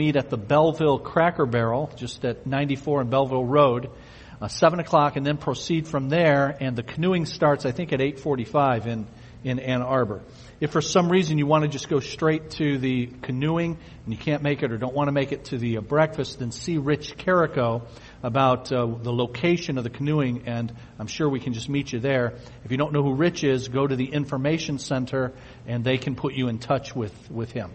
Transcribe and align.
meet 0.00 0.16
at 0.16 0.30
the 0.30 0.38
Belleville 0.38 0.98
Cracker 0.98 1.44
Barrel, 1.44 1.92
just 1.94 2.24
at 2.24 2.46
94 2.46 3.02
and 3.02 3.10
Belleville 3.10 3.44
Road, 3.44 3.90
uh, 4.40 4.48
7 4.48 4.80
o'clock, 4.80 5.16
and 5.16 5.26
then 5.26 5.36
proceed 5.36 5.86
from 5.86 6.08
there. 6.08 6.56
And 6.58 6.74
the 6.74 6.82
canoeing 6.82 7.26
starts, 7.26 7.66
I 7.66 7.72
think, 7.72 7.92
at 7.92 8.00
8:45 8.00 8.86
in 8.86 9.06
in 9.44 9.58
Ann 9.58 9.82
Arbor. 9.82 10.22
If 10.58 10.70
for 10.70 10.80
some 10.80 11.10
reason 11.10 11.38
you 11.38 11.46
want 11.46 11.64
to 11.64 11.68
just 11.68 11.88
go 11.88 12.00
straight 12.00 12.50
to 12.52 12.78
the 12.78 13.06
canoeing 13.22 13.78
and 14.04 14.12
you 14.14 14.18
can't 14.18 14.42
make 14.42 14.62
it 14.62 14.72
or 14.72 14.78
don't 14.78 14.94
want 14.94 15.08
to 15.08 15.12
make 15.12 15.32
it 15.32 15.44
to 15.46 15.58
the 15.58 15.78
uh, 15.78 15.80
breakfast, 15.80 16.38
then 16.38 16.50
see 16.50 16.76
Rich 16.78 17.16
Carrico 17.16 17.82
about 18.22 18.70
uh, 18.72 18.86
the 18.86 19.12
location 19.12 19.78
of 19.78 19.84
the 19.84 19.90
canoeing, 19.90 20.46
and 20.46 20.72
I'm 20.98 21.06
sure 21.06 21.28
we 21.28 21.40
can 21.40 21.52
just 21.52 21.68
meet 21.68 21.92
you 21.92 22.00
there. 22.00 22.34
If 22.64 22.70
you 22.70 22.76
don't 22.76 22.92
know 22.92 23.02
who 23.02 23.14
Rich 23.14 23.44
is, 23.44 23.68
go 23.68 23.86
to 23.86 23.96
the 23.96 24.12
information 24.12 24.78
center, 24.78 25.32
and 25.66 25.84
they 25.84 25.98
can 25.98 26.14
put 26.14 26.34
you 26.34 26.48
in 26.48 26.58
touch 26.58 26.94
with 26.94 27.14
with 27.30 27.52
him. 27.52 27.70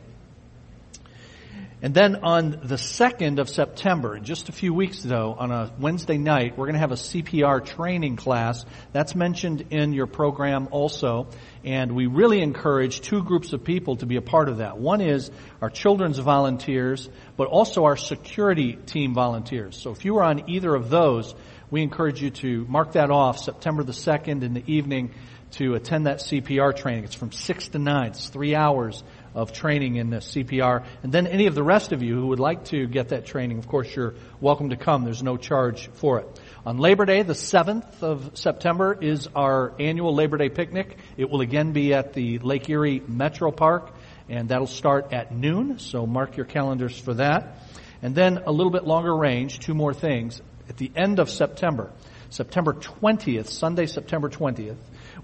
And 1.86 1.94
then 1.94 2.16
on 2.24 2.50
the 2.64 2.78
2nd 2.78 3.38
of 3.38 3.48
September, 3.48 4.18
just 4.18 4.50
a 4.50 4.52
few 4.52 4.74
weeks 4.74 5.04
though, 5.04 5.36
on 5.38 5.52
a 5.52 5.72
Wednesday 5.80 6.18
night, 6.18 6.58
we're 6.58 6.66
going 6.66 6.74
to 6.74 6.80
have 6.80 6.92
a 6.92 6.96
CPR 6.96 7.64
training 7.64 8.16
class. 8.16 8.66
That's 8.92 9.14
mentioned 9.14 9.68
in 9.70 9.94
your 9.94 10.08
program 10.08 10.70
also. 10.72 11.28
And 11.64 11.92
we 11.92 12.08
really 12.08 12.42
encourage 12.42 13.02
two 13.02 13.22
groups 13.22 13.54
of 13.54 13.64
people 13.64 13.98
to 13.98 14.08
be 14.08 14.16
a 14.16 14.22
part 14.24 14.50
of 14.50 14.58
that. 14.58 14.80
One 14.80 15.00
is 15.00 15.30
our 15.62 15.70
children's 15.70 16.18
volunteers, 16.18 17.08
but 17.38 17.50
also 17.50 17.84
our 17.84 17.98
security 17.98 18.74
team 18.74 19.14
volunteers. 19.14 19.80
So 19.80 19.92
if 19.92 20.06
you 20.06 20.18
are 20.18 20.24
on 20.24 20.50
either 20.50 20.74
of 20.74 20.90
those, 20.90 21.36
we 21.70 21.84
encourage 21.84 22.20
you 22.20 22.32
to 22.32 22.66
mark 22.68 22.94
that 22.94 23.12
off 23.12 23.38
September 23.38 23.84
the 23.84 23.92
2nd 23.92 24.42
in 24.42 24.56
the 24.56 24.64
evening 24.66 25.14
to 25.52 25.76
attend 25.76 26.08
that 26.08 26.18
CPR 26.18 26.76
training. 26.76 27.04
It's 27.04 27.16
from 27.16 27.32
6 27.32 27.68
to 27.70 27.80
9. 27.80 28.08
It's 28.08 28.30
three 28.30 28.56
hours 28.56 29.04
of 29.36 29.52
training 29.52 29.98
in 29.98 30.10
the 30.10 30.18
CPR. 30.18 30.86
And 31.04 31.12
then 31.12 31.28
any 31.28 31.46
of 31.46 31.54
the 31.54 31.62
rest 31.62 31.92
of 31.92 32.02
you 32.02 32.16
who 32.16 32.28
would 32.28 32.40
like 32.40 32.66
to 32.66 32.88
get 32.88 33.10
that 33.10 33.26
training, 33.26 33.60
of 33.60 33.68
course, 33.68 33.94
you're 33.94 34.16
welcome 34.40 34.70
to 34.70 34.78
come. 34.78 35.04
There's 35.04 35.22
no 35.22 35.38
charge 35.38 35.90
for 35.96 36.20
it. 36.20 36.42
On 36.66 36.78
Labor 36.78 37.06
Day, 37.06 37.22
the 37.22 37.34
7th 37.34 38.02
of 38.02 38.32
September, 38.34 38.98
is 39.00 39.28
our 39.36 39.74
annual 39.78 40.16
Labor 40.16 40.38
Day 40.38 40.50
picnic. 40.50 40.98
It 41.18 41.30
will 41.30 41.42
again 41.42 41.74
be 41.74 41.94
at 41.94 42.14
the 42.14 42.40
Lake 42.40 42.70
Erie 42.70 43.04
Metro 43.06 43.52
Park, 43.52 43.94
and 44.30 44.50
that'll 44.50 44.66
start 44.66 45.14
at 45.14 45.32
noon, 45.32 45.80
so 45.80 46.08
mark 46.08 46.38
your 46.38 46.46
calendars 46.46 46.98
for 46.98 47.14
that. 47.16 47.60
And 48.02 48.16
then 48.16 48.38
a 48.46 48.52
little 48.52 48.72
bit 48.72 48.86
longer 48.86 49.16
range, 49.16 49.60
two 49.60 49.74
more 49.74 49.94
things. 49.94 50.42
At 50.70 50.78
the 50.78 50.92
end 50.96 51.20
of 51.20 51.30
September, 51.30 51.92
September 52.30 52.74
20th, 52.74 53.48
Sunday, 53.48 53.86
September 53.86 54.30
20th, 54.30 54.78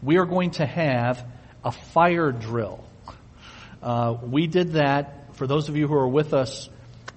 we 0.03 0.18
are 0.18 0.25
going 0.25 0.52
to 0.52 0.66
have 0.66 1.25
a 1.64 1.72
fire 1.72 2.31
drill. 2.31 2.84
Uh, 3.82 4.16
we 4.22 4.48
did 4.48 4.74
that 4.74 5.36
for 5.36 5.48
those 5.48 5.70
of 5.70 5.76
you 5.76 5.88
who 5.88 5.96
are 5.96 6.08
with 6.08 6.34
us 6.34 6.70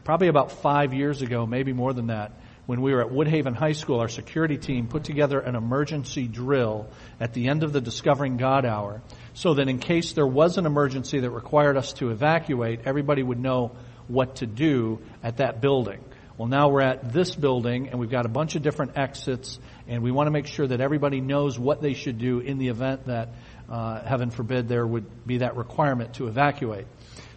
probably 0.04 0.28
about 0.28 0.52
five 0.52 0.94
years 0.94 1.20
ago, 1.20 1.46
maybe 1.46 1.72
more 1.72 1.92
than 1.92 2.06
that. 2.06 2.32
When 2.66 2.80
we 2.80 2.94
were 2.94 3.02
at 3.02 3.10
Woodhaven 3.10 3.54
High 3.54 3.72
School, 3.72 4.00
our 4.00 4.08
security 4.08 4.56
team 4.56 4.88
put 4.88 5.04
together 5.04 5.38
an 5.38 5.54
emergency 5.54 6.26
drill 6.26 6.88
at 7.20 7.34
the 7.34 7.48
end 7.48 7.62
of 7.62 7.74
the 7.74 7.80
Discovering 7.82 8.38
God 8.38 8.64
hour 8.64 9.02
so 9.34 9.54
that 9.54 9.68
in 9.68 9.78
case 9.78 10.14
there 10.14 10.26
was 10.26 10.56
an 10.56 10.64
emergency 10.64 11.20
that 11.20 11.30
required 11.30 11.76
us 11.76 11.92
to 11.94 12.10
evacuate, 12.10 12.80
everybody 12.86 13.22
would 13.22 13.38
know 13.38 13.72
what 14.08 14.36
to 14.36 14.46
do 14.46 15.00
at 15.22 15.36
that 15.38 15.60
building. 15.60 16.00
Well, 16.36 16.48
now 16.48 16.68
we're 16.68 16.80
at 16.80 17.12
this 17.12 17.34
building 17.34 17.90
and 17.90 18.00
we've 18.00 18.10
got 18.10 18.26
a 18.26 18.30
bunch 18.30 18.56
of 18.56 18.62
different 18.62 18.96
exits 18.96 19.58
and 19.86 20.02
we 20.02 20.10
want 20.10 20.26
to 20.26 20.32
make 20.32 20.46
sure 20.46 20.66
that 20.66 20.80
everybody 20.80 21.20
knows 21.20 21.58
what 21.58 21.80
they 21.80 21.92
should 21.92 22.18
do 22.18 22.40
in 22.40 22.58
the 22.58 22.68
event 22.68 23.06
that 23.06 23.28
uh, 23.68 24.04
heaven 24.04 24.30
forbid 24.30 24.68
there 24.68 24.86
would 24.86 25.26
be 25.26 25.38
that 25.38 25.56
requirement 25.56 26.14
to 26.14 26.26
evacuate. 26.26 26.86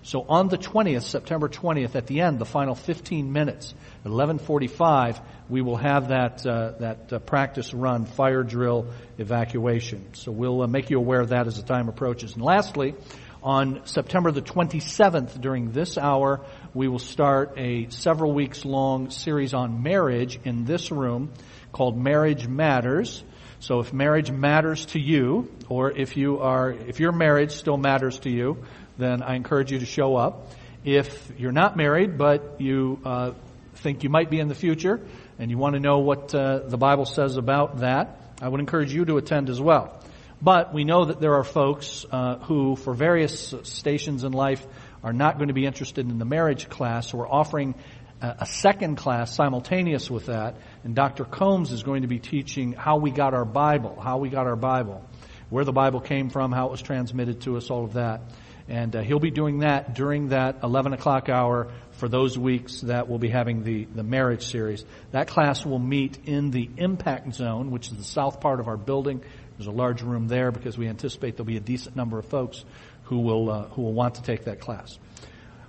So 0.07 0.25
on 0.29 0.47
the 0.47 0.57
20th, 0.57 1.03
September 1.03 1.49
20th, 1.49 1.95
at 1.95 2.07
the 2.07 2.21
end, 2.21 2.39
the 2.39 2.45
final 2.45 2.75
15 2.75 3.33
minutes, 3.33 3.73
11:45, 4.05 5.19
we 5.49 5.61
will 5.61 5.75
have 5.75 6.07
that 6.07 6.45
uh, 6.45 6.71
that 6.79 7.11
uh, 7.11 7.19
practice 7.19 7.73
run, 7.73 8.05
fire 8.05 8.43
drill 8.43 8.87
evacuation. 9.17 10.13
So 10.13 10.31
we'll 10.31 10.61
uh, 10.61 10.67
make 10.67 10.89
you 10.89 10.97
aware 10.97 11.19
of 11.19 11.29
that 11.29 11.47
as 11.47 11.57
the 11.57 11.67
time 11.67 11.89
approaches. 11.89 12.35
And 12.35 12.41
lastly, 12.41 12.95
on 13.43 13.81
September 13.85 14.31
the 14.31 14.41
27th, 14.41 15.41
during 15.41 15.71
this 15.71 15.97
hour, 15.97 16.39
we 16.73 16.87
will 16.87 16.99
start 16.99 17.53
a 17.57 17.89
several 17.89 18.33
weeks 18.33 18.63
long 18.63 19.09
series 19.09 19.53
on 19.53 19.83
marriage 19.83 20.39
in 20.45 20.63
this 20.63 20.89
room 20.89 21.33
called 21.73 21.97
Marriage 21.97 22.47
Matters. 22.47 23.23
So 23.59 23.79
if 23.79 23.91
marriage 23.91 24.31
matters 24.31 24.85
to 24.87 24.99
you, 24.99 25.51
or 25.67 25.91
if 25.91 26.15
you 26.15 26.39
are, 26.39 26.71
if 26.71 26.99
your 26.99 27.11
marriage 27.11 27.51
still 27.51 27.77
matters 27.77 28.19
to 28.19 28.29
you, 28.29 28.63
then 28.97 29.23
I 29.23 29.35
encourage 29.35 29.71
you 29.71 29.79
to 29.79 29.85
show 29.85 30.15
up. 30.15 30.51
If 30.83 31.31
you're 31.37 31.51
not 31.51 31.75
married, 31.75 32.17
but 32.17 32.61
you 32.61 32.99
uh, 33.03 33.31
think 33.75 34.03
you 34.03 34.09
might 34.09 34.29
be 34.29 34.39
in 34.39 34.47
the 34.47 34.55
future, 34.55 35.01
and 35.39 35.51
you 35.51 35.57
want 35.57 35.73
to 35.73 35.79
know 35.79 35.99
what 35.99 36.33
uh, 36.33 36.59
the 36.59 36.77
Bible 36.77 37.05
says 37.05 37.37
about 37.37 37.79
that, 37.79 38.19
I 38.41 38.47
would 38.47 38.59
encourage 38.59 38.93
you 38.93 39.05
to 39.05 39.17
attend 39.17 39.49
as 39.49 39.59
well. 39.59 39.99
But 40.41 40.73
we 40.73 40.83
know 40.83 41.05
that 41.05 41.19
there 41.19 41.35
are 41.35 41.43
folks 41.43 42.05
uh, 42.11 42.37
who, 42.37 42.75
for 42.75 42.93
various 42.93 43.55
stations 43.63 44.23
in 44.23 44.33
life, 44.33 44.65
are 45.03 45.13
not 45.13 45.37
going 45.37 45.47
to 45.47 45.53
be 45.53 45.65
interested 45.65 46.07
in 46.07 46.19
the 46.19 46.25
marriage 46.25 46.69
class. 46.69 47.09
So 47.09 47.17
we're 47.17 47.29
offering 47.29 47.73
a 48.21 48.45
second 48.45 48.97
class 48.97 49.33
simultaneous 49.33 50.09
with 50.09 50.27
that, 50.27 50.55
and 50.83 50.95
Dr. 50.95 51.25
Combs 51.25 51.71
is 51.71 51.83
going 51.83 52.03
to 52.03 52.07
be 52.07 52.19
teaching 52.19 52.73
how 52.73 52.97
we 52.97 53.11
got 53.11 53.33
our 53.33 53.45
Bible, 53.45 53.99
how 53.99 54.17
we 54.17 54.29
got 54.29 54.47
our 54.47 54.55
Bible, 54.55 55.03
where 55.49 55.65
the 55.65 55.73
Bible 55.73 55.99
came 55.99 56.29
from, 56.29 56.51
how 56.51 56.67
it 56.67 56.71
was 56.71 56.81
transmitted 56.81 57.41
to 57.41 57.57
us, 57.57 57.69
all 57.69 57.83
of 57.83 57.93
that. 57.93 58.21
And 58.69 58.95
uh, 58.95 59.01
he'll 59.01 59.19
be 59.19 59.31
doing 59.31 59.59
that 59.59 59.95
during 59.95 60.29
that 60.29 60.57
11 60.61 60.93
o'clock 60.93 61.29
hour 61.29 61.71
for 61.91 62.09
those 62.09 62.37
weeks 62.37 62.81
that 62.81 63.07
we'll 63.07 63.19
be 63.19 63.29
having 63.29 63.63
the, 63.63 63.85
the 63.85 64.03
marriage 64.03 64.43
series. 64.43 64.83
That 65.11 65.27
class 65.27 65.65
will 65.65 65.79
meet 65.79 66.19
in 66.25 66.51
the 66.51 66.69
impact 66.77 67.33
zone, 67.33 67.71
which 67.71 67.87
is 67.87 67.97
the 67.97 68.03
south 68.03 68.41
part 68.41 68.59
of 68.59 68.67
our 68.67 68.77
building. 68.77 69.23
There's 69.57 69.67
a 69.67 69.71
large 69.71 70.01
room 70.01 70.27
there 70.27 70.51
because 70.51 70.77
we 70.77 70.87
anticipate 70.87 71.37
there'll 71.37 71.47
be 71.47 71.57
a 71.57 71.61
decent 71.61 71.95
number 71.95 72.19
of 72.19 72.25
folks 72.25 72.63
who 73.03 73.19
will, 73.19 73.49
uh, 73.49 73.63
who 73.69 73.83
will 73.83 73.93
want 73.93 74.15
to 74.15 74.21
take 74.21 74.45
that 74.45 74.59
class. 74.59 74.99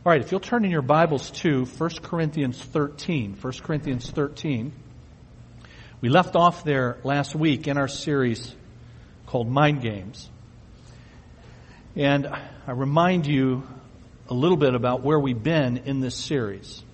All 0.05 0.13
right, 0.13 0.21
if 0.21 0.33
you'll 0.33 0.41
turn 0.41 0.65
in 0.65 0.71
your 0.71 0.83
Bibles 0.83 1.31
to 1.43 1.65
1 1.65 1.91
Corinthians 2.03 2.63
13. 2.63 3.37
1 3.41 3.53
Corinthians 3.63 4.11
13. 4.11 4.73
We 6.01 6.11
left 6.11 6.37
off 6.37 6.63
there 6.63 6.99
last 7.03 7.35
week 7.35 7.67
in 7.67 7.77
our 7.77 7.89
series 7.89 8.55
called 9.27 9.49
Mind 9.49 9.83
Games. 9.83 10.31
And 11.97 12.29
I 12.29 12.71
remind 12.71 13.27
you 13.27 13.65
a 14.29 14.35
little 14.35 14.57
bit 14.57 14.77
about 14.77 15.03
where 15.03 15.19
we've 15.19 15.43
been 15.43 15.79
in 15.79 15.99
this 15.99 16.15
series. 16.15 16.85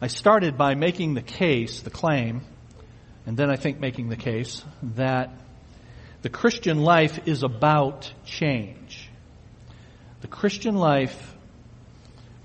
I 0.00 0.06
started 0.06 0.56
by 0.56 0.76
making 0.76 1.12
the 1.12 1.20
case, 1.20 1.82
the 1.82 1.90
claim, 1.90 2.40
and 3.26 3.36
then 3.36 3.50
I 3.50 3.56
think 3.56 3.78
making 3.78 4.08
the 4.08 4.16
case 4.16 4.64
that 4.94 5.30
the 6.22 6.30
Christian 6.30 6.80
life 6.80 7.28
is 7.28 7.42
about 7.42 8.10
change. 8.24 9.10
The 10.22 10.28
Christian 10.28 10.74
life 10.74 11.34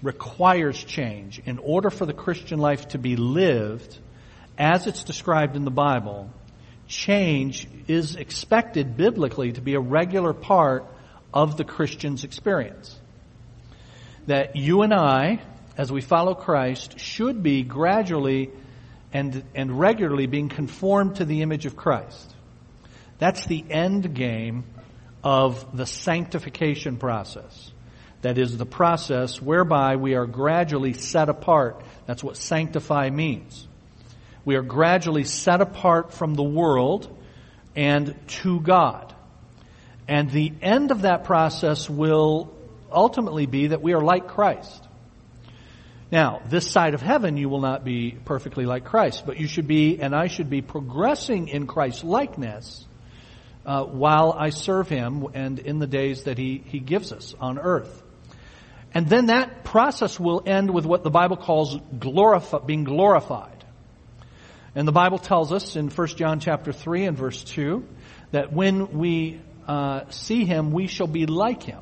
requires 0.04 0.84
change. 0.84 1.40
In 1.46 1.60
order 1.60 1.90
for 1.90 2.06
the 2.06 2.14
Christian 2.14 2.60
life 2.60 2.90
to 2.90 2.98
be 2.98 3.16
lived 3.16 4.00
as 4.58 4.88
it's 4.88 5.04
described 5.04 5.56
in 5.56 5.66
the 5.66 5.72
Bible, 5.72 6.30
change 6.88 7.68
is 7.88 8.16
expected 8.16 8.98
biblically 8.98 9.52
to 9.54 9.62
be 9.62 9.76
a 9.76 9.80
regular 9.80 10.34
part 10.34 10.86
of 11.34 11.58
the 11.58 11.64
Christian's 11.64 12.24
experience. 12.24 12.98
That 14.28 14.56
you 14.56 14.82
and 14.82 14.94
I, 14.94 15.42
as 15.78 15.92
we 15.92 16.02
follow 16.02 16.34
Christ, 16.34 17.00
should 17.00 17.44
be 17.44 17.64
gradually 17.64 18.52
and, 19.14 19.44
and 19.56 19.80
regularly 19.80 20.26
being 20.26 20.50
conformed 20.50 21.18
to 21.18 21.26
the 21.26 21.42
image 21.42 21.66
of 21.66 21.76
Christ. 21.76 22.34
That's 23.20 23.46
the 23.46 23.64
end 23.70 24.14
game 24.14 24.66
of 25.24 25.76
the 25.76 25.86
sanctification 25.86 26.98
process. 26.98 27.72
That 28.22 28.38
is 28.38 28.58
the 28.58 28.66
process 28.66 29.42
whereby 29.42 29.96
we 29.96 30.16
are 30.16 30.26
gradually 30.26 30.94
set 30.94 31.30
apart. 31.30 31.84
That's 32.06 32.24
what 32.24 32.38
sanctify 32.38 33.10
means. 33.10 33.67
We 34.48 34.56
are 34.56 34.62
gradually 34.62 35.26
set 35.26 35.60
apart 35.60 36.14
from 36.14 36.34
the 36.34 36.42
world 36.42 37.14
and 37.76 38.16
to 38.28 38.62
God. 38.62 39.14
And 40.08 40.32
the 40.32 40.54
end 40.62 40.92
of 40.92 41.02
that 41.02 41.26
process 41.26 41.90
will 41.90 42.56
ultimately 42.90 43.46
be 43.46 43.68
that 43.68 43.82
we 43.82 43.92
are 43.92 44.00
like 44.00 44.30
Christ. 44.30 44.88
Now, 46.14 46.42
this 46.48 46.66
side 46.66 46.94
of 46.94 47.02
heaven, 47.02 47.36
you 47.36 47.50
will 47.50 47.60
not 47.60 47.84
be 47.84 48.18
perfectly 48.24 48.66
like 48.66 48.86
Christ, 48.86 49.26
but 49.26 49.38
you 49.38 49.48
should 49.48 49.68
be, 49.68 50.00
and 50.00 50.16
I 50.16 50.28
should 50.28 50.50
be 50.50 50.62
progressing 50.62 51.50
in 51.50 51.68
Christ's 51.68 52.06
likeness 52.06 52.86
uh, 53.66 53.84
while 53.84 54.32
I 54.32 54.52
serve 54.52 54.88
Him 54.88 55.28
and 55.34 55.60
in 55.60 55.80
the 55.80 55.88
days 55.88 56.24
that 56.24 56.38
He, 56.38 56.64
He 56.66 56.80
gives 56.80 57.12
us 57.12 57.36
on 57.42 57.60
earth. 57.60 58.02
And 58.94 59.10
then 59.10 59.26
that 59.26 59.66
process 59.66 60.18
will 60.18 60.42
end 60.46 60.74
with 60.74 60.86
what 60.86 61.04
the 61.04 61.12
Bible 61.12 61.36
calls 61.36 61.76
glorif- 61.76 62.66
being 62.66 62.86
glorified. 62.86 63.57
And 64.78 64.88
the 64.88 64.92
Bible 64.92 65.18
tells 65.18 65.52
us 65.52 65.76
in 65.76 65.90
1 65.90 66.08
John 66.10 66.40
chapter 66.40 66.72
3 66.72 67.06
and 67.06 67.18
verse 67.18 67.44
2 67.44 67.84
that 68.30 68.54
when 68.54 69.00
we 69.00 69.42
uh, 69.68 70.02
see 70.12 70.46
him, 70.46 70.72
we 70.72 70.86
shall 70.86 71.08
be 71.08 71.26
like 71.26 71.64
him. 71.64 71.80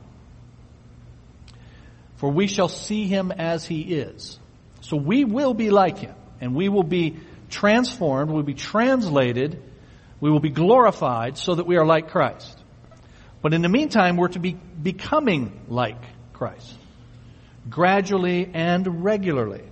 For 2.15 2.31
we 2.31 2.47
shall 2.47 2.69
see 2.69 3.05
him 3.05 3.33
as 3.33 3.65
he 3.65 3.81
is. 3.81 4.39
So 4.79 4.95
we 4.95 5.25
will 5.25 5.53
be 5.53 5.71
like 5.71 5.97
him, 5.97 6.15
and 6.39 6.55
we 6.55 6.69
will 6.69 6.83
be 6.83 7.17
transformed, 7.49 8.31
we'll 8.31 8.43
be 8.43 8.53
translated, 8.53 9.61
we 10.21 10.31
will 10.31 10.39
be 10.39 10.49
glorified 10.49 11.37
so 11.37 11.55
that 11.55 11.67
we 11.67 11.75
are 11.75 11.85
like 11.85 12.11
Christ. 12.11 12.57
But 13.41 13.53
in 13.53 13.61
the 13.61 13.67
meantime, 13.67 14.15
we're 14.15 14.29
to 14.29 14.39
be 14.39 14.53
becoming 14.53 15.65
like 15.67 16.01
Christ. 16.31 16.73
Gradually 17.69 18.49
and 18.53 19.03
regularly. 19.03 19.63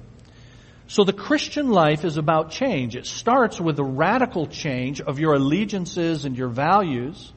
So 0.88 1.04
the 1.04 1.14
Christian 1.14 1.70
life 1.70 2.06
is 2.06 2.18
about 2.18 2.52
change. 2.52 2.96
It 2.96 3.06
starts 3.06 3.60
with 3.60 3.80
a 3.80 3.84
radical 3.84 4.48
change 4.48 5.02
of 5.02 5.20
your 5.20 5.34
allegiances 5.34 6.26
and 6.26 6.38
your 6.38 6.50
values 6.50 7.32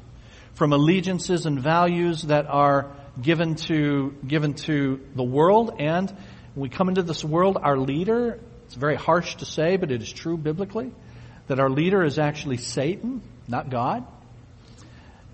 from 0.54 0.72
allegiances 0.72 1.46
and 1.46 1.60
values 1.60 2.22
that 2.22 2.46
are 2.46 2.90
given 3.20 3.54
to, 3.54 4.14
given 4.26 4.54
to 4.54 5.00
the 5.14 5.22
world 5.22 5.76
and 5.78 6.12
we 6.56 6.70
come 6.70 6.88
into 6.88 7.02
this 7.02 7.22
world, 7.22 7.58
our 7.60 7.76
leader, 7.76 8.40
it's 8.64 8.74
very 8.74 8.96
harsh 8.96 9.36
to 9.36 9.44
say, 9.44 9.76
but 9.76 9.92
it 9.92 10.00
is 10.00 10.10
true 10.10 10.38
biblically, 10.38 10.90
that 11.48 11.60
our 11.60 11.68
leader 11.68 12.02
is 12.02 12.18
actually 12.18 12.56
Satan, 12.56 13.20
not 13.46 13.68
God. 13.68 14.06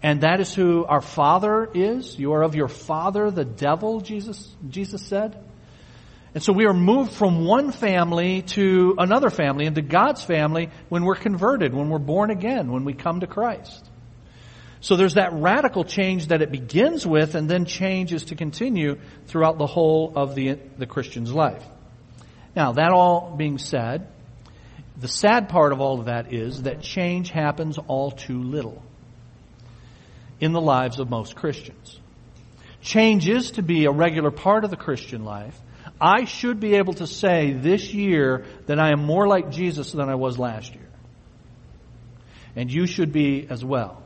And 0.02 0.22
that 0.22 0.40
is 0.40 0.52
who 0.52 0.84
our 0.84 1.00
father 1.00 1.70
is. 1.72 2.18
You 2.18 2.32
are 2.32 2.42
of 2.42 2.56
your 2.56 2.66
father, 2.66 3.30
the 3.30 3.44
devil, 3.44 4.00
Jesus, 4.00 4.52
Jesus 4.68 5.06
said. 5.06 5.40
And 6.34 6.42
so 6.42 6.52
we 6.52 6.64
are 6.64 6.72
moved 6.72 7.12
from 7.12 7.44
one 7.44 7.72
family 7.72 8.42
to 8.42 8.94
another 8.98 9.28
family, 9.28 9.66
into 9.66 9.82
God's 9.82 10.24
family, 10.24 10.70
when 10.88 11.04
we're 11.04 11.14
converted, 11.14 11.74
when 11.74 11.90
we're 11.90 11.98
born 11.98 12.30
again, 12.30 12.72
when 12.72 12.84
we 12.84 12.94
come 12.94 13.20
to 13.20 13.26
Christ. 13.26 13.88
So 14.80 14.96
there's 14.96 15.14
that 15.14 15.32
radical 15.32 15.84
change 15.84 16.28
that 16.28 16.42
it 16.42 16.50
begins 16.50 17.06
with 17.06 17.34
and 17.34 17.48
then 17.48 17.66
change 17.66 18.12
is 18.12 18.24
to 18.26 18.34
continue 18.34 18.98
throughout 19.26 19.58
the 19.58 19.66
whole 19.66 20.12
of 20.16 20.34
the, 20.34 20.58
the 20.78 20.86
Christian's 20.86 21.32
life. 21.32 21.64
Now, 22.56 22.72
that 22.72 22.92
all 22.92 23.34
being 23.36 23.58
said, 23.58 24.08
the 24.98 25.08
sad 25.08 25.48
part 25.48 25.72
of 25.72 25.80
all 25.80 26.00
of 26.00 26.06
that 26.06 26.32
is 26.32 26.62
that 26.62 26.80
change 26.80 27.30
happens 27.30 27.78
all 27.78 28.10
too 28.10 28.42
little 28.42 28.82
in 30.40 30.52
the 30.52 30.60
lives 30.60 30.98
of 30.98 31.08
most 31.08 31.36
Christians. 31.36 32.00
Change 32.80 33.28
is 33.28 33.52
to 33.52 33.62
be 33.62 33.84
a 33.84 33.92
regular 33.92 34.32
part 34.32 34.64
of 34.64 34.70
the 34.70 34.76
Christian 34.76 35.24
life. 35.24 35.58
I 36.02 36.24
should 36.24 36.58
be 36.58 36.74
able 36.74 36.94
to 36.94 37.06
say 37.06 37.52
this 37.52 37.94
year 37.94 38.44
that 38.66 38.80
I 38.80 38.90
am 38.90 39.04
more 39.04 39.28
like 39.28 39.52
Jesus 39.52 39.92
than 39.92 40.08
I 40.08 40.16
was 40.16 40.36
last 40.36 40.74
year. 40.74 40.88
And 42.56 42.70
you 42.72 42.88
should 42.88 43.12
be 43.12 43.46
as 43.48 43.64
well. 43.64 44.02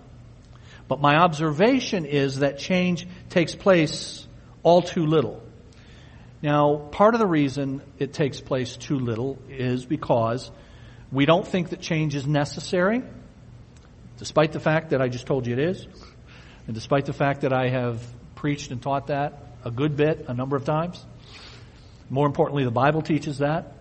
But 0.88 1.00
my 1.00 1.16
observation 1.16 2.04
is 2.04 2.40
that 2.40 2.58
change 2.58 3.08
takes 3.30 3.54
place 3.54 4.26
all 4.62 4.82
too 4.82 5.06
little. 5.06 5.42
Now, 6.42 6.76
part 6.76 7.14
of 7.14 7.18
the 7.18 7.26
reason 7.26 7.80
it 7.98 8.12
takes 8.12 8.42
place 8.42 8.76
too 8.76 8.98
little 8.98 9.38
is 9.48 9.86
because 9.86 10.50
we 11.10 11.24
don't 11.24 11.48
think 11.48 11.70
that 11.70 11.80
change 11.80 12.14
is 12.14 12.26
necessary, 12.26 13.02
despite 14.18 14.52
the 14.52 14.60
fact 14.60 14.90
that 14.90 15.00
I 15.00 15.08
just 15.08 15.26
told 15.26 15.46
you 15.46 15.54
it 15.54 15.60
is, 15.60 15.86
and 16.66 16.74
despite 16.74 17.06
the 17.06 17.14
fact 17.14 17.40
that 17.40 17.54
I 17.54 17.70
have 17.70 18.02
preached 18.34 18.70
and 18.70 18.82
taught 18.82 19.06
that 19.06 19.40
a 19.64 19.70
good 19.70 19.96
bit 19.96 20.26
a 20.28 20.34
number 20.34 20.56
of 20.56 20.64
times. 20.64 21.04
More 22.08 22.26
importantly, 22.26 22.64
the 22.64 22.70
Bible 22.70 23.02
teaches 23.02 23.38
that. 23.38 23.72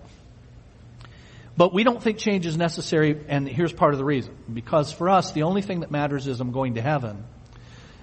But 1.57 1.73
we 1.73 1.83
don't 1.83 2.01
think 2.01 2.17
change 2.17 2.45
is 2.45 2.57
necessary, 2.57 3.17
and 3.27 3.47
here's 3.47 3.71
part 3.71 3.93
of 3.93 3.97
the 3.97 4.05
reason. 4.05 4.35
Because 4.53 4.91
for 4.91 5.09
us, 5.09 5.31
the 5.31 5.43
only 5.43 5.61
thing 5.61 5.81
that 5.81 5.91
matters 5.91 6.27
is 6.27 6.41
I'm 6.41 6.51
going 6.51 6.75
to 6.75 6.81
heaven. 6.81 7.23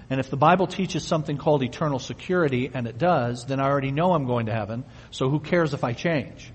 And 0.09 0.19
if 0.19 0.29
the 0.29 0.37
Bible 0.37 0.67
teaches 0.67 1.05
something 1.05 1.37
called 1.37 1.63
eternal 1.63 1.99
security, 1.99 2.71
and 2.73 2.87
it 2.87 2.97
does, 2.97 3.45
then 3.45 3.59
I 3.59 3.65
already 3.65 3.91
know 3.91 4.13
I'm 4.13 4.25
going 4.25 4.47
to 4.47 4.51
heaven, 4.51 4.85
so 5.11 5.29
who 5.29 5.39
cares 5.39 5.73
if 5.73 5.83
I 5.83 5.93
change? 5.93 6.51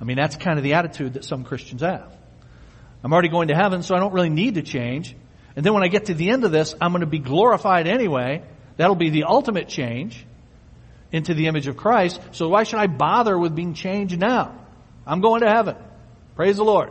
I 0.00 0.04
mean, 0.04 0.16
that's 0.16 0.36
kind 0.36 0.58
of 0.58 0.64
the 0.64 0.74
attitude 0.74 1.14
that 1.14 1.24
some 1.24 1.44
Christians 1.44 1.82
have. 1.82 2.14
I'm 3.02 3.12
already 3.12 3.28
going 3.28 3.48
to 3.48 3.54
heaven, 3.54 3.82
so 3.82 3.94
I 3.94 4.00
don't 4.00 4.12
really 4.12 4.30
need 4.30 4.54
to 4.54 4.62
change. 4.62 5.14
And 5.56 5.64
then 5.64 5.74
when 5.74 5.82
I 5.82 5.88
get 5.88 6.06
to 6.06 6.14
the 6.14 6.30
end 6.30 6.44
of 6.44 6.52
this, 6.52 6.74
I'm 6.80 6.92
going 6.92 7.00
to 7.00 7.06
be 7.06 7.18
glorified 7.18 7.86
anyway. 7.86 8.42
That'll 8.76 8.96
be 8.96 9.10
the 9.10 9.24
ultimate 9.24 9.68
change 9.68 10.24
into 11.12 11.34
the 11.34 11.46
image 11.46 11.66
of 11.66 11.76
Christ. 11.76 12.20
So 12.32 12.48
why 12.48 12.64
should 12.64 12.78
I 12.78 12.86
bother 12.86 13.38
with 13.38 13.54
being 13.54 13.74
changed 13.74 14.18
now? 14.18 14.58
I'm 15.06 15.20
going 15.20 15.42
to 15.42 15.48
heaven. 15.48 15.76
Praise 16.36 16.56
the 16.56 16.64
Lord. 16.64 16.90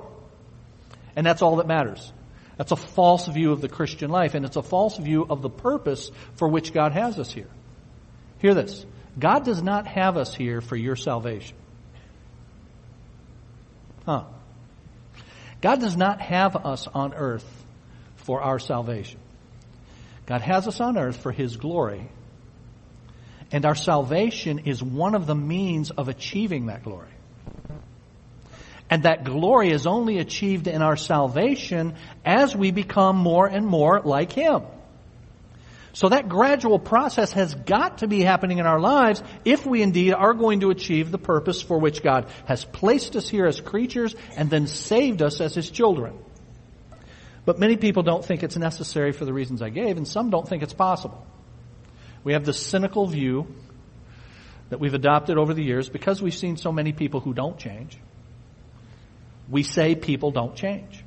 And 1.15 1.25
that's 1.25 1.41
all 1.41 1.57
that 1.57 1.67
matters. 1.67 2.11
That's 2.57 2.71
a 2.71 2.77
false 2.77 3.27
view 3.27 3.51
of 3.51 3.61
the 3.61 3.69
Christian 3.69 4.09
life, 4.09 4.35
and 4.35 4.45
it's 4.45 4.55
a 4.55 4.61
false 4.61 4.97
view 4.97 5.25
of 5.27 5.41
the 5.41 5.49
purpose 5.49 6.11
for 6.35 6.47
which 6.47 6.71
God 6.71 6.91
has 6.91 7.19
us 7.19 7.31
here. 7.31 7.49
Hear 8.39 8.53
this. 8.53 8.85
God 9.17 9.43
does 9.45 9.61
not 9.61 9.87
have 9.87 10.17
us 10.17 10.33
here 10.33 10.61
for 10.61 10.75
your 10.75 10.95
salvation. 10.95 11.55
Huh. 14.05 14.25
God 15.61 15.79
does 15.79 15.95
not 15.95 16.19
have 16.21 16.55
us 16.55 16.87
on 16.87 17.13
earth 17.13 17.45
for 18.17 18.41
our 18.41 18.59
salvation. 18.59 19.19
God 20.25 20.41
has 20.41 20.67
us 20.67 20.79
on 20.79 20.97
earth 20.97 21.17
for 21.17 21.31
His 21.31 21.57
glory. 21.57 22.09
And 23.53 23.67
our 23.67 23.75
salvation 23.75 24.59
is 24.65 24.81
one 24.81 25.13
of 25.13 25.27
the 25.27 25.35
means 25.35 25.91
of 25.91 26.09
achieving 26.09 26.65
that 26.65 26.83
glory. 26.83 27.11
And 28.89 29.03
that 29.03 29.23
glory 29.23 29.69
is 29.69 29.85
only 29.85 30.17
achieved 30.17 30.67
in 30.67 30.81
our 30.81 30.97
salvation 30.97 31.95
as 32.25 32.55
we 32.55 32.71
become 32.71 33.15
more 33.15 33.45
and 33.45 33.65
more 33.65 34.01
like 34.01 34.31
Him. 34.31 34.63
So 35.93 36.09
that 36.09 36.27
gradual 36.27 36.79
process 36.79 37.31
has 37.33 37.53
got 37.53 37.99
to 37.99 38.07
be 38.07 38.21
happening 38.21 38.57
in 38.57 38.65
our 38.65 38.79
lives 38.79 39.21
if 39.45 39.67
we 39.67 39.83
indeed 39.83 40.13
are 40.13 40.33
going 40.33 40.61
to 40.61 40.71
achieve 40.71 41.11
the 41.11 41.19
purpose 41.19 41.61
for 41.61 41.77
which 41.77 42.01
God 42.01 42.25
has 42.45 42.65
placed 42.65 43.15
us 43.15 43.29
here 43.29 43.45
as 43.45 43.61
creatures 43.61 44.15
and 44.35 44.49
then 44.49 44.65
saved 44.65 45.21
us 45.21 45.39
as 45.39 45.53
His 45.53 45.69
children. 45.69 46.17
But 47.45 47.59
many 47.59 47.77
people 47.77 48.01
don't 48.01 48.25
think 48.25 48.41
it's 48.41 48.57
necessary 48.57 49.11
for 49.11 49.25
the 49.25 49.33
reasons 49.33 49.61
I 49.61 49.69
gave, 49.69 49.97
and 49.97 50.07
some 50.07 50.31
don't 50.31 50.47
think 50.47 50.63
it's 50.63 50.73
possible. 50.73 51.27
We 52.23 52.33
have 52.33 52.45
this 52.45 52.59
cynical 52.59 53.07
view 53.07 53.47
that 54.69 54.79
we've 54.79 54.93
adopted 54.93 55.37
over 55.37 55.53
the 55.53 55.63
years 55.63 55.89
because 55.89 56.21
we've 56.21 56.33
seen 56.33 56.57
so 56.57 56.71
many 56.71 56.93
people 56.93 57.19
who 57.19 57.33
don't 57.33 57.57
change 57.57 57.99
we 59.49 59.63
say 59.63 59.95
people 59.95 60.31
don't 60.31 60.55
change. 60.55 61.03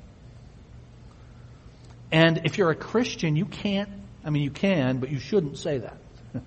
And 2.13 2.43
if 2.45 2.59
you're 2.59 2.71
a 2.71 2.77
Christian, 2.77 3.37
you 3.37 3.47
can't, 3.47 3.91
I 4.25 4.31
mean, 4.31 4.43
you 4.43 4.51
can, 4.51 4.99
but 4.99 5.11
you 5.11 5.19
shouldn't 5.19 5.59
say 5.59 5.79
that. 5.79 5.97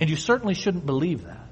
and 0.00 0.10
you 0.10 0.16
certainly 0.16 0.54
shouldn't 0.54 0.84
believe 0.84 1.24
that, 1.24 1.46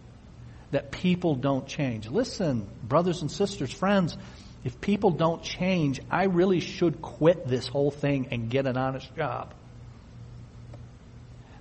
that 0.72 0.90
people 0.90 1.34
don't 1.34 1.66
change. 1.66 2.08
Listen, 2.08 2.68
brothers 2.82 3.22
and 3.22 3.30
sisters, 3.30 3.72
friends, 3.72 4.16
if 4.64 4.80
people 4.80 5.10
don't 5.10 5.42
change, 5.42 6.00
I 6.10 6.24
really 6.24 6.60
should 6.60 7.00
quit 7.00 7.46
this 7.46 7.66
whole 7.66 7.90
thing 7.90 8.28
and 8.30 8.50
get 8.50 8.66
an 8.66 8.76
honest 8.76 9.14
job. 9.16 9.54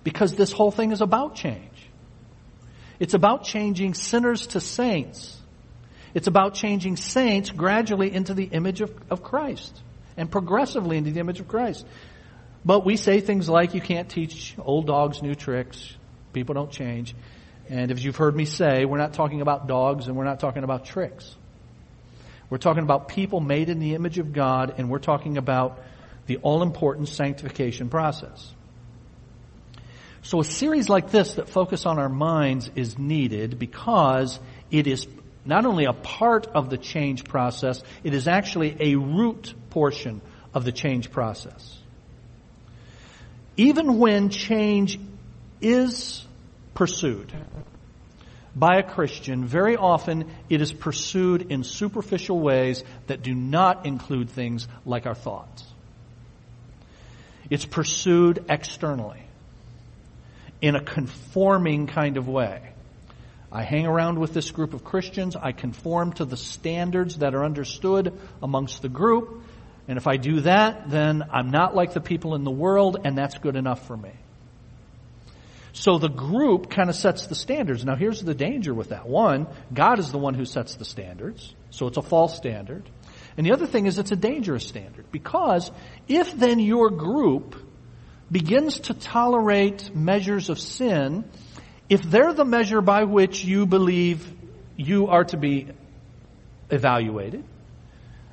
Because 0.04 0.36
this 0.36 0.52
whole 0.52 0.72
thing 0.72 0.92
is 0.92 1.02
about 1.02 1.36
change. 1.36 1.70
It's 3.00 3.14
about 3.14 3.44
changing 3.44 3.94
sinners 3.94 4.48
to 4.48 4.60
saints. 4.60 5.38
It's 6.14 6.28
about 6.28 6.54
changing 6.54 6.98
saints 6.98 7.50
gradually 7.50 8.14
into 8.14 8.34
the 8.34 8.46
image 8.46 8.82
of, 8.82 8.94
of 9.10 9.24
Christ 9.24 9.82
and 10.16 10.30
progressively 10.30 10.98
into 10.98 11.12
the 11.12 11.20
image 11.20 11.40
of 11.40 11.48
Christ. 11.48 11.86
But 12.64 12.86
we 12.86 12.98
say 12.98 13.20
things 13.20 13.50
like 13.50 13.74
you 13.74 13.82
can't 13.82 14.10
teach 14.10 14.56
old 14.60 14.88
dogs 14.88 15.22
new 15.22 15.36
tricks. 15.36 15.96
People 16.32 16.56
don't 16.56 16.72
change. 16.72 17.16
And 17.70 17.92
as 17.92 18.04
you've 18.04 18.16
heard 18.16 18.36
me 18.36 18.46
say, 18.46 18.86
we're 18.86 18.98
not 18.98 19.14
talking 19.14 19.42
about 19.42 19.68
dogs 19.68 20.08
and 20.08 20.16
we're 20.16 20.24
not 20.26 20.40
talking 20.40 20.64
about 20.64 20.86
tricks. 20.86 21.36
We're 22.50 22.58
talking 22.58 22.84
about 22.84 23.08
people 23.08 23.40
made 23.40 23.70
in 23.70 23.80
the 23.80 23.96
image 23.96 24.20
of 24.20 24.32
God 24.32 24.76
and 24.78 24.90
we're 24.90 25.00
talking 25.00 25.38
about 25.38 25.80
the 26.28 26.38
all 26.38 26.62
important 26.62 27.10
sanctification 27.10 27.90
process. 27.90 28.53
So 30.24 30.40
a 30.40 30.46
series 30.46 30.88
like 30.88 31.12
this 31.12 31.34
that 31.34 31.50
focus 31.50 31.86
on 31.86 32.00
our 32.00 32.08
minds 32.08 32.72
is 32.76 32.98
needed 32.98 33.60
because 33.60 34.40
it 34.72 34.88
is 34.88 35.06
not 35.46 35.66
only 35.66 35.84
a 35.84 35.92
part 35.92 36.48
of 36.48 36.70
the 36.70 36.78
change 36.78 37.26
process, 37.26 37.84
it 38.06 38.14
is 38.14 38.26
actually 38.28 38.78
a 38.80 38.96
root 38.96 39.54
portion 39.70 40.22
of 40.54 40.64
the 40.64 40.72
change 40.72 41.12
process. 41.12 41.78
Even 43.58 44.00
when 44.00 44.30
change 44.30 44.98
is 45.62 46.26
pursued 46.74 47.32
by 48.56 48.78
a 48.78 48.84
Christian, 48.84 49.46
very 49.46 49.76
often 49.76 50.32
it 50.48 50.62
is 50.62 50.72
pursued 50.72 51.52
in 51.52 51.66
superficial 51.66 52.40
ways 52.40 52.82
that 53.08 53.24
do 53.24 53.36
not 53.36 53.86
include 53.86 54.30
things 54.30 54.70
like 54.86 55.06
our 55.06 55.16
thoughts. 55.16 55.66
It's 57.50 57.66
pursued 57.66 58.46
externally 58.48 59.20
in 60.64 60.78
a 60.78 60.82
conforming 60.82 61.88
kind 61.88 62.16
of 62.16 62.30
way. 62.30 62.62
I 63.52 63.64
hang 63.64 63.86
around 63.86 64.18
with 64.18 64.34
this 64.34 64.50
group 64.50 64.74
of 64.74 64.86
Christians. 64.86 65.36
I 65.36 65.52
conform 65.52 66.14
to 66.14 66.26
the 66.26 66.38
standards 66.38 67.18
that 67.18 67.36
are 67.36 67.44
understood 67.44 68.18
amongst 68.42 68.82
the 68.82 68.88
group. 68.88 69.44
And 69.90 69.98
if 69.98 70.08
I 70.08 70.16
do 70.16 70.40
that, 70.40 70.90
then 70.90 71.22
I'm 71.34 71.52
not 71.52 71.76
like 71.76 71.92
the 71.92 72.00
people 72.00 72.34
in 72.34 72.46
the 72.46 72.52
world, 72.52 72.96
and 73.04 73.18
that's 73.18 73.38
good 73.40 73.58
enough 73.58 73.86
for 73.88 73.98
me. 73.98 74.14
So 75.74 75.98
the 75.98 76.08
group 76.08 76.70
kind 76.70 76.90
of 76.90 76.96
sets 76.96 77.28
the 77.28 77.36
standards. 77.36 77.84
Now 77.84 77.98
here's 77.98 78.22
the 78.22 78.34
danger 78.34 78.74
with 78.74 78.90
that. 78.90 79.06
One, 79.06 79.48
God 79.74 80.00
is 80.00 80.14
the 80.14 80.18
one 80.18 80.34
who 80.34 80.46
sets 80.46 80.76
the 80.76 80.86
standards. 80.86 81.54
So 81.72 81.88
it's 81.88 81.98
a 81.98 82.02
false 82.02 82.38
standard. 82.38 82.90
And 83.36 83.46
the 83.46 83.52
other 83.52 83.68
thing 83.68 83.86
is 83.86 84.00
it's 84.00 84.14
a 84.14 84.16
dangerous 84.16 84.66
standard 84.66 85.12
because 85.12 85.72
if 86.08 86.32
then 86.34 86.60
your 86.60 86.90
group 86.90 87.58
begins 88.34 88.80
to 88.80 88.94
tolerate 88.96 89.96
measures 89.96 90.50
of 90.50 90.60
sin, 90.60 91.24
if 91.88 92.02
they're 92.02 92.34
the 92.34 92.44
measure 92.44 92.82
by 92.82 93.04
which 93.04 93.46
you 93.46 93.66
believe 93.68 94.28
you 94.76 95.08
are 95.08 95.24
to 95.26 95.38
be 95.38 95.68
evaluated, 96.72 97.46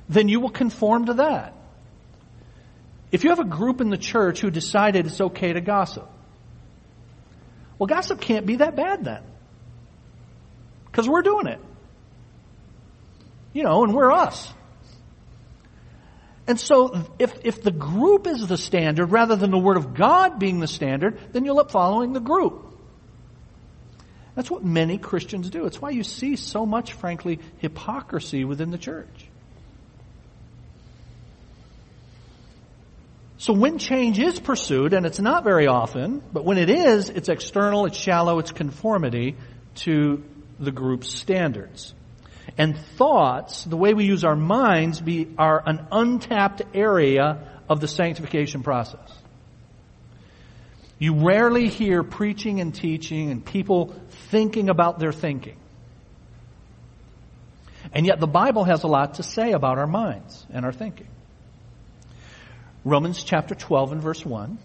then 0.09 0.27
you 0.27 0.39
will 0.39 0.49
conform 0.49 1.05
to 1.05 1.13
that. 1.13 1.53
If 3.11 3.23
you 3.23 3.29
have 3.29 3.39
a 3.39 3.45
group 3.45 3.79
in 3.79 3.89
the 3.89 3.97
church 3.97 4.41
who 4.41 4.49
decided 4.49 5.05
it's 5.05 5.21
okay 5.21 5.53
to 5.53 5.61
gossip, 5.61 6.09
well, 7.77 7.87
gossip 7.87 8.19
can't 8.19 8.45
be 8.45 8.57
that 8.57 8.75
bad 8.75 9.03
then. 9.05 9.23
Because 10.85 11.07
we're 11.07 11.21
doing 11.21 11.47
it. 11.47 11.59
You 13.53 13.63
know, 13.63 13.83
and 13.83 13.93
we're 13.93 14.11
us. 14.11 14.51
And 16.51 16.59
so 16.59 17.07
if, 17.17 17.33
if 17.45 17.61
the 17.61 17.71
group 17.71 18.27
is 18.27 18.45
the 18.45 18.57
standard 18.57 19.05
rather 19.05 19.37
than 19.37 19.51
the 19.51 19.57
Word 19.57 19.77
of 19.77 19.93
God 19.93 20.37
being 20.37 20.59
the 20.59 20.67
standard, 20.67 21.17
then 21.31 21.45
you'll 21.45 21.61
up 21.61 21.71
following 21.71 22.11
the 22.11 22.19
group. 22.19 22.65
That's 24.35 24.51
what 24.51 24.61
many 24.61 24.97
Christians 24.97 25.49
do. 25.49 25.65
It's 25.65 25.81
why 25.81 25.91
you 25.91 26.03
see 26.03 26.35
so 26.35 26.65
much, 26.65 26.91
frankly, 26.91 27.39
hypocrisy 27.59 28.43
within 28.43 28.69
the 28.69 28.77
church. 28.77 29.07
So 33.37 33.53
when 33.53 33.77
change 33.77 34.19
is 34.19 34.37
pursued, 34.37 34.91
and 34.91 35.05
it's 35.05 35.21
not 35.21 35.45
very 35.45 35.67
often, 35.67 36.21
but 36.33 36.43
when 36.43 36.57
it 36.57 36.69
is, 36.69 37.07
it's 37.07 37.29
external, 37.29 37.85
it's 37.85 37.97
shallow, 37.97 38.39
it's 38.39 38.51
conformity 38.51 39.37
to 39.75 40.21
the 40.59 40.71
group's 40.73 41.13
standards. 41.13 41.93
And 42.57 42.77
thoughts, 42.77 43.63
the 43.63 43.77
way 43.77 43.93
we 43.93 44.05
use 44.05 44.23
our 44.23 44.35
minds, 44.35 44.99
be, 44.99 45.33
are 45.37 45.61
an 45.65 45.87
untapped 45.91 46.61
area 46.73 47.47
of 47.69 47.79
the 47.79 47.87
sanctification 47.87 48.63
process. 48.63 49.09
You 50.99 51.25
rarely 51.25 51.67
hear 51.67 52.03
preaching 52.03 52.59
and 52.59 52.75
teaching 52.75 53.31
and 53.31 53.43
people 53.43 53.95
thinking 54.29 54.69
about 54.69 54.99
their 54.99 55.11
thinking. 55.11 55.57
And 57.93 58.05
yet 58.05 58.19
the 58.19 58.27
Bible 58.27 58.65
has 58.65 58.83
a 58.83 58.87
lot 58.87 59.15
to 59.15 59.23
say 59.23 59.53
about 59.53 59.79
our 59.79 59.87
minds 59.87 60.45
and 60.51 60.65
our 60.65 60.71
thinking. 60.71 61.07
Romans 62.83 63.23
chapter 63.23 63.55
12 63.55 63.93
and 63.93 64.01
verse 64.01 64.25
1. 64.25 64.59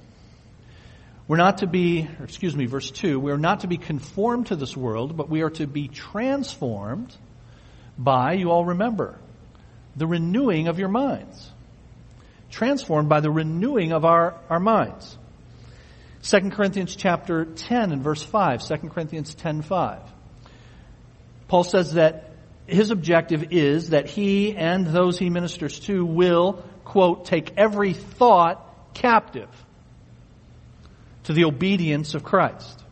We're 1.29 1.37
not 1.37 1.59
to 1.59 1.67
be, 1.67 2.09
excuse 2.23 2.55
me, 2.55 2.67
verse 2.67 2.91
2, 2.91 3.19
we 3.19 3.33
are 3.33 3.39
not 3.39 3.61
to 3.61 3.67
be 3.67 3.79
conformed 3.79 4.49
to 4.49 4.57
this 4.57 4.77
world, 4.77 5.17
but 5.17 5.29
we 5.29 5.43
are 5.43 5.51
to 5.51 5.67
be 5.67 5.89
transformed 5.89 7.15
by, 7.99 8.35
you 8.35 8.51
all 8.51 8.65
remember, 8.65 9.19
the 9.97 10.07
renewing 10.07 10.69
of 10.69 10.79
your 10.79 10.89
minds. 10.89 11.51
Transformed 12.51 13.09
by 13.09 13.21
the 13.21 13.31
renewing 13.31 13.93
of 13.93 14.05
our, 14.05 14.35
our 14.49 14.61
minds. 14.61 15.17
2 16.23 16.51
Corinthians 16.51 16.97
chapter 16.97 17.45
10 17.45 17.93
and 17.93 18.03
verse 18.03 18.23
5, 18.23 18.63
2 18.63 18.77
Corinthians 18.89 19.35
10, 19.35 19.63
5. 19.63 20.01
Paul 21.49 21.65
says 21.65 21.95
that 21.95 22.33
his 22.67 22.91
objective 22.91 23.53
is 23.53 23.91
that 23.91 24.09
he 24.09 24.57
and 24.57 24.87
those 24.87 25.19
he 25.19 25.31
ministers 25.31 25.79
to 25.81 26.05
will, 26.05 26.65
quote, 26.85 27.27
take 27.27 27.53
every 27.57 27.93
thought 27.93 28.63
captive 28.95 29.49
to 31.25 31.33
the 31.33 31.45
obedience 31.45 32.15
of 32.15 32.25
Christ. 32.25 32.83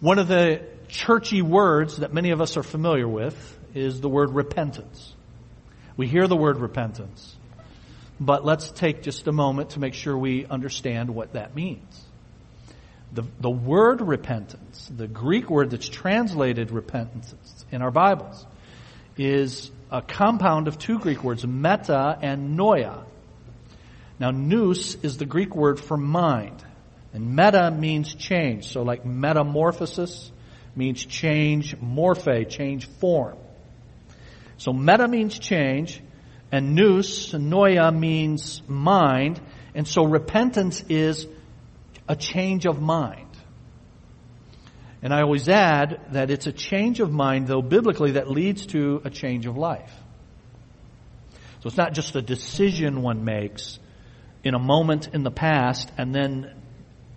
One 0.00 0.18
of 0.18 0.28
the 0.28 0.62
churchy 0.90 1.42
words 1.42 1.98
that 1.98 2.12
many 2.12 2.30
of 2.30 2.40
us 2.40 2.56
are 2.56 2.62
familiar 2.62 3.08
with 3.08 3.58
is 3.74 4.00
the 4.00 4.08
word 4.08 4.30
repentance. 4.30 5.14
We 5.96 6.06
hear 6.06 6.26
the 6.26 6.36
word 6.36 6.58
repentance. 6.58 7.36
But 8.18 8.44
let's 8.44 8.70
take 8.70 9.02
just 9.02 9.26
a 9.26 9.32
moment 9.32 9.70
to 9.70 9.80
make 9.80 9.94
sure 9.94 10.16
we 10.16 10.44
understand 10.44 11.14
what 11.14 11.32
that 11.32 11.54
means. 11.54 12.04
The, 13.12 13.24
the 13.40 13.50
word 13.50 14.02
repentance, 14.02 14.90
the 14.94 15.08
Greek 15.08 15.50
word 15.50 15.70
that's 15.70 15.88
translated 15.88 16.70
repentance 16.70 17.64
in 17.72 17.82
our 17.82 17.90
Bibles, 17.90 18.46
is 19.16 19.70
a 19.90 20.02
compound 20.02 20.68
of 20.68 20.78
two 20.78 20.98
Greek 20.98 21.24
words, 21.24 21.44
meta 21.46 22.18
and 22.20 22.58
noia. 22.58 23.04
Now, 24.18 24.30
nous 24.30 24.96
is 24.96 25.16
the 25.16 25.24
Greek 25.26 25.56
word 25.56 25.80
for 25.80 25.96
mind. 25.96 26.62
And 27.12 27.34
meta 27.34 27.70
means 27.70 28.14
change. 28.14 28.68
So 28.68 28.82
like 28.82 29.04
metamorphosis 29.04 30.30
means 30.76 31.04
change, 31.04 31.76
morphe, 31.78 32.48
change 32.48 32.86
form. 32.86 33.36
So 34.56 34.72
meta 34.72 35.08
means 35.08 35.38
change, 35.38 36.02
and 36.52 36.74
nous, 36.74 37.32
noia 37.32 37.96
means 37.96 38.62
mind, 38.68 39.40
and 39.74 39.86
so 39.86 40.04
repentance 40.04 40.82
is 40.88 41.26
a 42.08 42.16
change 42.16 42.66
of 42.66 42.80
mind. 42.80 43.26
And 45.02 45.14
I 45.14 45.22
always 45.22 45.48
add 45.48 46.00
that 46.12 46.30
it's 46.30 46.46
a 46.46 46.52
change 46.52 47.00
of 47.00 47.10
mind, 47.10 47.46
though 47.46 47.62
biblically, 47.62 48.12
that 48.12 48.28
leads 48.28 48.66
to 48.66 49.00
a 49.04 49.10
change 49.10 49.46
of 49.46 49.56
life. 49.56 49.92
So 51.60 51.68
it's 51.68 51.76
not 51.76 51.94
just 51.94 52.16
a 52.16 52.22
decision 52.22 53.02
one 53.02 53.24
makes 53.24 53.78
in 54.42 54.54
a 54.54 54.58
moment 54.58 55.08
in 55.12 55.22
the 55.22 55.30
past 55.30 55.90
and 55.98 56.14
then 56.14 56.54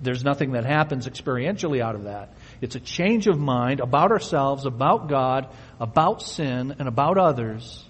there's 0.01 0.23
nothing 0.23 0.51
that 0.51 0.65
happens 0.65 1.07
experientially 1.07 1.81
out 1.81 1.95
of 1.95 2.03
that. 2.03 2.33
It's 2.63 2.75
a 2.75 2.79
change 2.79 3.27
of 3.27 3.37
mind 3.37 3.81
about 3.81 4.11
ourselves, 4.11 4.65
about 4.65 5.09
God, 5.09 5.49
about 5.81 6.21
sin, 6.21 6.73
and 6.79 6.87
about 6.87 7.17
others 7.17 7.83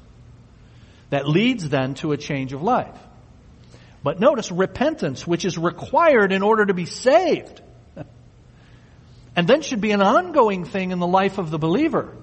that 1.11 1.29
leads 1.29 1.69
then 1.69 1.93
to 1.95 2.11
a 2.11 2.17
change 2.17 2.53
of 2.53 2.63
life. 2.63 2.97
But 4.01 4.19
notice 4.19 4.51
repentance, 4.51 5.27
which 5.27 5.45
is 5.45 5.59
required 5.59 6.31
in 6.31 6.41
order 6.41 6.65
to 6.65 6.73
be 6.73 6.87
saved. 6.87 7.61
And 9.35 9.47
then 9.47 9.61
should 9.61 9.81
be 9.81 9.91
an 9.91 10.01
ongoing 10.01 10.63
thing 10.63 10.91
in 10.91 10.99
the 10.99 11.07
life 11.07 11.37
of 11.39 11.51
the 11.51 11.59
believer. 11.59 12.15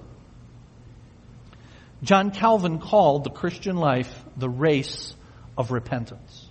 John 2.03 2.31
Calvin 2.31 2.79
called 2.79 3.23
the 3.23 3.29
Christian 3.29 3.77
life 3.77 4.13
the 4.35 4.49
race 4.49 5.13
of 5.57 5.71
repentance. 5.71 6.47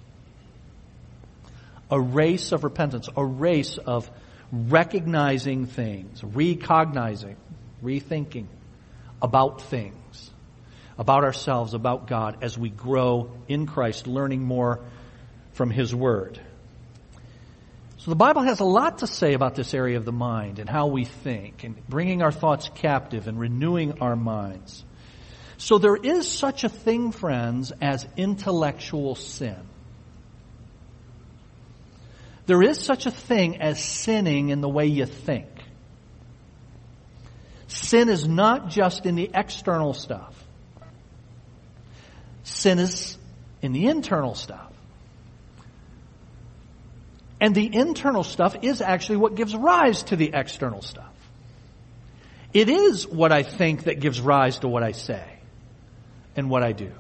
A 1.91 2.01
race 2.01 2.53
of 2.53 2.65
repentance, 2.65 3.09
a 3.17 3.25
race 3.25 3.79
of 3.79 4.11
recognizing 4.53 5.67
things, 5.67 6.23
recognizing, 6.23 7.37
rethinking 7.83 8.47
about 9.23 9.63
things 9.63 10.01
about 11.01 11.25
ourselves, 11.25 11.73
about 11.73 12.07
God 12.07 12.37
as 12.43 12.59
we 12.59 12.69
grow 12.69 13.31
in 13.49 13.65
Christ, 13.65 14.07
learning 14.07 14.43
more 14.43 14.81
from 15.55 15.71
His 15.71 15.95
Word. 15.95 16.39
So 17.97 18.11
the 18.11 18.17
Bible 18.17 18.43
has 18.43 18.61
a 18.61 18.65
lot 18.65 18.99
to 18.99 19.07
say 19.07 19.33
about 19.33 19.55
this 19.55 19.73
area 19.73 19.97
of 19.97 20.05
the 20.05 20.13
mind 20.13 20.59
and 20.59 20.69
how 20.69 20.89
we 20.89 21.07
think 21.07 21.65
and 21.65 21.75
bringing 21.89 22.21
our 22.21 22.31
thoughts 22.31 22.71
captive 22.75 23.29
and 23.29 23.41
renewing 23.41 24.03
our 24.03 24.15
minds. 24.15 24.85
So 25.57 25.79
there 25.79 25.97
is 25.97 26.29
such 26.29 26.65
a 26.65 26.69
thing, 26.69 27.13
friends, 27.13 27.73
as 27.81 28.07
intellectual 28.19 29.15
sin. 29.15 29.57
There 32.51 32.65
is 32.65 32.81
such 32.81 33.07
a 33.07 33.13
thing 33.13 33.63
as 33.63 33.79
sinning 33.81 34.49
in 34.49 34.61
the 34.61 34.69
way 34.69 34.87
you 34.87 35.07
think. 35.07 35.47
Sin 37.69 38.09
is 38.09 38.27
not 38.27 38.71
just 38.71 39.07
in 39.07 39.15
the 39.15 39.31
external 39.33 39.95
stuff. 39.95 40.35
Sin 42.43 42.81
is 42.81 43.17
in 43.63 43.71
the 43.71 43.87
internal 43.87 44.35
stuff. 44.35 44.73
And 47.41 47.55
the 47.55 47.73
internal 47.73 48.25
stuff 48.25 48.57
is 48.63 48.83
actually 48.83 49.19
what 49.19 49.37
gives 49.37 49.55
rise 49.55 50.03
to 50.11 50.17
the 50.17 50.33
external 50.35 50.83
stuff. 50.83 51.15
It 52.53 52.69
is 52.69 53.07
what 53.07 53.31
I 53.31 53.45
think 53.45 53.85
that 53.85 54.01
gives 54.01 54.21
rise 54.21 54.59
to 54.59 54.67
what 54.67 54.83
I 54.83 54.91
say 54.91 55.39
and 56.35 56.51
what 56.51 56.65
I 56.65 56.73
do. 56.73 56.91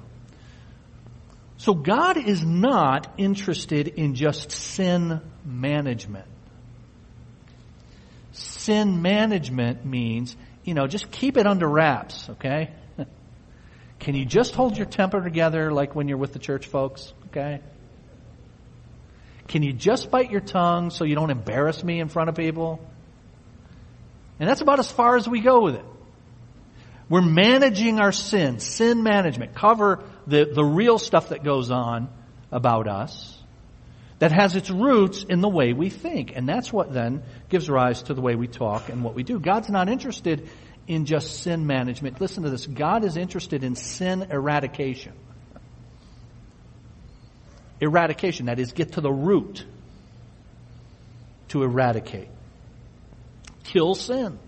So 1.60 1.74
God 1.74 2.16
is 2.16 2.42
not 2.42 3.12
interested 3.18 3.86
in 3.86 4.14
just 4.14 4.50
sin 4.50 5.20
management. 5.44 6.24
Sin 8.32 9.02
management 9.02 9.84
means, 9.84 10.34
you 10.64 10.72
know, 10.72 10.86
just 10.86 11.10
keep 11.10 11.36
it 11.36 11.46
under 11.46 11.68
wraps, 11.68 12.30
okay? 12.30 12.70
Can 13.98 14.14
you 14.14 14.24
just 14.24 14.54
hold 14.54 14.78
your 14.78 14.86
temper 14.86 15.22
together 15.22 15.70
like 15.70 15.94
when 15.94 16.08
you're 16.08 16.16
with 16.16 16.32
the 16.32 16.38
church 16.38 16.66
folks? 16.66 17.12
Okay? 17.26 17.60
Can 19.46 19.62
you 19.62 19.74
just 19.74 20.10
bite 20.10 20.30
your 20.30 20.40
tongue 20.40 20.88
so 20.88 21.04
you 21.04 21.14
don't 21.14 21.30
embarrass 21.30 21.84
me 21.84 22.00
in 22.00 22.08
front 22.08 22.30
of 22.30 22.36
people? 22.36 22.80
And 24.38 24.48
that's 24.48 24.62
about 24.62 24.78
as 24.78 24.90
far 24.90 25.14
as 25.16 25.28
we 25.28 25.40
go 25.40 25.60
with 25.60 25.74
it. 25.74 25.84
We're 27.10 27.20
managing 27.20 28.00
our 28.00 28.12
sin, 28.12 28.60
sin 28.60 29.02
management, 29.02 29.54
cover 29.54 30.04
the, 30.26 30.44
the 30.44 30.64
real 30.64 30.96
stuff 30.96 31.30
that 31.30 31.44
goes 31.44 31.70
on 31.70 32.08
about 32.50 32.88
us. 32.88 33.36
that 34.20 34.32
has 34.32 34.54
its 34.54 34.70
roots 34.70 35.24
in 35.24 35.40
the 35.40 35.48
way 35.48 35.72
we 35.72 35.88
think. 35.90 36.32
And 36.36 36.48
that's 36.48 36.72
what 36.72 36.92
then 36.92 37.22
gives 37.48 37.68
rise 37.68 38.02
to 38.04 38.14
the 38.14 38.20
way 38.20 38.36
we 38.36 38.46
talk 38.46 38.90
and 38.90 39.02
what 39.02 39.14
we 39.14 39.22
do. 39.22 39.40
God's 39.40 39.70
not 39.70 39.88
interested 39.88 40.48
in 40.86 41.06
just 41.06 41.40
sin 41.42 41.66
management. 41.66 42.20
Listen 42.20 42.42
to 42.44 42.50
this. 42.50 42.66
God 42.66 43.04
is 43.04 43.16
interested 43.16 43.64
in 43.64 43.74
sin 43.74 44.26
eradication. 44.30 45.14
Eradication, 47.80 48.46
that 48.46 48.58
is, 48.58 48.72
get 48.72 48.92
to 48.92 49.00
the 49.00 49.10
root 49.10 49.64
to 51.48 51.62
eradicate. 51.62 52.28
Kill 53.64 53.94
sin. 53.94 54.38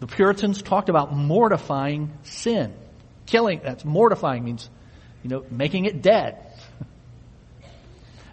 The 0.00 0.06
Puritans 0.06 0.62
talked 0.62 0.88
about 0.88 1.14
mortifying 1.14 2.10
sin. 2.22 2.74
Killing, 3.26 3.60
that's 3.62 3.84
mortifying 3.84 4.44
means, 4.44 4.68
you 5.22 5.30
know, 5.30 5.44
making 5.50 5.84
it 5.84 6.02
dead. 6.02 6.38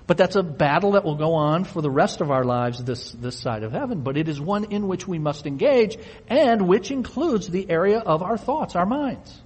But 0.07 0.15
that's 0.15 0.37
a 0.37 0.43
battle 0.43 0.93
that 0.93 1.03
will 1.03 1.17
go 1.17 1.33
on 1.33 1.65
for 1.65 1.81
the 1.81 1.91
rest 1.91 2.21
of 2.21 2.31
our 2.31 2.45
lives 2.45 2.81
this, 2.81 3.11
this 3.11 3.37
side 3.37 3.63
of 3.63 3.73
heaven. 3.73 4.01
But 4.01 4.15
it 4.15 4.29
is 4.29 4.39
one 4.39 4.71
in 4.71 4.87
which 4.87 5.05
we 5.05 5.19
must 5.19 5.45
engage 5.45 5.97
and 6.29 6.69
which 6.69 6.91
includes 6.91 7.49
the 7.49 7.69
area 7.69 7.99
of 7.99 8.23
our 8.23 8.37
thoughts, 8.37 8.77
our 8.77 8.85
minds. 8.85 9.41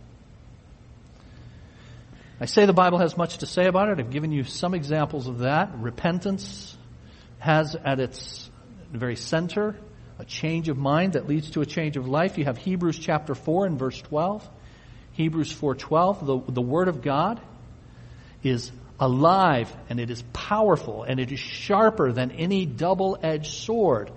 I 2.40 2.46
say 2.46 2.68
the 2.68 2.74
Bible 2.74 3.00
has 3.00 3.18
much 3.18 3.40
to 3.40 3.48
say 3.48 3.66
about 3.66 3.90
it. 3.90 4.00
I've 4.00 4.12
given 4.12 4.32
you 4.32 4.44
some 4.44 4.76
examples 4.76 5.28
of 5.28 5.40
that. 5.40 5.72
Repentance 5.76 6.78
has 7.40 7.76
at 7.76 8.00
its 8.00 8.50
very 8.92 9.16
center 9.16 9.76
a 10.22 10.26
change 10.26 10.70
of 10.70 10.78
mind 10.78 11.14
that 11.14 11.28
leads 11.28 11.50
to 11.52 11.62
a 11.62 11.66
change 11.66 11.98
of 11.98 12.08
life. 12.08 12.38
You 12.38 12.46
have 12.46 12.58
Hebrews 12.58 13.00
chapter 13.00 13.34
4 13.34 13.66
and 13.66 13.80
verse 13.80 14.00
12. 14.00 14.48
Hebrews 15.14 15.52
4:12, 15.54 16.26
the, 16.26 16.54
the 16.54 16.62
word 16.62 16.88
of 16.88 17.02
God 17.02 17.42
is 18.44 18.72
alive 19.00 19.76
and 19.90 20.00
it 20.00 20.12
is 20.12 20.24
powerful 20.32 21.04
and 21.04 21.20
it 21.20 21.32
is 21.32 21.40
sharper 21.40 22.12
than 22.12 22.32
any 22.32 22.68
double-edged 22.68 23.52
sword. 23.52 24.12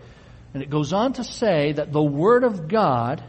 And 0.52 0.62
it 0.62 0.68
goes 0.68 0.92
on 0.92 1.14
to 1.14 1.24
say 1.24 1.72
that 1.72 1.90
the 1.90 2.02
Word 2.02 2.44
of 2.44 2.68
God 2.68 3.24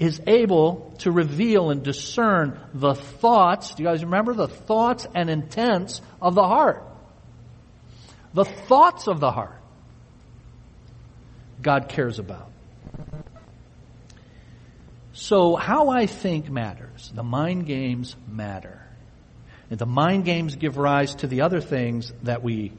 is 0.00 0.20
able 0.26 0.92
to 0.98 1.12
reveal 1.12 1.70
and 1.70 1.84
discern 1.84 2.58
the 2.74 2.94
thoughts, 2.94 3.74
do 3.74 3.84
you 3.84 3.88
guys 3.88 4.02
remember? 4.02 4.34
The 4.34 4.48
thoughts 4.48 5.06
and 5.14 5.30
intents 5.30 6.00
of 6.20 6.34
the 6.34 6.42
heart. 6.42 6.82
The 8.34 8.44
thoughts 8.44 9.06
of 9.06 9.20
the 9.20 9.30
heart. 9.30 9.61
God 11.62 11.88
cares 11.88 12.18
about. 12.18 12.50
So 15.12 15.56
how 15.56 15.90
I 15.90 16.06
think 16.06 16.50
matters. 16.50 17.12
The 17.14 17.22
mind 17.22 17.66
games 17.66 18.16
matter. 18.26 18.82
And 19.70 19.78
the 19.78 19.86
mind 19.86 20.24
games 20.24 20.56
give 20.56 20.76
rise 20.76 21.14
to 21.16 21.26
the 21.26 21.42
other 21.42 21.60
things 21.60 22.12
that 22.24 22.42
we 22.42 22.72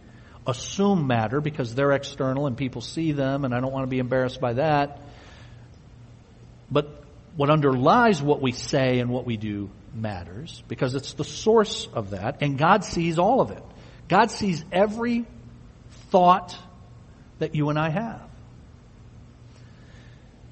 assume 0.45 1.07
matter 1.07 1.41
because 1.41 1.73
they're 1.73 1.93
external 1.93 2.47
and 2.47 2.57
people 2.57 2.81
see 2.81 3.13
them 3.13 3.45
and 3.45 3.53
I 3.53 3.61
don't 3.61 3.71
want 3.71 3.83
to 3.83 3.89
be 3.89 3.99
embarrassed 3.99 4.41
by 4.41 4.53
that. 4.53 5.01
But 6.69 7.03
what 7.35 7.49
underlies 7.49 8.21
what 8.21 8.41
we 8.41 8.51
say 8.51 8.99
and 8.99 9.09
what 9.09 9.25
we 9.25 9.37
do 9.37 9.69
matters 9.93 10.63
because 10.67 10.95
it's 10.95 11.13
the 11.13 11.23
source 11.23 11.87
of 11.93 12.11
that 12.11 12.41
and 12.41 12.57
God 12.57 12.83
sees 12.83 13.19
all 13.19 13.41
of 13.41 13.51
it. 13.51 13.63
God 14.09 14.31
sees 14.31 14.63
every 14.71 15.25
thought 16.09 16.57
that 17.39 17.55
you 17.55 17.69
and 17.69 17.79
I 17.79 17.89
have. 17.89 18.32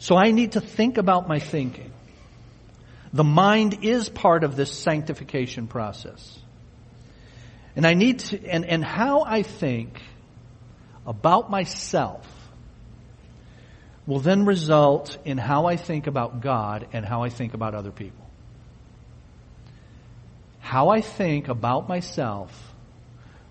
So 0.01 0.17
I 0.17 0.31
need 0.31 0.53
to 0.53 0.61
think 0.61 0.97
about 0.97 1.27
my 1.27 1.37
thinking. 1.37 1.91
The 3.13 3.23
mind 3.23 3.83
is 3.83 4.09
part 4.09 4.43
of 4.43 4.55
this 4.55 4.75
sanctification 4.75 5.67
process. 5.67 6.39
And 7.75 7.85
I 7.85 7.93
need 7.93 8.17
to, 8.19 8.43
and, 8.43 8.65
and 8.65 8.83
how 8.83 9.21
I 9.21 9.43
think 9.43 10.01
about 11.05 11.51
myself 11.51 12.27
will 14.07 14.19
then 14.19 14.45
result 14.45 15.19
in 15.23 15.37
how 15.37 15.67
I 15.67 15.75
think 15.75 16.07
about 16.07 16.41
God 16.41 16.87
and 16.93 17.05
how 17.05 17.21
I 17.21 17.29
think 17.29 17.53
about 17.53 17.75
other 17.75 17.91
people. 17.91 18.25
How 20.61 20.89
I 20.89 21.01
think 21.01 21.47
about 21.47 21.87
myself 21.87 22.73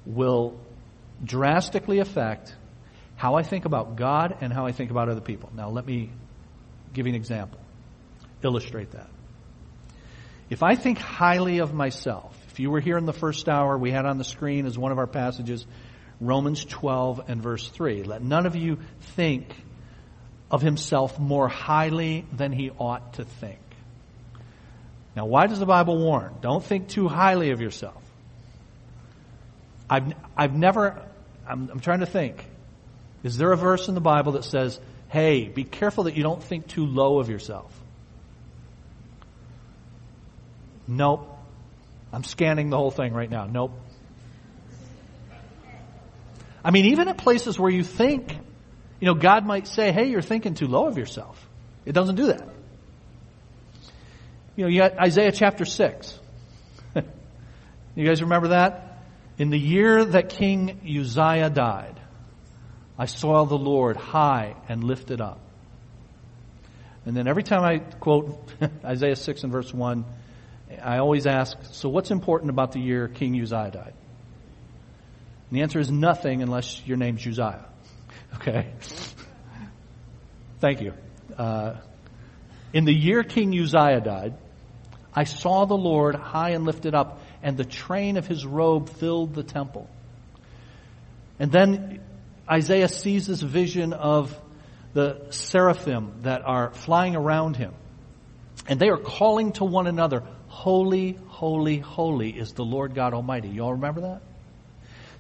will 0.04 0.58
drastically 1.24 2.00
affect 2.00 2.56
how 3.14 3.36
I 3.36 3.44
think 3.44 3.66
about 3.66 3.94
God 3.94 4.38
and 4.40 4.52
how 4.52 4.66
I 4.66 4.72
think 4.72 4.90
about 4.90 5.08
other 5.08 5.20
people. 5.20 5.52
Now 5.54 5.70
let 5.70 5.86
me 5.86 6.10
give 6.92 7.07
you 7.07 7.12
an 7.12 7.16
example. 7.16 7.61
Illustrate 8.42 8.92
that. 8.92 9.09
If 10.48 10.62
I 10.62 10.74
think 10.74 10.98
highly 10.98 11.59
of 11.59 11.72
myself, 11.72 12.37
if 12.50 12.59
you 12.59 12.70
were 12.70 12.81
here 12.81 12.98
in 12.98 13.07
the 13.07 13.12
first 13.12 13.48
hour, 13.48 13.79
we 13.79 13.92
had 13.92 14.05
on 14.05 14.18
the 14.18 14.24
screen 14.24 14.66
as 14.66 14.76
one 14.76 14.90
of 14.90 14.98
our 14.98 15.07
passages 15.07 15.66
Romans 16.20 16.64
12 16.64 17.22
and 17.29 17.42
verse 17.42 17.68
3. 17.68 18.03
Let 18.03 18.22
none 18.22 18.46
of 18.46 18.57
you 18.57 18.79
think 19.14 19.46
of 20.50 20.61
himself 20.61 21.18
more 21.18 21.48
highly 21.48 22.26
than 22.33 22.53
he 22.53 22.70
ought 22.70 23.14
to 23.14 23.24
think. 23.24 23.61
Now, 25.16 25.26
why 25.26 25.46
does 25.46 25.59
the 25.59 25.66
Bible 25.66 25.98
warn? 25.98 26.35
Don't 26.40 26.62
think 26.62 26.88
too 26.88 27.09
highly 27.09 27.50
of 27.50 27.61
yourself. 27.61 28.03
I've, 29.88 30.12
I've 30.37 30.55
never, 30.55 31.03
I'm, 31.48 31.68
I'm 31.70 31.81
trying 31.81 32.00
to 32.00 32.07
think. 32.07 32.44
Is 33.22 33.37
there 33.37 33.53
a 33.53 33.57
verse 33.57 33.88
in 33.88 33.94
the 33.94 34.00
Bible 34.00 34.33
that 34.33 34.44
says, 34.44 34.79
hey, 35.11 35.49
be 35.49 35.64
careful 35.64 36.05
that 36.05 36.16
you 36.16 36.23
don't 36.23 36.42
think 36.42 36.68
too 36.68 36.87
low 36.87 37.18
of 37.18 37.29
yourself? 37.29 37.79
Nope. 40.87 41.29
I'm 42.12 42.25
scanning 42.25 42.70
the 42.70 42.77
whole 42.77 42.90
thing 42.90 43.12
right 43.12 43.31
now. 43.31 43.46
Nope. 43.46 43.73
I 46.64 46.70
mean, 46.70 46.87
even 46.87 47.09
at 47.09 47.18
places 47.18 47.59
where 47.59 47.70
you 47.70 47.85
think, 47.85 48.33
you 49.01 49.07
know, 49.07 49.14
God 49.14 49.46
might 49.46 49.66
say, 49.66 49.92
hey, 49.92 50.07
you're 50.07 50.23
thinking 50.23 50.55
too 50.55 50.66
low 50.66 50.87
of 50.87 50.99
yourself. 50.99 51.49
It 51.85 51.92
doesn't 51.92 52.16
do 52.16 52.27
that. 52.27 52.49
You 54.57 54.64
know, 54.64 54.70
you 54.70 54.81
got 54.81 54.99
Isaiah 54.99 55.33
chapter 55.33 55.64
6. 55.64 56.18
you 57.94 58.07
guys 58.07 58.20
remember 58.23 58.49
that? 58.49 58.99
In 59.38 59.51
the 59.51 59.59
year 59.59 60.05
that 60.05 60.29
King 60.29 60.81
Uzziah 60.85 61.51
died, 61.51 61.99
I 63.00 63.06
saw 63.06 63.46
the 63.46 63.56
Lord 63.56 63.96
high 63.96 64.56
and 64.68 64.84
lifted 64.84 65.22
up. 65.22 65.40
And 67.06 67.16
then 67.16 67.28
every 67.28 67.42
time 67.42 67.64
I 67.64 67.78
quote 67.78 68.52
Isaiah 68.84 69.16
6 69.16 69.42
and 69.42 69.50
verse 69.50 69.72
1, 69.72 70.04
I 70.82 70.98
always 70.98 71.26
ask, 71.26 71.56
so 71.72 71.88
what's 71.88 72.10
important 72.10 72.50
about 72.50 72.72
the 72.72 72.80
year 72.80 73.08
King 73.08 73.40
Uzziah 73.40 73.70
died? 73.70 73.94
And 75.48 75.58
the 75.58 75.62
answer 75.62 75.80
is 75.80 75.90
nothing 75.90 76.42
unless 76.42 76.86
your 76.86 76.98
name's 76.98 77.26
Uzziah. 77.26 77.64
Okay? 78.36 78.70
Thank 80.60 80.82
you. 80.82 80.92
Uh, 81.36 81.78
in 82.72 82.84
the 82.84 82.92
year 82.92 83.24
King 83.24 83.58
Uzziah 83.58 84.02
died, 84.02 84.34
I 85.14 85.24
saw 85.24 85.64
the 85.64 85.76
Lord 85.76 86.14
high 86.14 86.50
and 86.50 86.64
lifted 86.66 86.94
up, 86.94 87.22
and 87.42 87.56
the 87.56 87.64
train 87.64 88.18
of 88.18 88.26
his 88.26 88.44
robe 88.44 88.90
filled 88.90 89.34
the 89.34 89.42
temple. 89.42 89.88
And 91.40 91.50
then 91.50 92.00
Isaiah 92.50 92.88
sees 92.88 93.26
this 93.26 93.40
vision 93.40 93.92
of 93.92 94.36
the 94.92 95.26
seraphim 95.30 96.22
that 96.22 96.42
are 96.44 96.72
flying 96.72 97.14
around 97.14 97.56
him. 97.56 97.74
And 98.66 98.80
they 98.80 98.88
are 98.88 98.98
calling 98.98 99.52
to 99.52 99.64
one 99.64 99.86
another, 99.86 100.24
Holy, 100.48 101.16
holy, 101.28 101.78
holy 101.78 102.30
is 102.30 102.52
the 102.52 102.64
Lord 102.64 102.94
God 102.94 103.14
Almighty. 103.14 103.48
You 103.48 103.62
all 103.62 103.74
remember 103.74 104.00
that? 104.02 104.22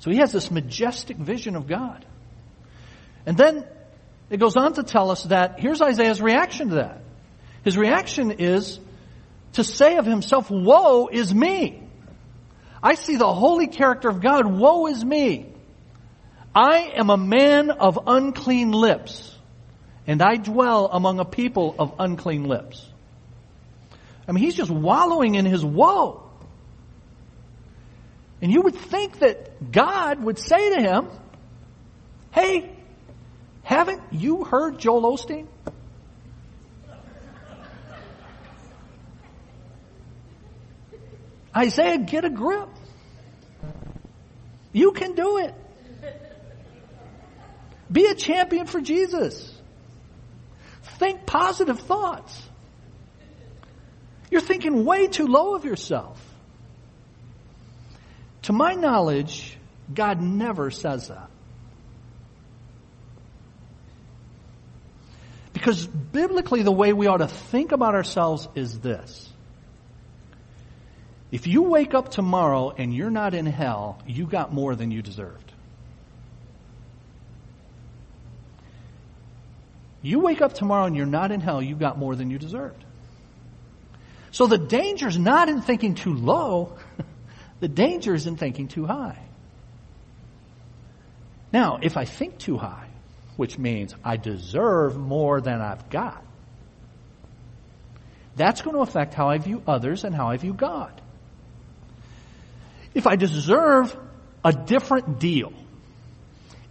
So 0.00 0.10
he 0.10 0.16
has 0.16 0.32
this 0.32 0.50
majestic 0.50 1.16
vision 1.16 1.54
of 1.54 1.68
God. 1.68 2.04
And 3.26 3.36
then 3.36 3.64
it 4.28 4.38
goes 4.38 4.56
on 4.56 4.72
to 4.74 4.82
tell 4.82 5.10
us 5.10 5.24
that 5.24 5.60
here's 5.60 5.80
Isaiah's 5.80 6.20
reaction 6.20 6.70
to 6.70 6.74
that. 6.76 7.02
His 7.62 7.76
reaction 7.76 8.32
is 8.32 8.80
to 9.52 9.64
say 9.64 9.96
of 9.96 10.06
himself, 10.06 10.50
woe 10.50 11.08
is 11.10 11.34
me. 11.34 11.82
I 12.82 12.94
see 12.94 13.16
the 13.16 13.32
holy 13.32 13.66
character 13.66 14.08
of 14.08 14.20
God. 14.20 14.46
Woe 14.46 14.86
is 14.86 15.04
me. 15.04 15.49
I 16.54 16.92
am 16.96 17.10
a 17.10 17.16
man 17.16 17.70
of 17.70 17.98
unclean 18.06 18.72
lips 18.72 19.30
and 20.06 20.22
I 20.22 20.36
dwell 20.36 20.88
among 20.92 21.20
a 21.20 21.24
people 21.24 21.76
of 21.78 21.94
unclean 21.98 22.44
lips. 22.44 22.84
I 24.26 24.32
mean, 24.32 24.42
he's 24.42 24.54
just 24.54 24.70
wallowing 24.70 25.34
in 25.36 25.44
his 25.44 25.64
woe. 25.64 26.28
And 28.42 28.50
you 28.50 28.62
would 28.62 28.74
think 28.74 29.18
that 29.20 29.70
God 29.70 30.22
would 30.24 30.38
say 30.38 30.74
to 30.74 30.82
him, 30.82 31.08
Hey, 32.32 32.70
haven't 33.62 34.02
you 34.12 34.44
heard 34.44 34.78
Joel 34.78 35.16
Osteen? 35.16 35.46
Isaiah, 41.56 41.98
get 41.98 42.24
a 42.24 42.30
grip. 42.30 42.68
You 44.72 44.92
can 44.92 45.14
do 45.14 45.38
it. 45.38 45.54
Be 47.90 48.06
a 48.06 48.14
champion 48.14 48.66
for 48.66 48.80
Jesus. 48.80 49.52
Think 50.98 51.26
positive 51.26 51.80
thoughts. 51.80 52.40
You're 54.30 54.40
thinking 54.40 54.84
way 54.84 55.08
too 55.08 55.26
low 55.26 55.54
of 55.54 55.64
yourself. 55.64 56.24
To 58.42 58.52
my 58.52 58.74
knowledge, 58.74 59.56
God 59.92 60.20
never 60.20 60.70
says 60.70 61.08
that. 61.08 61.30
Because 65.52 65.86
biblically, 65.86 66.62
the 66.62 66.72
way 66.72 66.92
we 66.92 67.06
ought 67.06 67.18
to 67.18 67.28
think 67.28 67.72
about 67.72 67.94
ourselves 67.94 68.48
is 68.54 68.78
this. 68.80 69.28
If 71.30 71.46
you 71.46 71.62
wake 71.62 71.92
up 71.92 72.10
tomorrow 72.10 72.70
and 72.70 72.94
you're 72.94 73.10
not 73.10 73.34
in 73.34 73.46
hell, 73.46 74.00
you 74.06 74.26
got 74.26 74.52
more 74.52 74.74
than 74.74 74.90
you 74.90 75.02
deserved. 75.02 75.49
You 80.02 80.20
wake 80.20 80.40
up 80.40 80.54
tomorrow 80.54 80.86
and 80.86 80.96
you're 80.96 81.06
not 81.06 81.30
in 81.30 81.40
hell, 81.40 81.60
you 81.60 81.74
got 81.74 81.98
more 81.98 82.16
than 82.16 82.30
you 82.30 82.38
deserved. 82.38 82.84
So 84.32 84.46
the 84.46 84.58
danger 84.58 85.08
is 85.08 85.18
not 85.18 85.48
in 85.48 85.60
thinking 85.60 85.94
too 85.94 86.14
low. 86.14 86.76
the 87.60 87.68
danger 87.68 88.14
is 88.14 88.26
in 88.26 88.36
thinking 88.36 88.68
too 88.68 88.86
high. 88.86 89.18
Now, 91.52 91.78
if 91.82 91.96
I 91.96 92.04
think 92.04 92.38
too 92.38 92.56
high, 92.56 92.88
which 93.36 93.58
means 93.58 93.94
I 94.04 94.16
deserve 94.16 94.96
more 94.96 95.40
than 95.40 95.60
I've 95.60 95.90
got, 95.90 96.24
that's 98.36 98.62
going 98.62 98.76
to 98.76 98.82
affect 98.82 99.14
how 99.14 99.28
I 99.28 99.38
view 99.38 99.62
others 99.66 100.04
and 100.04 100.14
how 100.14 100.28
I 100.28 100.36
view 100.36 100.54
God. 100.54 100.98
If 102.94 103.06
I 103.06 103.16
deserve 103.16 103.96
a 104.44 104.52
different 104.52 105.18
deal, 105.18 105.52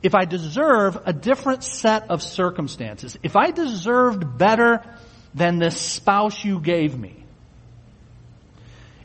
if 0.02 0.16
I 0.16 0.26
deserve 0.26 0.98
a 1.06 1.14
different 1.14 1.64
set 1.64 2.10
of 2.10 2.22
circumstances, 2.22 3.18
if 3.22 3.36
I 3.36 3.52
deserved 3.52 4.38
better 4.38 4.84
than 5.34 5.60
this 5.60 5.80
spouse 5.80 6.44
you 6.44 6.60
gave 6.60 6.98
me, 6.98 7.26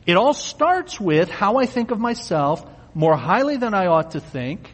it 0.07 0.17
all 0.17 0.35
starts 0.35 1.01
with 1.01 1.31
how 1.31 1.57
I 1.57 1.67
think 1.67 1.91
of 1.91 1.99
myself 1.99 2.65
more 2.95 3.17
highly 3.17 3.57
than 3.57 3.75
I 3.75 3.87
ought 3.87 4.13
to 4.13 4.21
think. 4.21 4.71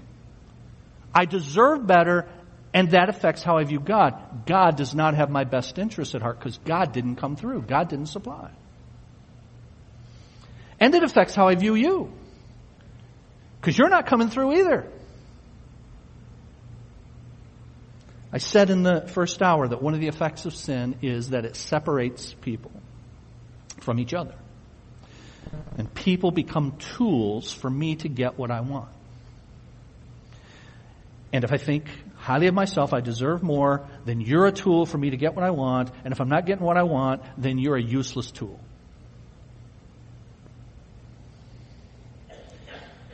I 1.15 1.25
deserve 1.25 1.87
better, 1.87 2.29
and 2.75 2.91
that 2.91 3.09
affects 3.09 3.43
how 3.43 3.57
I 3.57 3.65
view 3.65 3.81
God. 3.81 4.47
God 4.47 4.77
does 4.77 4.95
not 4.95 5.15
have 5.15 5.31
my 5.31 5.45
best 5.45 5.79
interests 5.79 6.15
at 6.15 6.23
heart 6.23 6.39
because 6.39 6.59
God 6.59 6.93
didn't 6.93 7.17
come 7.17 7.37
through. 7.37 7.63
God 7.63 7.89
didn't 7.89 8.07
supply. 8.07 8.51
And 10.79 10.95
it 10.95 11.03
affects 11.03 11.35
how 11.35 11.49
I 11.49 11.55
view 11.55 11.75
you. 11.75 12.13
Because 13.61 13.79
you're 13.79 13.91
not 13.91 14.07
coming 14.07 14.29
through 14.29 14.59
either. 14.59 14.91
I 18.33 18.39
said 18.39 18.71
in 18.71 18.83
the 18.83 19.09
first 19.09 19.43
hour 19.43 19.67
that 19.67 19.83
one 19.83 19.95
of 19.95 20.01
the 20.01 20.09
effects 20.09 20.47
of 20.47 20.55
sin 20.55 20.97
is 21.03 21.31
that 21.31 21.45
it 21.45 21.57
separates 21.57 22.33
people 22.33 22.71
from 23.81 23.99
each 23.99 24.15
other. 24.15 24.35
And 25.77 25.93
people 25.93 26.31
become 26.31 26.77
tools 26.79 27.53
for 27.53 27.69
me 27.69 27.97
to 27.97 28.09
get 28.09 28.39
what 28.39 28.51
I 28.51 28.61
want. 28.61 28.91
And 31.33 31.45
if 31.45 31.53
I 31.53 31.57
think 31.57 31.89
highly 32.17 32.47
of 32.47 32.55
myself, 32.55 32.93
I 32.93 33.01
deserve 33.01 33.43
more, 33.43 33.89
then 34.05 34.21
you're 34.21 34.47
a 34.47 34.53
tool 34.53 34.87
for 34.87 34.99
me 34.99 35.11
to 35.11 35.17
get 35.17 35.35
what 35.35 35.45
I 35.45 35.51
want. 35.51 35.91
And 36.05 36.13
if 36.13 36.21
I'm 36.21 36.29
not 36.29 36.47
getting 36.47 36.65
what 36.65 36.77
I 36.77 36.83
want, 36.83 37.23
then 37.37 37.59
you're 37.59 37.77
a 37.77 37.83
useless 37.83 38.31
tool. 38.31 38.61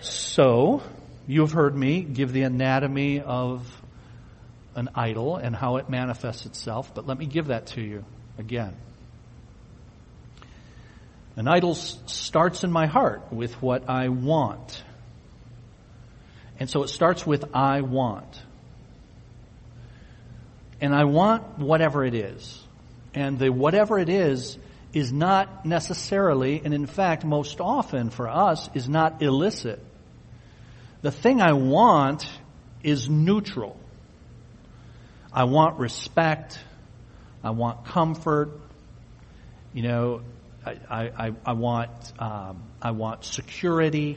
So, 0.01 0.83
you 1.27 1.41
have 1.41 1.53
heard 1.53 1.75
me 1.75 2.03
give 2.03 2.33
the 2.33 2.43
anatomy 2.43 3.21
of 3.21 3.67
an 4.77 4.91
idol 4.95 5.37
and 5.37 5.57
how 5.57 5.77
it 5.77 5.89
manifests 5.89 6.47
itself, 6.47 6.95
but 6.95 7.07
let 7.07 7.19
me 7.19 7.27
give 7.27 7.47
that 7.47 7.69
to 7.69 7.81
you 7.81 8.05
again. 8.39 8.77
An 11.37 11.49
idol 11.49 11.75
starts 11.75 12.65
in 12.65 12.71
my 12.71 12.87
heart 12.87 13.33
with 13.33 13.61
what 13.61 13.91
I 13.91 14.09
want. 14.09 14.83
And 16.59 16.71
so 16.71 16.83
it 16.83 16.89
starts 16.89 17.27
with 17.27 17.45
I 17.55 17.83
want. 17.83 18.43
And 20.81 20.95
I 20.95 21.05
want 21.05 21.59
whatever 21.59 22.05
it 22.05 22.15
is. 22.15 22.63
And 23.15 23.39
the 23.39 23.51
whatever 23.51 23.99
it 23.99 24.09
is 24.09 24.59
is 24.93 25.13
not 25.13 25.67
necessarily, 25.67 26.63
and 26.65 26.73
in 26.73 26.87
fact 26.87 27.25
most 27.25 27.61
often 27.61 28.09
for 28.09 28.29
us, 28.29 28.71
is 28.75 28.89
not 28.89 29.21
illicit. 29.23 29.83
The 31.03 31.11
thing 31.11 31.43
I 31.43 31.53
want 31.53 32.27
is 32.83 33.11
neutral. 33.11 33.79
I 35.37 35.45
want 35.45 35.79
respect. 35.79 36.59
I 37.45 37.51
want 37.51 37.85
comfort. 37.85 38.59
You 39.75 39.83
know, 39.83 40.23
I, 40.65 41.11
I, 41.19 41.33
I 41.45 41.53
want, 41.53 41.91
um, 42.19 42.63
I 42.81 42.93
want 42.93 43.23
security. 43.27 44.17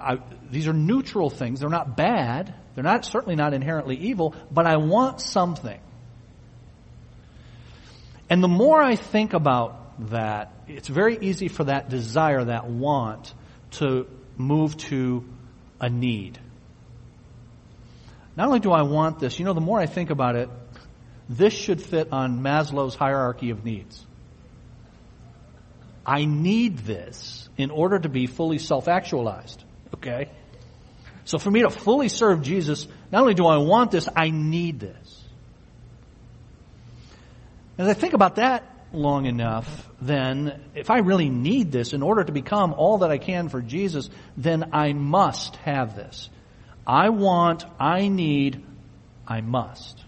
I, 0.00 0.20
these 0.52 0.68
are 0.68 0.72
neutral 0.72 1.30
things. 1.30 1.58
They're 1.58 1.68
not 1.68 1.96
bad. 1.96 2.54
They're 2.76 2.84
not, 2.84 3.04
certainly 3.04 3.34
not 3.34 3.54
inherently 3.54 3.96
evil, 3.96 4.36
but 4.52 4.66
I 4.66 4.76
want 4.76 5.20
something. 5.20 5.80
And 8.30 8.42
the 8.42 8.48
more 8.48 8.80
I 8.80 8.94
think 8.94 9.34
about 9.34 10.10
that, 10.10 10.52
it's 10.68 10.88
very 10.88 11.18
easy 11.20 11.48
for 11.48 11.64
that 11.64 11.90
desire, 11.90 12.44
that 12.44 12.66
want, 12.66 13.34
to 13.72 14.06
move 14.38 14.76
to 14.76 15.24
a 15.80 15.90
need. 15.90 16.38
Not 18.36 18.46
only 18.46 18.60
do 18.60 18.72
I 18.72 18.82
want 18.82 19.18
this, 19.18 19.38
you 19.38 19.44
know, 19.44 19.52
the 19.52 19.60
more 19.60 19.78
I 19.78 19.86
think 19.86 20.10
about 20.10 20.36
it, 20.36 20.48
this 21.28 21.52
should 21.52 21.82
fit 21.82 22.12
on 22.12 22.40
Maslow's 22.40 22.94
hierarchy 22.94 23.50
of 23.50 23.64
needs. 23.64 24.04
I 26.04 26.24
need 26.24 26.78
this 26.78 27.48
in 27.56 27.70
order 27.70 27.98
to 27.98 28.08
be 28.08 28.26
fully 28.26 28.58
self-actualized. 28.58 29.62
Okay? 29.94 30.30
So 31.24 31.38
for 31.38 31.50
me 31.50 31.62
to 31.62 31.70
fully 31.70 32.08
serve 32.08 32.42
Jesus, 32.42 32.88
not 33.12 33.20
only 33.22 33.34
do 33.34 33.46
I 33.46 33.58
want 33.58 33.90
this, 33.90 34.08
I 34.14 34.30
need 34.30 34.80
this. 34.80 35.24
As 37.78 37.88
I 37.88 37.94
think 37.94 38.14
about 38.14 38.36
that 38.36 38.64
long 38.92 39.26
enough, 39.26 39.88
then 40.00 40.60
if 40.74 40.90
I 40.90 40.98
really 40.98 41.28
need 41.28 41.72
this 41.72 41.92
in 41.92 42.02
order 42.02 42.24
to 42.24 42.32
become 42.32 42.74
all 42.74 42.98
that 42.98 43.10
I 43.10 43.18
can 43.18 43.48
for 43.48 43.62
Jesus, 43.62 44.10
then 44.36 44.70
I 44.72 44.92
must 44.92 45.56
have 45.56 45.96
this. 45.96 46.28
I 46.86 47.10
want, 47.10 47.64
I 47.78 48.08
need, 48.08 48.62
I 49.26 49.40
must. 49.40 50.02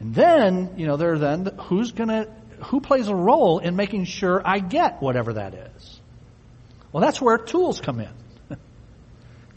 And 0.00 0.14
then, 0.14 0.74
you 0.76 0.86
know, 0.86 0.96
there 0.96 1.18
then, 1.18 1.46
who's 1.64 1.92
gonna, 1.92 2.26
who 2.64 2.80
plays 2.80 3.08
a 3.08 3.14
role 3.14 3.58
in 3.58 3.76
making 3.76 4.06
sure 4.06 4.42
I 4.44 4.58
get 4.58 5.02
whatever 5.02 5.34
that 5.34 5.54
is? 5.54 6.00
Well, 6.90 7.02
that's 7.02 7.20
where 7.20 7.38
tools 7.38 7.80
come 7.80 8.00
in. 8.00 8.12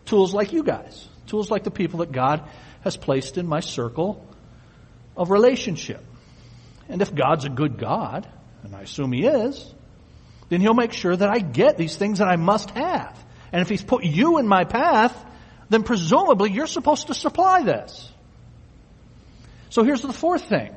tools 0.06 0.34
like 0.34 0.54
you 0.54 0.64
guys. 0.64 1.08
Tools 1.28 1.50
like 1.50 1.64
the 1.64 1.72
people 1.72 2.00
that 2.00 2.12
God 2.12 2.48
has 2.82 2.98
placed 2.98 3.38
in 3.38 3.48
my 3.48 3.62
circle 3.62 4.26
of 5.16 5.32
relationship. 5.32 6.04
And 6.90 7.02
if 7.02 7.16
God's 7.16 7.46
a 7.46 7.50
good 7.50 7.78
God, 7.78 8.28
and 8.64 8.76
I 8.76 8.82
assume 8.82 9.14
He 9.14 9.26
is, 9.26 9.74
then 10.50 10.60
He'll 10.62 10.74
make 10.74 10.94
sure 10.94 11.16
that 11.16 11.30
I 11.30 11.40
get 11.40 11.78
these 11.78 11.96
things 11.96 12.20
that 12.20 12.28
I 12.28 12.36
must 12.36 12.70
have. 12.72 13.18
And 13.54 13.62
if 13.62 13.70
He's 13.70 13.84
put 13.84 14.04
you 14.04 14.40
in 14.40 14.48
my 14.48 14.66
path, 14.66 15.16
then 15.70 15.84
presumably 15.84 16.52
you're 16.52 16.68
supposed 16.68 17.08
to 17.08 17.14
supply 17.14 17.64
this. 17.64 18.12
So 19.70 19.84
here's 19.84 20.02
the 20.02 20.12
fourth 20.12 20.50
thing. 20.50 20.76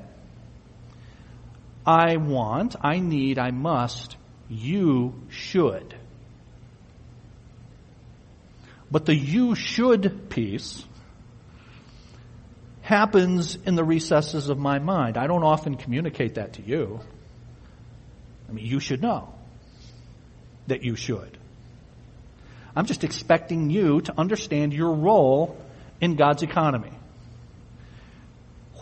I 1.84 2.16
want, 2.16 2.76
I 2.80 2.98
need, 2.98 3.38
I 3.38 3.50
must, 3.50 4.16
you 4.48 5.14
should. 5.28 5.94
But 8.90 9.06
the 9.06 9.14
you 9.14 9.54
should 9.54 10.30
piece 10.30 10.84
happens 12.82 13.56
in 13.66 13.74
the 13.74 13.84
recesses 13.84 14.48
of 14.48 14.58
my 14.58 14.78
mind. 14.78 15.16
I 15.16 15.26
don't 15.26 15.42
often 15.42 15.76
communicate 15.76 16.34
that 16.34 16.54
to 16.54 16.62
you. 16.62 17.00
I 18.48 18.52
mean, 18.52 18.64
you 18.64 18.78
should 18.78 19.02
know 19.02 19.34
that 20.68 20.84
you 20.84 20.94
should. 20.94 21.35
I'm 22.76 22.84
just 22.84 23.04
expecting 23.04 23.70
you 23.70 24.02
to 24.02 24.14
understand 24.18 24.74
your 24.74 24.92
role 24.92 25.56
in 26.00 26.14
God's 26.14 26.42
economy. 26.42 26.92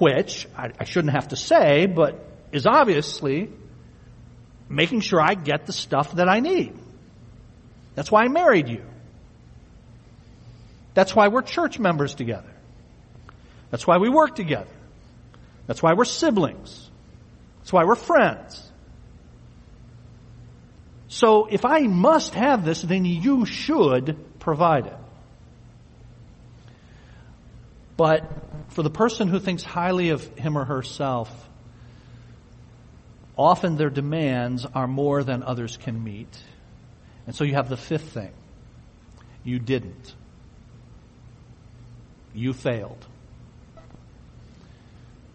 Which, 0.01 0.49
I, 0.59 0.73
I 0.81 0.85
shouldn't 0.85 1.15
have 1.15 1.29
to 1.29 1.37
say, 1.37 1.87
but 1.87 2.19
is 2.51 2.67
obviously 2.67 3.51
making 4.69 5.01
sure 5.01 5.21
I 5.21 5.35
get 5.35 5.67
the 5.67 5.73
stuff 5.73 6.13
that 6.15 6.29
I 6.29 6.41
need. 6.41 6.75
That's 7.95 8.11
why 8.11 8.25
I 8.25 8.29
married 8.29 8.69
you. 8.69 8.83
That's 10.95 11.15
why 11.15 11.29
we're 11.29 11.43
church 11.43 11.79
members 11.79 12.15
together. 12.15 12.51
That's 13.71 13.87
why 13.87 13.99
we 13.99 14.09
work 14.09 14.35
together. 14.35 14.71
That's 15.67 15.83
why 15.83 15.95
we're 15.95 16.05
siblings. 16.05 16.91
That's 17.59 17.73
why 17.73 17.85
we're 17.85 17.95
friends. 17.95 18.64
So 21.15 21.47
if 21.47 21.65
I 21.65 21.83
must 21.83 22.35
have 22.35 22.65
this, 22.65 22.83
then 22.83 23.05
you 23.05 23.47
should 23.47 24.17
provide 24.41 24.87
it. 24.87 24.97
But 27.97 28.29
for 28.71 28.83
the 28.83 28.91
person 28.91 29.29
who 29.29 29.39
thinks 29.39 29.63
highly 29.63 30.09
of 30.09 30.25
him 30.37 30.59
or 30.59 30.65
herself, 30.65 31.31
often 33.39 33.77
their 33.77 33.91
demands 33.91 34.67
are 34.67 34.89
more 34.89 35.23
than 35.23 35.45
others 35.45 35.77
can 35.77 36.03
meet. 36.03 36.37
And 37.29 37.37
so 37.37 37.45
you 37.45 37.55
have 37.55 37.69
the 37.69 37.77
fifth 37.77 38.11
thing. 38.11 38.33
You 39.45 39.61
didn't. 39.61 40.15
You 42.35 42.55
failed. 42.55 43.07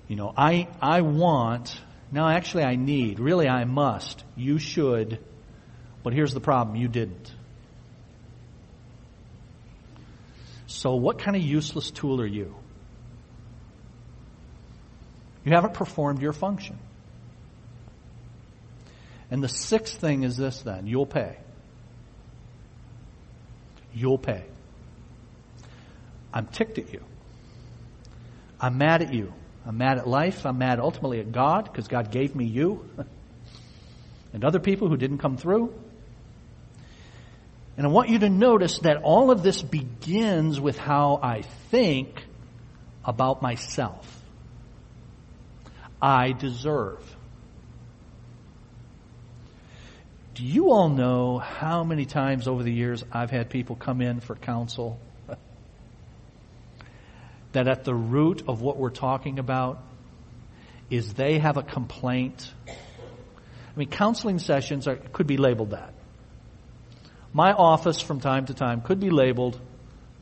You 0.09 0.17
know, 0.17 0.33
I, 0.35 0.67
I 0.81 1.03
want, 1.03 1.79
no, 2.11 2.27
actually 2.27 2.63
I 2.63 2.75
need, 2.75 3.21
really 3.21 3.47
I 3.47 3.63
must, 3.63 4.25
you 4.35 4.59
should, 4.59 5.19
but 6.03 6.13
here's 6.13 6.33
the 6.33 6.39
problem, 6.39 6.75
you 6.75 6.88
didn't. 6.88 7.33
So 10.67 10.95
what 10.95 11.19
kind 11.19 11.35
of 11.35 11.41
useless 11.41 11.91
tool 11.91 12.21
are 12.21 12.27
you? 12.27 12.55
You 15.43 15.53
haven't 15.53 15.73
performed 15.73 16.21
your 16.21 16.33
function. 16.33 16.77
And 19.31 19.43
the 19.43 19.49
sixth 19.49 19.99
thing 19.99 20.23
is 20.23 20.38
this 20.38 20.62
then, 20.62 20.88
you'll 20.88 21.05
pay. 21.05 21.38
You'll 23.93 24.17
pay. 24.17 24.43
I'm 26.33 26.47
ticked 26.47 26.77
at 26.77 26.93
you. 26.93 27.03
I'm 28.59 28.77
mad 28.77 29.01
at 29.01 29.13
you. 29.13 29.33
I'm 29.65 29.77
mad 29.77 29.97
at 29.97 30.07
life. 30.07 30.45
I'm 30.45 30.57
mad 30.57 30.79
ultimately 30.79 31.19
at 31.19 31.31
God 31.31 31.65
because 31.65 31.88
God 31.88 32.12
gave 32.12 32.35
me 32.35 32.45
you 32.45 32.88
and 34.33 34.43
other 34.43 34.59
people 34.59 34.88
who 34.88 34.97
didn't 34.97 35.17
come 35.19 35.38
through. 35.38 35.73
And 37.79 37.87
I 37.87 37.91
want 37.91 38.09
you 38.09 38.19
to 38.19 38.29
notice 38.29 38.79
that 38.79 39.03
all 39.03 39.31
of 39.31 39.41
this 39.41 39.61
begins 39.61 40.59
with 40.59 40.77
how 40.77 41.17
I 41.23 41.43
think 41.71 42.25
about 43.05 43.41
myself. 43.41 44.21
I 46.01 46.33
deserve. 46.33 46.99
Do 50.35 50.43
you 50.43 50.71
all 50.71 50.89
know 50.89 51.37
how 51.37 51.85
many 51.85 52.03
times 52.03 52.49
over 52.49 52.63
the 52.63 52.73
years 52.73 53.05
I've 53.13 53.31
had 53.31 53.49
people 53.49 53.77
come 53.77 54.01
in 54.01 54.19
for 54.19 54.35
counsel 54.35 54.99
that 57.53 57.69
at 57.69 57.85
the 57.85 57.95
root 57.95 58.43
of 58.45 58.61
what 58.61 58.75
we're 58.75 58.89
talking 58.89 59.39
about 59.39 59.81
is 60.89 61.13
they 61.13 61.39
have 61.39 61.55
a 61.55 61.63
complaint. 61.63 62.51
I 62.67 62.73
mean, 63.77 63.87
counseling 63.87 64.39
sessions 64.39 64.85
are, 64.85 64.97
could 64.97 65.27
be 65.27 65.37
labeled 65.37 65.69
that. 65.69 65.93
My 67.33 67.53
office 67.53 68.01
from 68.01 68.19
time 68.19 68.47
to 68.47 68.53
time 68.53 68.81
could 68.81 68.99
be 68.99 69.09
labeled 69.09 69.59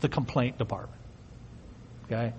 the 0.01 0.09
complaint 0.09 0.57
department. 0.57 1.01
Okay? 2.05 2.33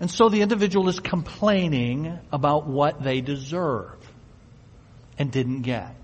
And 0.00 0.10
so 0.10 0.28
the 0.28 0.42
individual 0.42 0.88
is 0.88 0.98
complaining 0.98 2.18
about 2.32 2.66
what 2.66 3.02
they 3.02 3.20
deserve 3.20 3.98
and 5.16 5.30
didn't 5.30 5.62
get. 5.62 5.94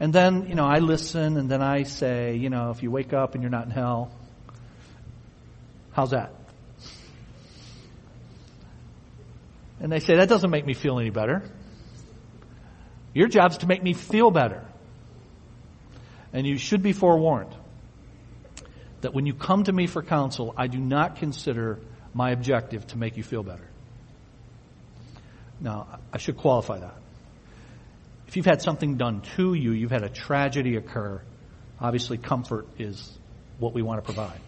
And 0.00 0.12
then, 0.12 0.48
you 0.48 0.54
know, 0.54 0.64
I 0.64 0.78
listen 0.78 1.36
and 1.36 1.48
then 1.48 1.62
I 1.62 1.84
say, 1.84 2.34
you 2.34 2.50
know, 2.50 2.70
if 2.70 2.82
you 2.82 2.90
wake 2.90 3.12
up 3.12 3.34
and 3.34 3.42
you're 3.42 3.50
not 3.50 3.66
in 3.66 3.70
hell, 3.70 4.10
how's 5.92 6.10
that? 6.10 6.32
And 9.78 9.92
they 9.92 10.00
say, 10.00 10.16
that 10.16 10.28
doesn't 10.28 10.50
make 10.50 10.66
me 10.66 10.74
feel 10.74 10.98
any 10.98 11.10
better. 11.10 11.42
Your 13.14 13.28
job 13.28 13.52
is 13.52 13.58
to 13.58 13.66
make 13.66 13.82
me 13.82 13.92
feel 13.92 14.30
better. 14.30 14.64
And 16.32 16.46
you 16.46 16.58
should 16.58 16.82
be 16.82 16.92
forewarned 16.92 17.54
that 19.00 19.14
when 19.14 19.26
you 19.26 19.34
come 19.34 19.64
to 19.64 19.72
me 19.72 19.86
for 19.86 20.02
counsel, 20.02 20.54
I 20.56 20.66
do 20.66 20.78
not 20.78 21.16
consider 21.16 21.80
my 22.14 22.30
objective 22.30 22.86
to 22.88 22.98
make 22.98 23.16
you 23.16 23.22
feel 23.22 23.42
better. 23.42 23.68
Now, 25.60 25.98
I 26.12 26.18
should 26.18 26.36
qualify 26.36 26.78
that. 26.78 26.94
If 28.28 28.36
you've 28.36 28.46
had 28.46 28.62
something 28.62 28.96
done 28.96 29.22
to 29.36 29.54
you, 29.54 29.72
you've 29.72 29.90
had 29.90 30.04
a 30.04 30.08
tragedy 30.08 30.76
occur, 30.76 31.20
obviously 31.80 32.16
comfort 32.16 32.66
is 32.78 33.18
what 33.58 33.74
we 33.74 33.82
want 33.82 33.98
to 33.98 34.04
provide. 34.04 34.40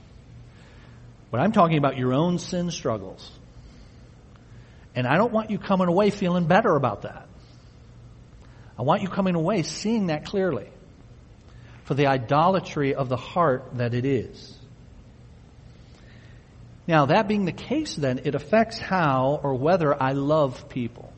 But 1.31 1.40
I'm 1.40 1.53
talking 1.53 1.79
about 1.79 1.96
your 1.96 2.12
own 2.12 2.38
sin 2.38 2.70
struggles. 2.70 3.29
And 4.94 5.07
I 5.07 5.16
don't 5.16 5.33
want 5.33 5.51
you 5.51 5.59
coming 5.59 5.88
away 5.88 6.11
feeling 6.11 6.44
better 6.44 6.77
about 6.77 7.03
that. 7.03 7.27
I 8.78 8.82
want 8.82 9.02
you 9.02 9.08
coming 9.08 9.35
away 9.35 9.62
seeing 9.62 10.06
that 10.06 10.24
clearly 10.24 10.68
for 11.85 11.94
the 11.94 12.06
idolatry 12.06 12.94
of 12.94 13.08
the 13.08 13.16
heart 13.16 13.64
that 13.74 13.94
it 13.94 14.04
is. 14.04 14.56
Now, 16.87 17.06
that 17.06 17.28
being 17.28 17.44
the 17.44 17.52
case, 17.52 17.94
then, 17.94 18.22
it 18.24 18.35
affects 18.35 18.78
how 18.78 19.40
or 19.42 19.54
whether 19.54 20.00
I 20.00 20.12
love 20.12 20.68
people. 20.68 21.12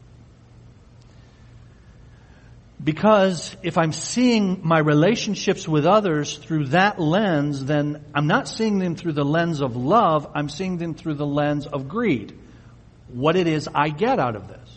Because 2.82 3.56
if 3.62 3.78
I'm 3.78 3.92
seeing 3.92 4.60
my 4.62 4.78
relationships 4.78 5.66
with 5.66 5.86
others 5.86 6.36
through 6.36 6.66
that 6.66 7.00
lens, 7.00 7.64
then 7.64 8.04
I'm 8.14 8.26
not 8.26 8.46
seeing 8.46 8.78
them 8.78 8.94
through 8.94 9.12
the 9.12 9.24
lens 9.24 9.62
of 9.62 9.74
love, 9.74 10.30
I'm 10.34 10.50
seeing 10.50 10.76
them 10.76 10.94
through 10.94 11.14
the 11.14 11.26
lens 11.26 11.66
of 11.66 11.88
greed. 11.88 12.38
What 13.08 13.36
it 13.36 13.46
is 13.46 13.68
I 13.74 13.88
get 13.88 14.18
out 14.18 14.36
of 14.36 14.48
this. 14.48 14.73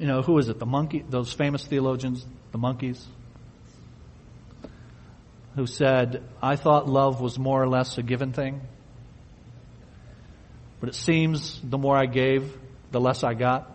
You 0.00 0.06
know, 0.06 0.22
who 0.22 0.38
is 0.38 0.48
it? 0.48 0.58
The 0.58 0.64
monkey, 0.64 1.04
those 1.06 1.30
famous 1.30 1.62
theologians, 1.66 2.24
the 2.52 2.58
Monkees, 2.58 3.04
who 5.56 5.66
said, 5.66 6.22
I 6.42 6.56
thought 6.56 6.88
love 6.88 7.20
was 7.20 7.38
more 7.38 7.62
or 7.62 7.68
less 7.68 7.98
a 7.98 8.02
given 8.02 8.32
thing. 8.32 8.62
But 10.80 10.88
it 10.88 10.94
seems 10.94 11.60
the 11.62 11.76
more 11.76 11.98
I 11.98 12.06
gave, 12.06 12.56
the 12.90 12.98
less 12.98 13.22
I 13.22 13.34
got. 13.34 13.70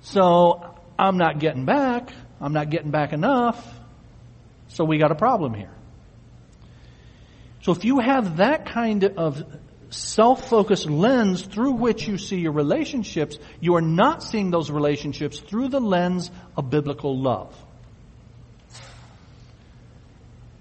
So 0.00 0.74
I'm 0.98 1.18
not 1.18 1.38
getting 1.38 1.66
back. 1.66 2.10
I'm 2.40 2.54
not 2.54 2.70
getting 2.70 2.90
back 2.90 3.12
enough. 3.12 3.62
So 4.68 4.84
we 4.84 4.96
got 4.96 5.12
a 5.12 5.16
problem 5.16 5.52
here. 5.52 5.74
So 7.60 7.72
if 7.72 7.84
you 7.84 7.98
have 7.98 8.38
that 8.38 8.64
kind 8.64 9.04
of 9.04 9.44
self-focused 9.90 10.86
lens 10.86 11.42
through 11.42 11.72
which 11.72 12.06
you 12.06 12.18
see 12.18 12.38
your 12.38 12.52
relationships, 12.52 13.38
you 13.60 13.76
are 13.76 13.80
not 13.80 14.22
seeing 14.22 14.50
those 14.50 14.70
relationships 14.70 15.40
through 15.40 15.68
the 15.68 15.80
lens 15.80 16.30
of 16.56 16.70
biblical 16.70 17.18
love. 17.18 17.54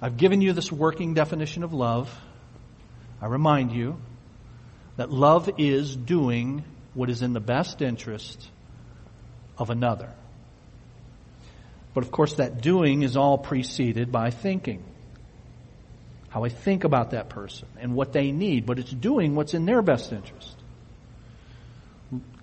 I've 0.01 0.17
given 0.17 0.41
you 0.41 0.53
this 0.53 0.71
working 0.71 1.13
definition 1.13 1.63
of 1.63 1.73
love. 1.73 2.13
I 3.21 3.25
remind 3.25 3.71
you 3.71 3.97
that 4.95 5.11
love 5.11 5.49
is 5.57 5.95
doing 5.95 6.63
what 6.93 7.09
is 7.09 7.21
in 7.21 7.33
the 7.33 7.39
best 7.39 7.81
interest 7.81 8.47
of 9.57 9.69
another. 9.69 10.11
But 11.93 12.03
of 12.03 12.11
course, 12.11 12.35
that 12.35 12.61
doing 12.61 13.01
is 13.01 13.17
all 13.17 13.39
preceded 13.39 14.11
by 14.11 14.29
thinking. 14.29 14.83
How 16.29 16.43
I 16.43 16.49
think 16.49 16.83
about 16.83 17.11
that 17.11 17.29
person 17.29 17.67
and 17.79 17.95
what 17.95 18.13
they 18.13 18.31
need, 18.31 18.65
but 18.65 18.79
it's 18.79 18.91
doing 18.91 19.35
what's 19.35 19.53
in 19.53 19.65
their 19.65 19.81
best 19.81 20.11
interest. 20.11 20.55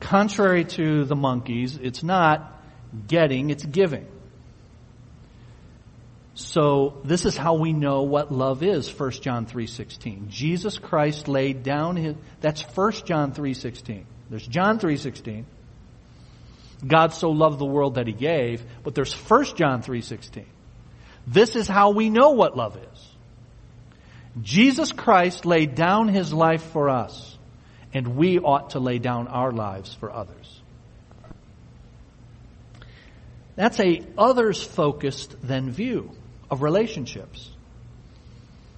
Contrary 0.00 0.64
to 0.64 1.04
the 1.04 1.14
Monkees, 1.14 1.78
it's 1.80 2.02
not 2.02 2.60
getting, 3.06 3.50
it's 3.50 3.64
giving. 3.64 4.06
So 6.34 7.00
this 7.04 7.24
is 7.24 7.36
how 7.36 7.54
we 7.54 7.72
know 7.72 8.02
what 8.02 8.32
love 8.32 8.62
is, 8.62 8.88
1 8.88 9.22
John 9.22 9.46
3:16. 9.46 10.28
Jesus 10.28 10.78
Christ 10.78 11.28
laid 11.28 11.62
down 11.62 11.96
his 11.96 12.16
that's 12.40 12.62
1 12.62 13.06
John 13.06 13.32
3:16. 13.32 14.04
There's 14.30 14.46
John 14.46 14.78
3:16. 14.78 15.44
God 16.86 17.14
so 17.14 17.30
loved 17.30 17.58
the 17.58 17.64
world 17.64 17.94
that 17.94 18.06
he 18.08 18.12
gave, 18.12 18.64
but 18.82 18.94
there's 18.94 19.14
1 19.14 19.56
John 19.56 19.80
3:16. 19.80 20.46
This 21.26 21.54
is 21.56 21.68
how 21.68 21.90
we 21.90 22.10
know 22.10 22.30
what 22.30 22.56
love 22.56 22.76
is. 22.76 23.13
Jesus 24.42 24.92
Christ 24.92 25.46
laid 25.46 25.74
down 25.74 26.08
his 26.08 26.32
life 26.32 26.62
for 26.72 26.88
us, 26.88 27.38
and 27.92 28.16
we 28.16 28.38
ought 28.38 28.70
to 28.70 28.80
lay 28.80 28.98
down 28.98 29.28
our 29.28 29.52
lives 29.52 29.94
for 29.94 30.12
others. 30.12 30.60
That's 33.56 33.78
a 33.78 34.02
others 34.18 34.62
focused 34.62 35.36
then 35.42 35.70
view 35.70 36.10
of 36.50 36.62
relationships. 36.62 37.50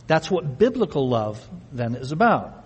That's 0.07 0.31
what 0.31 0.59
biblical 0.59 1.09
love 1.09 1.47
then 1.73 1.95
is 1.95 2.13
about. 2.13 2.65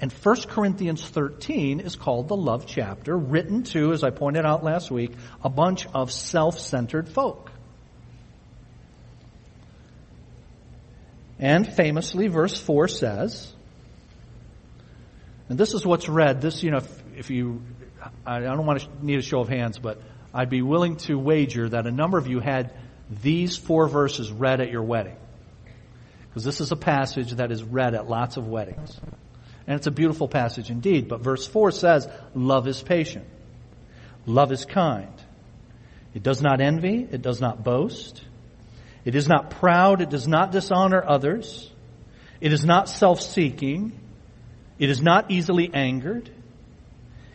And 0.00 0.10
1 0.10 0.36
Corinthians 0.48 1.06
13 1.06 1.80
is 1.80 1.94
called 1.94 2.28
the 2.28 2.36
love 2.36 2.64
chapter, 2.66 3.14
written 3.14 3.64
to, 3.64 3.92
as 3.92 4.02
I 4.02 4.08
pointed 4.08 4.46
out 4.46 4.64
last 4.64 4.90
week, 4.90 5.12
a 5.44 5.50
bunch 5.50 5.86
of 5.94 6.10
self-centered 6.10 7.10
folk. 7.10 7.49
And 11.40 11.66
famously, 11.72 12.28
verse 12.28 12.60
4 12.60 12.86
says, 12.86 13.52
and 15.48 15.58
this 15.58 15.74
is 15.74 15.84
what's 15.84 16.08
read, 16.08 16.40
this, 16.40 16.62
you 16.62 16.70
know, 16.70 16.76
if, 16.76 17.02
if 17.16 17.30
you, 17.30 17.62
I 18.24 18.40
don't 18.40 18.66
want 18.66 18.82
to 18.82 18.88
need 19.04 19.18
a 19.18 19.22
show 19.22 19.40
of 19.40 19.48
hands, 19.48 19.78
but 19.78 20.00
I'd 20.32 20.50
be 20.50 20.62
willing 20.62 20.96
to 20.98 21.16
wager 21.18 21.68
that 21.70 21.86
a 21.86 21.90
number 21.90 22.18
of 22.18 22.28
you 22.28 22.40
had 22.40 22.72
these 23.10 23.56
four 23.56 23.88
verses 23.88 24.30
read 24.30 24.60
at 24.60 24.70
your 24.70 24.82
wedding. 24.82 25.16
Because 26.28 26.44
this 26.44 26.60
is 26.60 26.70
a 26.70 26.76
passage 26.76 27.32
that 27.32 27.50
is 27.50 27.64
read 27.64 27.94
at 27.94 28.08
lots 28.08 28.36
of 28.36 28.46
weddings. 28.46 28.96
And 29.66 29.76
it's 29.76 29.88
a 29.88 29.90
beautiful 29.90 30.28
passage 30.28 30.70
indeed. 30.70 31.08
But 31.08 31.20
verse 31.20 31.46
4 31.46 31.72
says, 31.72 32.08
love 32.34 32.68
is 32.68 32.80
patient. 32.80 33.26
Love 34.26 34.52
is 34.52 34.64
kind. 34.64 35.12
It 36.14 36.22
does 36.22 36.42
not 36.42 36.60
envy. 36.60 37.08
It 37.10 37.22
does 37.22 37.40
not 37.40 37.64
boast. 37.64 38.22
It 39.10 39.16
is 39.16 39.26
not 39.26 39.50
proud. 39.50 40.02
It 40.02 40.08
does 40.08 40.28
not 40.28 40.52
dishonor 40.52 41.02
others. 41.04 41.68
It 42.40 42.52
is 42.52 42.64
not 42.64 42.88
self-seeking. 42.88 43.90
It 44.78 44.88
is 44.88 45.02
not 45.02 45.32
easily 45.32 45.68
angered. 45.74 46.30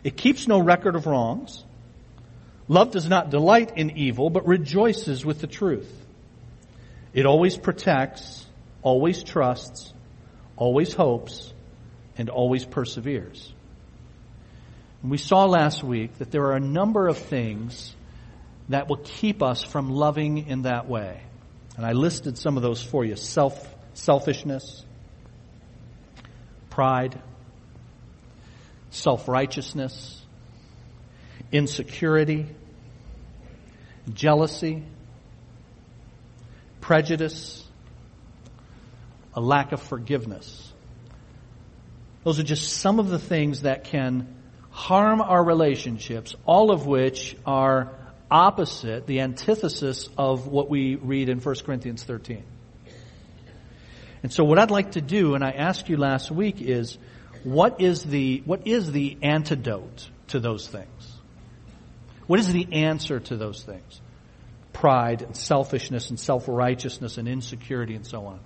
It 0.02 0.16
keeps 0.16 0.48
no 0.48 0.58
record 0.58 0.96
of 0.96 1.04
wrongs. 1.04 1.62
Love 2.66 2.92
does 2.92 3.10
not 3.10 3.28
delight 3.28 3.76
in 3.76 3.98
evil, 3.98 4.30
but 4.30 4.46
rejoices 4.46 5.22
with 5.22 5.42
the 5.42 5.46
truth. 5.46 5.92
It 7.12 7.26
always 7.26 7.58
protects, 7.58 8.46
always 8.80 9.22
trusts, 9.22 9.92
always 10.56 10.94
hopes, 10.94 11.52
and 12.16 12.30
always 12.30 12.64
perseveres. 12.64 13.52
And 15.02 15.10
we 15.10 15.18
saw 15.18 15.44
last 15.44 15.84
week 15.84 16.16
that 16.20 16.30
there 16.30 16.44
are 16.46 16.56
a 16.56 16.68
number 16.80 17.06
of 17.06 17.18
things 17.18 17.94
that 18.70 18.88
will 18.88 19.02
keep 19.04 19.42
us 19.42 19.62
from 19.62 19.90
loving 19.90 20.46
in 20.48 20.62
that 20.62 20.88
way. 20.88 21.20
And 21.76 21.84
I 21.84 21.92
listed 21.92 22.38
some 22.38 22.56
of 22.56 22.62
those 22.62 22.82
for 22.82 23.04
you. 23.04 23.16
Self, 23.16 23.74
selfishness, 23.94 24.84
pride, 26.70 27.20
self-righteousness, 28.90 30.22
insecurity, 31.52 32.46
jealousy, 34.12 34.84
prejudice, 36.80 37.66
a 39.34 39.40
lack 39.40 39.72
of 39.72 39.82
forgiveness. 39.82 40.72
Those 42.24 42.38
are 42.38 42.44
just 42.44 42.72
some 42.72 42.98
of 42.98 43.08
the 43.08 43.18
things 43.18 43.62
that 43.62 43.84
can 43.84 44.34
harm 44.70 45.20
our 45.20 45.44
relationships, 45.44 46.34
all 46.46 46.70
of 46.70 46.86
which 46.86 47.36
are 47.44 47.94
opposite, 48.30 49.06
the 49.06 49.20
antithesis 49.20 50.08
of 50.16 50.46
what 50.46 50.68
we 50.68 50.96
read 50.96 51.28
in 51.28 51.40
1 51.40 51.54
Corinthians 51.64 52.02
13. 52.04 52.42
And 54.22 54.32
so 54.32 54.44
what 54.44 54.58
I'd 54.58 54.70
like 54.70 54.92
to 54.92 55.00
do, 55.00 55.34
and 55.34 55.44
I 55.44 55.50
asked 55.50 55.88
you 55.88 55.96
last 55.96 56.30
week, 56.30 56.60
is 56.60 56.98
what 57.44 57.80
is 57.80 58.02
the, 58.02 58.42
what 58.44 58.66
is 58.66 58.90
the 58.90 59.18
antidote 59.22 60.10
to 60.28 60.40
those 60.40 60.66
things? 60.66 60.88
What 62.26 62.40
is 62.40 62.52
the 62.52 62.66
answer 62.72 63.20
to 63.20 63.36
those 63.36 63.62
things? 63.62 64.00
Pride 64.72 65.22
and 65.22 65.36
selfishness 65.36 66.10
and 66.10 66.18
self-righteousness 66.18 67.18
and 67.18 67.28
insecurity 67.28 67.94
and 67.94 68.04
so 68.04 68.26
on. 68.26 68.40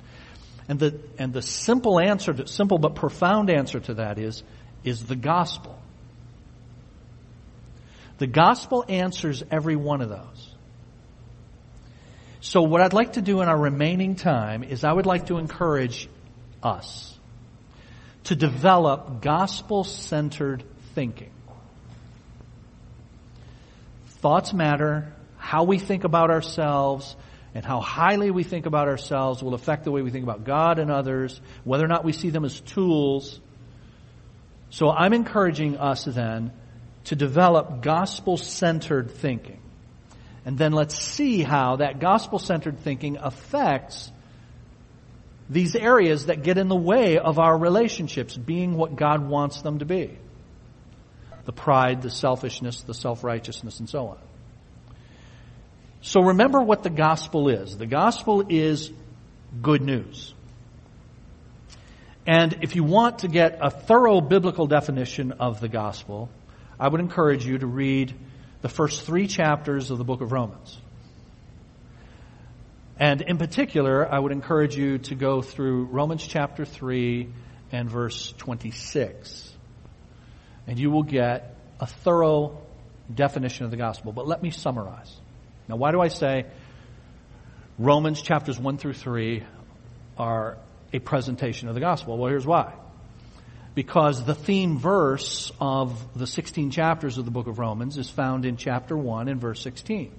And 0.68 0.78
the, 0.78 1.00
and 1.18 1.32
the 1.32 1.42
simple 1.42 1.98
answer, 1.98 2.32
to, 2.32 2.46
simple 2.46 2.78
but 2.78 2.94
profound 2.94 3.48
answer 3.48 3.80
to 3.80 3.94
that 3.94 4.18
is, 4.18 4.42
is 4.84 5.04
the 5.04 5.16
gospel. 5.16 5.79
The 8.20 8.26
gospel 8.26 8.84
answers 8.86 9.42
every 9.50 9.76
one 9.76 10.02
of 10.02 10.10
those. 10.10 10.54
So 12.42 12.60
what 12.60 12.82
I'd 12.82 12.92
like 12.92 13.14
to 13.14 13.22
do 13.22 13.40
in 13.40 13.48
our 13.48 13.58
remaining 13.58 14.14
time 14.14 14.62
is 14.62 14.84
I 14.84 14.92
would 14.92 15.06
like 15.06 15.28
to 15.28 15.38
encourage 15.38 16.06
us 16.62 17.18
to 18.24 18.36
develop 18.36 19.22
gospel-centered 19.22 20.64
thinking. 20.94 21.30
Thoughts 24.18 24.52
matter. 24.52 25.14
How 25.38 25.64
we 25.64 25.78
think 25.78 26.04
about 26.04 26.30
ourselves 26.30 27.16
and 27.54 27.64
how 27.64 27.80
highly 27.80 28.30
we 28.30 28.42
think 28.42 28.66
about 28.66 28.86
ourselves 28.86 29.42
will 29.42 29.54
affect 29.54 29.84
the 29.84 29.92
way 29.92 30.02
we 30.02 30.10
think 30.10 30.24
about 30.24 30.44
God 30.44 30.78
and 30.78 30.90
others, 30.90 31.40
whether 31.64 31.86
or 31.86 31.88
not 31.88 32.04
we 32.04 32.12
see 32.12 32.28
them 32.28 32.44
as 32.44 32.60
tools. 32.60 33.40
So 34.68 34.90
I'm 34.90 35.14
encouraging 35.14 35.78
us 35.78 36.04
then 36.04 36.52
to 37.04 37.16
develop 37.16 37.82
gospel-centered 37.82 39.10
thinking. 39.10 39.60
And 40.44 40.56
then 40.56 40.72
let's 40.72 40.98
see 40.98 41.42
how 41.42 41.76
that 41.76 42.00
gospel-centered 42.00 42.80
thinking 42.80 43.16
affects 43.18 44.10
these 45.48 45.74
areas 45.74 46.26
that 46.26 46.42
get 46.42 46.58
in 46.58 46.68
the 46.68 46.76
way 46.76 47.18
of 47.18 47.38
our 47.38 47.58
relationships 47.58 48.36
being 48.36 48.74
what 48.74 48.96
God 48.96 49.28
wants 49.28 49.62
them 49.62 49.80
to 49.80 49.84
be. 49.84 50.16
The 51.44 51.52
pride, 51.52 52.02
the 52.02 52.10
selfishness, 52.10 52.82
the 52.82 52.94
self-righteousness, 52.94 53.80
and 53.80 53.88
so 53.88 54.08
on. 54.08 54.18
So 56.02 56.22
remember 56.22 56.60
what 56.60 56.82
the 56.82 56.90
gospel 56.90 57.48
is. 57.48 57.76
The 57.76 57.86
gospel 57.86 58.44
is 58.48 58.90
good 59.60 59.82
news. 59.82 60.32
And 62.26 62.58
if 62.62 62.76
you 62.76 62.84
want 62.84 63.20
to 63.20 63.28
get 63.28 63.58
a 63.60 63.70
thorough 63.70 64.20
biblical 64.20 64.66
definition 64.66 65.32
of 65.32 65.60
the 65.60 65.68
gospel, 65.68 66.28
I 66.80 66.88
would 66.88 67.00
encourage 67.00 67.44
you 67.44 67.58
to 67.58 67.66
read 67.66 68.14
the 68.62 68.70
first 68.70 69.02
three 69.02 69.26
chapters 69.26 69.90
of 69.90 69.98
the 69.98 70.04
book 70.04 70.22
of 70.22 70.32
Romans. 70.32 70.78
And 72.98 73.20
in 73.20 73.36
particular, 73.36 74.10
I 74.10 74.18
would 74.18 74.32
encourage 74.32 74.76
you 74.76 74.96
to 74.98 75.14
go 75.14 75.42
through 75.42 75.84
Romans 75.84 76.26
chapter 76.26 76.64
3 76.64 77.28
and 77.70 77.90
verse 77.90 78.32
26. 78.38 79.52
And 80.66 80.78
you 80.78 80.90
will 80.90 81.02
get 81.02 81.54
a 81.80 81.86
thorough 81.86 82.62
definition 83.14 83.66
of 83.66 83.70
the 83.70 83.76
gospel. 83.76 84.12
But 84.12 84.26
let 84.26 84.42
me 84.42 84.50
summarize. 84.50 85.14
Now, 85.68 85.76
why 85.76 85.92
do 85.92 86.00
I 86.00 86.08
say 86.08 86.46
Romans 87.78 88.22
chapters 88.22 88.58
1 88.58 88.78
through 88.78 88.94
3 88.94 89.42
are 90.16 90.56
a 90.94 90.98
presentation 90.98 91.68
of 91.68 91.74
the 91.74 91.80
gospel? 91.80 92.16
Well, 92.16 92.30
here's 92.30 92.46
why 92.46 92.72
because 93.74 94.24
the 94.24 94.34
theme 94.34 94.78
verse 94.78 95.52
of 95.60 96.18
the 96.18 96.26
16 96.26 96.70
chapters 96.70 97.18
of 97.18 97.24
the 97.24 97.30
book 97.30 97.46
of 97.46 97.58
Romans 97.58 97.96
is 97.96 98.10
found 98.10 98.44
in 98.44 98.56
chapter 98.56 98.96
1 98.96 99.28
and 99.28 99.40
verse 99.40 99.60
16. 99.62 100.12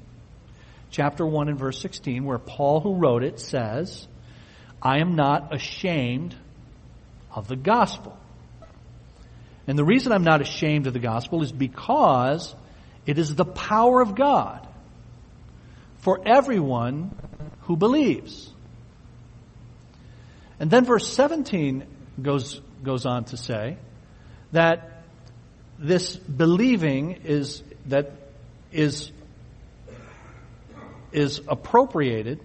Chapter 0.89 1.25
1 1.25 1.49
and 1.49 1.57
verse 1.57 1.79
16, 1.79 2.23
where 2.25 2.37
Paul, 2.37 2.79
who 2.79 2.95
wrote 2.95 3.23
it, 3.23 3.39
says, 3.39 4.07
I 4.81 4.99
am 4.99 5.15
not 5.15 5.53
ashamed 5.53 6.35
of 7.33 7.47
the 7.47 7.55
gospel. 7.55 8.17
And 9.67 9.77
the 9.77 9.85
reason 9.85 10.11
I'm 10.11 10.23
not 10.23 10.41
ashamed 10.41 10.87
of 10.87 10.93
the 10.93 10.99
gospel 10.99 11.43
is 11.43 11.51
because 11.51 12.55
it 13.05 13.17
is 13.19 13.35
the 13.35 13.45
power 13.45 14.01
of 14.01 14.15
God 14.15 14.67
for 15.99 16.19
everyone 16.25 17.15
who 17.61 17.77
believes. 17.77 18.49
And 20.59 20.69
then 20.69 20.85
verse 20.85 21.07
17 21.07 21.85
goes 22.21 22.61
goes 22.83 23.05
on 23.05 23.25
to 23.25 23.37
say 23.37 23.77
that 24.51 25.03
this 25.79 26.15
believing 26.15 27.21
is, 27.23 27.63
that 27.87 28.11
is, 28.71 29.11
is 31.11 31.41
appropriated 31.47 32.39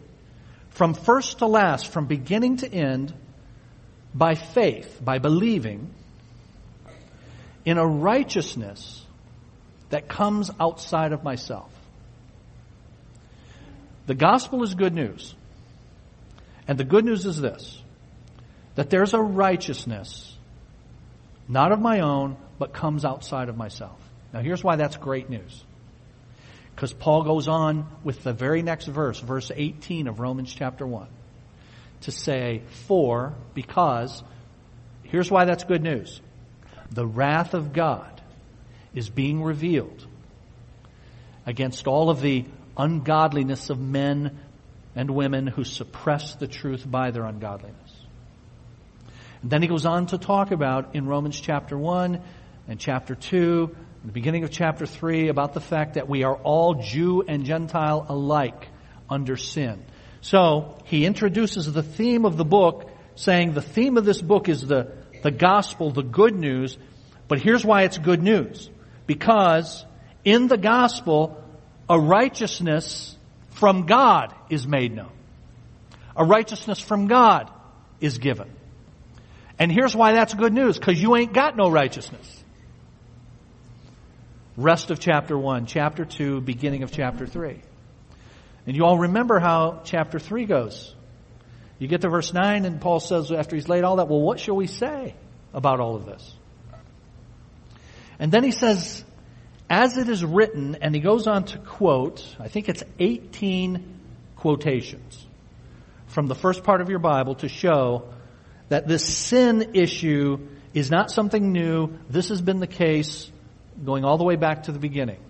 from 0.71 0.95
first 0.95 1.39
to 1.39 1.47
last, 1.47 1.89
from 1.89 2.07
beginning 2.07 2.59
to 2.59 2.73
end, 2.73 3.15
by 4.15 4.35
faith, 4.35 5.01
by 5.03 5.19
believing 5.19 5.91
in 7.65 7.79
a 7.79 7.87
righteousness 7.87 9.05
that 9.91 10.09
comes 10.09 10.51
outside 10.59 11.13
of 11.13 11.23
myself. 11.23 11.71
The 14.07 14.15
gospel 14.15 14.63
is 14.63 14.75
good 14.75 14.95
news. 14.95 15.35
And 16.69 16.79
the 16.79 16.85
good 16.85 17.05
news 17.05 17.27
is 17.27 17.41
this 17.41 17.81
that 18.77 18.91
there's 18.91 19.15
a 19.15 19.21
righteousness, 19.21 20.35
not 21.49 21.73
of 21.73 21.81
my 21.81 22.01
own, 22.01 22.37
but 22.59 22.73
comes 22.73 23.05
outside 23.05 23.49
of 23.49 23.57
myself. 23.57 23.99
Now 24.33 24.41
here's 24.41 24.63
why 24.63 24.77
that's 24.77 24.97
great 24.97 25.29
news. 25.29 25.65
Because 26.75 26.93
Paul 26.93 27.25
goes 27.25 27.49
on 27.49 27.87
with 28.05 28.23
the 28.23 28.35
very 28.35 28.63
next 28.63 28.87
verse, 28.87 29.19
verse 29.19 29.51
18 29.55 30.09
of 30.09 30.21
Romans 30.21 30.53
chapter 30.53 30.87
1, 30.87 31.09
to 32.03 32.13
say, 32.13 32.63
for, 32.87 33.35
because, 33.55 34.23
here's 35.03 35.31
why 35.31 35.47
that's 35.47 35.65
good 35.65 35.83
news. 35.83 36.21
The 36.91 37.07
wrath 37.07 37.55
of 37.55 37.73
God 37.73 38.21
is 38.95 39.09
being 39.09 39.43
revealed 39.43 40.07
against 41.47 41.87
all 41.87 42.11
of 42.11 42.21
the 42.21 42.45
ungodliness 42.77 43.71
of 43.71 43.81
men 43.81 44.39
and 44.95 45.11
women 45.11 45.47
who 45.47 45.65
suppress 45.65 46.35
the 46.35 46.47
truth 46.47 46.85
by 46.89 47.11
their 47.11 47.25
ungodliness. 47.25 47.86
Then 49.49 49.63
he 49.63 49.69
goes 49.69 49.87
on 49.87 50.07
to 50.07 50.19
talk 50.19 50.51
about 50.51 50.97
in 50.97 51.07
Romans 51.07 51.39
chapter 51.39 51.79
1 51.79 52.21
and 52.67 52.81
chapter 52.81 53.15
2, 53.15 53.77
the 54.05 54.13
beginning 54.13 54.43
of 54.43 54.51
chapter 54.51 54.87
3, 54.87 55.29
about 55.29 55.55
the 55.55 55.61
fact 55.61 55.95
that 55.95 56.09
we 56.09 56.25
are 56.25 56.35
all 56.35 56.75
Jew 56.75 57.23
and 57.23 57.45
Gentile 57.45 58.05
alike 58.09 58.69
under 59.09 59.37
sin. 59.37 59.85
So 60.21 60.77
he 60.87 61.07
introduces 61.07 61.73
the 61.73 61.85
theme 61.85 62.25
of 62.25 62.37
the 62.37 62.45
book, 62.45 62.91
saying 63.15 63.53
the 63.53 63.63
theme 63.63 63.97
of 63.97 64.05
this 64.05 64.21
book 64.21 64.49
is 64.49 64.67
the, 64.67 64.93
the 65.23 65.31
gospel, 65.31 65.93
the 65.93 66.03
good 66.03 66.35
news. 66.35 66.77
But 67.29 67.39
here's 67.39 67.65
why 67.65 67.83
it's 67.83 67.99
good 67.99 68.23
news. 68.23 68.69
Because 69.07 69.85
in 70.25 70.49
the 70.49 70.59
gospel, 70.59 71.41
a 71.89 72.01
righteousness 72.01 73.17
from 73.51 73.87
God 73.87 74.35
is 74.51 74.67
made 74.67 74.93
known. 74.93 75.13
A 76.17 76.25
righteousness 76.25 76.81
from 76.81 77.07
God 77.07 77.49
is 78.01 78.19
given. 78.19 78.51
And 79.59 79.73
here's 79.73 79.97
why 79.97 80.13
that's 80.13 80.35
good 80.35 80.53
news, 80.53 80.79
because 80.79 81.01
you 81.01 81.17
ain't 81.17 81.33
got 81.33 81.57
no 81.57 81.71
righteousness. 81.71 82.45
Rest 84.57 84.91
of 84.91 85.01
chapter 85.01 85.37
1, 85.37 85.67
chapter 85.67 86.05
2, 86.05 86.41
beginning 86.41 86.83
of 86.83 86.93
chapter 86.93 87.27
3. 87.27 87.61
And 88.67 88.77
you 88.77 88.85
all 88.85 88.99
remember 88.99 89.39
how 89.39 89.83
chapter 89.85 90.19
3 90.19 90.47
goes. 90.47 90.95
You 91.79 91.89
get 91.89 92.01
to 92.03 92.09
verse 92.09 92.33
9 92.33 92.65
and 92.65 92.81
Paul 92.81 93.01
says 93.01 93.31
after 93.31 93.55
he's 93.55 93.69
laid 93.69 93.85
all 93.85 93.97
that, 93.97 94.09
well, 94.09 94.21
what 94.21 94.41
shall 94.41 94.57
we 94.57 94.67
say 94.67 95.15
about 95.53 95.79
all 95.79 95.95
of 95.95 96.07
this? 96.07 96.35
And 98.19 98.33
then 98.33 98.45
he 98.45 98.51
says, 98.51 99.05
as 99.69 99.97
it 99.99 100.09
is 100.09 100.25
written, 100.25 100.77
and 100.81 100.95
he 100.95 101.01
goes 101.01 101.27
on 101.27 101.45
to 101.45 101.59
quote, 101.59 102.25
I 102.41 102.49
think 102.49 102.69
it's 102.69 102.83
18 102.99 104.01
quotations 104.37 105.27
from 106.07 106.29
the 106.29 106.35
first 106.35 106.65
part 106.65 106.81
of 106.81 106.89
your 106.89 106.99
Bible 106.99 107.35
to 107.37 107.49
show 107.49 108.09
that 108.69 108.89
this 108.89 109.05
sin 109.05 109.71
issue 109.75 110.39
is 110.75 110.91
not 110.91 111.11
something 111.11 111.53
new. 111.53 111.97
This 112.11 112.29
has 112.29 112.41
been 112.41 112.61
the 112.61 112.67
case 112.67 113.31
going 113.85 114.05
all 114.05 114.19
the 114.19 114.25
way 114.25 114.37
back 114.37 114.65
to 114.65 114.73
the 114.73 114.79
beginning. 114.79 115.21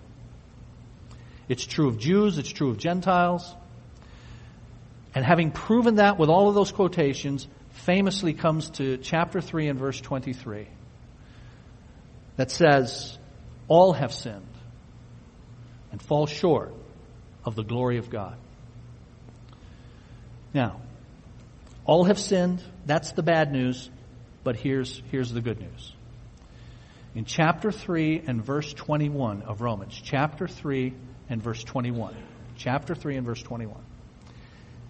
It's 1.47 1.65
true 1.65 1.87
of 1.87 1.97
Jews, 1.97 2.37
it's 2.37 2.49
true 2.49 2.69
of 2.69 2.77
Gentiles. 2.77 3.55
And 5.15 5.25
having 5.25 5.51
proven 5.51 5.95
that 5.95 6.19
with 6.19 6.29
all 6.29 6.49
of 6.49 6.55
those 6.55 6.71
quotations, 6.71 7.47
famously 7.71 8.33
comes 8.33 8.69
to 8.71 8.97
chapter 8.97 9.39
3 9.39 9.69
and 9.69 9.79
verse 9.79 9.99
23 10.01 10.67
that 12.35 12.51
says, 12.51 13.17
All 13.67 13.93
have 13.93 14.13
sinned 14.13 14.45
and 15.91 16.01
fall 16.01 16.27
short 16.27 16.73
of 17.45 17.55
the 17.55 17.63
glory 17.63 17.97
of 17.97 18.09
God. 18.09 18.37
Now, 20.53 20.81
all 21.87 22.03
have 22.03 22.19
sinned. 22.19 22.61
That's 22.85 23.13
the 23.13 23.23
bad 23.23 23.51
news. 23.51 23.89
But 24.43 24.57
here's, 24.57 25.01
here's 25.09 25.31
the 25.31 25.41
good 25.41 25.59
news. 25.59 25.93
In 27.15 27.25
chapter 27.25 27.71
3 27.71 28.23
and 28.27 28.45
verse 28.45 28.71
21 28.73 29.41
of 29.41 29.61
Romans, 29.61 29.99
chapter 30.03 30.47
3 30.47 30.93
and 31.29 31.41
verse 31.41 31.63
21, 31.63 32.15
chapter 32.57 32.93
3 32.93 33.17
and 33.17 33.25
verse 33.25 33.41
21, 33.41 33.75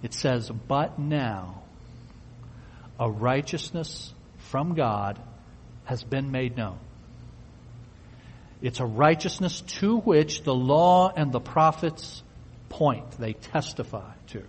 it 0.03 0.13
says, 0.13 0.49
But 0.49 0.99
now 0.99 1.61
a 2.99 3.09
righteousness 3.09 4.13
from 4.37 4.73
God 4.73 5.19
has 5.85 6.03
been 6.03 6.31
made 6.31 6.57
known. 6.57 6.79
It's 8.61 8.79
a 8.79 8.85
righteousness 8.85 9.61
to 9.79 9.97
which 9.97 10.43
the 10.43 10.53
law 10.53 11.13
and 11.15 11.31
the 11.31 11.39
prophets 11.39 12.23
point. 12.69 13.11
They 13.11 13.33
testify 13.33 14.11
to. 14.27 14.43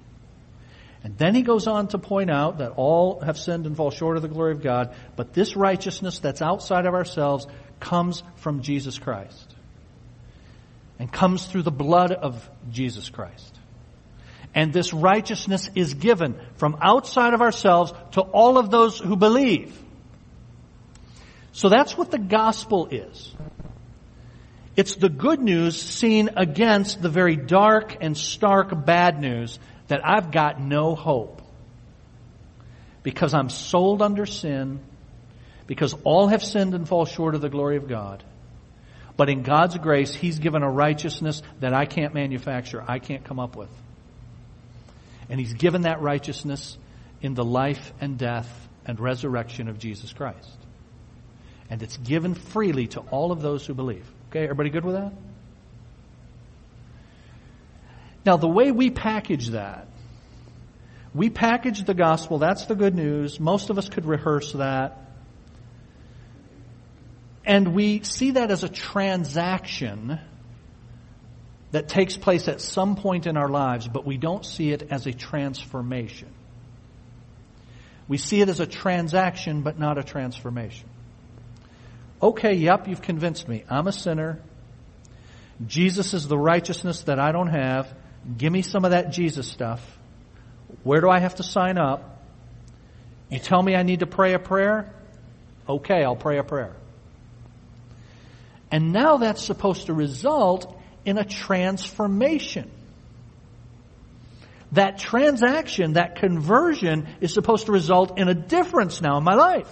And 1.09 1.17
then 1.17 1.35
he 1.35 1.41
goes 1.41 1.67
on 1.67 1.89
to 1.89 1.99
point 1.99 2.31
out 2.31 2.59
that 2.59 2.73
all 2.77 3.21
have 3.21 3.39
sinned 3.39 3.65
and 3.65 3.75
fall 3.75 3.91
short 3.91 4.17
of 4.17 4.23
the 4.23 4.29
glory 4.29 4.53
of 4.53 4.63
God, 4.63 4.95
but 5.17 5.33
this 5.33 5.57
righteousness 5.57 6.19
that's 6.19 6.43
outside 6.43 6.85
of 6.85 6.93
ourselves 6.93 7.47
comes 7.81 8.23
from 8.37 8.61
Jesus 8.61 8.99
Christ. 8.99 9.55
And 10.99 11.11
comes 11.11 11.47
through 11.47 11.63
the 11.63 11.71
blood 11.71 12.13
of 12.13 12.47
Jesus 12.71 13.09
Christ. 13.09 13.59
And 14.55 14.71
this 14.71 14.93
righteousness 14.93 15.71
is 15.75 15.95
given 15.95 16.39
from 16.57 16.77
outside 16.83 17.33
of 17.33 17.41
ourselves 17.41 17.95
to 18.11 18.21
all 18.21 18.59
of 18.59 18.71
those 18.71 18.99
who 18.99 19.17
believe. 19.17 19.83
So 21.53 21.71
that's 21.71 21.97
what 21.97 22.11
the 22.11 22.19
gospel 22.19 22.87
is. 22.91 23.35
It's 24.77 24.97
the 24.97 25.09
good 25.09 25.41
news 25.41 25.81
seen 25.81 26.29
against 26.37 27.01
the 27.01 27.09
very 27.09 27.37
dark 27.37 27.97
and 28.03 28.15
stark 28.15 28.85
bad 28.85 29.23
news 29.23 29.59
that 29.89 30.07
I've 30.07 30.31
got 30.31 30.61
no 30.61 30.95
hope. 30.95 31.43
Because 33.03 33.35
I'm 33.35 33.49
sold 33.49 34.03
under 34.03 34.27
sin, 34.27 34.81
because 35.67 35.95
all 36.05 36.29
have 36.29 36.43
sinned 36.43 36.75
and 36.75 36.87
fall 36.89 37.07
short 37.07 37.35
of 37.35 37.41
the 37.41 37.49
glory 37.49 37.77
of 37.77 37.89
God. 37.89 38.23
But 39.17 39.29
in 39.29 39.43
God's 39.43 39.77
grace, 39.79 40.15
He's 40.15 40.39
given 40.39 40.63
a 40.63 40.71
righteousness 40.71 41.43
that 41.61 41.75
I 41.75 41.87
can't 41.87 42.15
manufacture, 42.15 42.85
I 42.87 42.99
can't 42.99 43.25
come 43.25 43.41
up 43.41 43.57
with. 43.57 43.71
And 45.29 45.41
He's 45.41 45.55
given 45.55 45.83
that 45.83 46.01
righteousness 46.01 46.79
in 47.21 47.35
the 47.35 47.45
life 47.45 47.93
and 48.01 48.17
death 48.17 48.49
and 48.87 49.01
resurrection 49.01 49.69
of 49.69 49.79
Jesus 49.79 50.13
Christ. 50.13 50.57
And 51.71 51.83
it's 51.83 51.97
given 51.97 52.35
freely 52.35 52.87
to 52.89 53.01
all 53.01 53.33
of 53.33 53.43
those 53.43 53.67
who 53.67 53.75
believe. 53.75 54.07
Okay, 54.31 54.45
everybody 54.45 54.71
good 54.71 54.85
with 54.85 54.95
that? 54.95 55.13
Now, 58.29 58.37
the 58.37 58.47
way 58.47 58.73
we 58.73 58.91
package 58.91 59.49
that, 59.53 59.89
we 61.15 61.31
package 61.31 61.87
the 61.87 61.95
gospel, 61.95 62.37
that's 62.37 62.67
the 62.67 62.75
good 62.75 62.95
news. 62.95 63.41
Most 63.41 63.71
of 63.71 63.79
us 63.79 63.89
could 63.89 64.05
rehearse 64.05 64.53
that. 64.53 64.99
And 67.47 67.75
we 67.75 68.03
see 68.03 68.33
that 68.33 68.51
as 68.51 68.65
a 68.65 68.69
transaction 68.69 70.21
that 71.71 71.89
takes 71.89 72.19
place 72.19 72.49
at 72.49 72.61
some 72.61 72.97
point 72.97 73.27
in 73.27 73.39
our 73.39 73.49
lives, 73.49 73.89
but 73.89 74.05
we 74.05 74.19
don't 74.19 74.45
see 74.45 74.73
it 74.73 74.89
as 74.91 75.07
a 75.07 75.13
transformation. 75.15 76.29
We 78.09 78.19
see 78.19 78.43
it 78.43 78.51
as 78.51 78.61
a 78.61 78.67
transaction, 78.67 79.63
but 79.63 79.79
not 79.79 79.97
a 79.97 80.03
transformation. 80.05 80.91
Okay, 82.21 82.53
yep, 82.53 82.89
you've 82.89 83.01
convinced 83.01 83.49
me. 83.49 83.65
I'm 83.71 83.87
a 83.87 83.93
sinner. 83.93 84.43
Jesus 85.67 86.13
is 86.13 86.29
the 86.29 86.37
righteousness 86.37 87.05
that 87.05 87.19
I 87.19 87.33
don't 87.33 87.49
have. 87.49 87.91
Give 88.37 88.53
me 88.53 88.63
some 88.63 88.85
of 88.85 88.91
that 88.91 89.11
Jesus 89.11 89.49
stuff. 89.49 89.81
Where 90.83 91.01
do 91.01 91.09
I 91.09 91.19
have 91.19 91.37
to 91.37 91.43
sign 91.43 91.79
up? 91.79 92.23
You 93.31 93.39
tell 93.39 93.63
me 93.63 93.75
I 93.75 93.83
need 93.83 94.01
to 94.01 94.07
pray 94.07 94.35
a 94.35 94.39
prayer? 94.39 94.93
Okay, 95.69 96.03
I'll 96.03 96.17
pray 96.17 96.39
a 96.39 96.43
prayer. 96.43 96.75
And 98.71 98.93
now 98.93 99.17
that's 99.17 99.43
supposed 99.43 99.87
to 99.87 99.95
result 99.95 100.75
in 101.05 101.19
a 101.19 101.25
transformation. 101.25 102.71
That 104.73 104.99
transaction, 104.99 105.95
that 105.95 106.17
conversion 106.17 107.09
is 107.21 107.33
supposed 107.33 107.67
to 107.67 107.73
result 107.73 108.19
in 108.19 108.29
a 108.29 108.35
difference 108.35 109.01
now 109.01 109.17
in 109.17 109.25
my 109.25 109.35
life. 109.35 109.71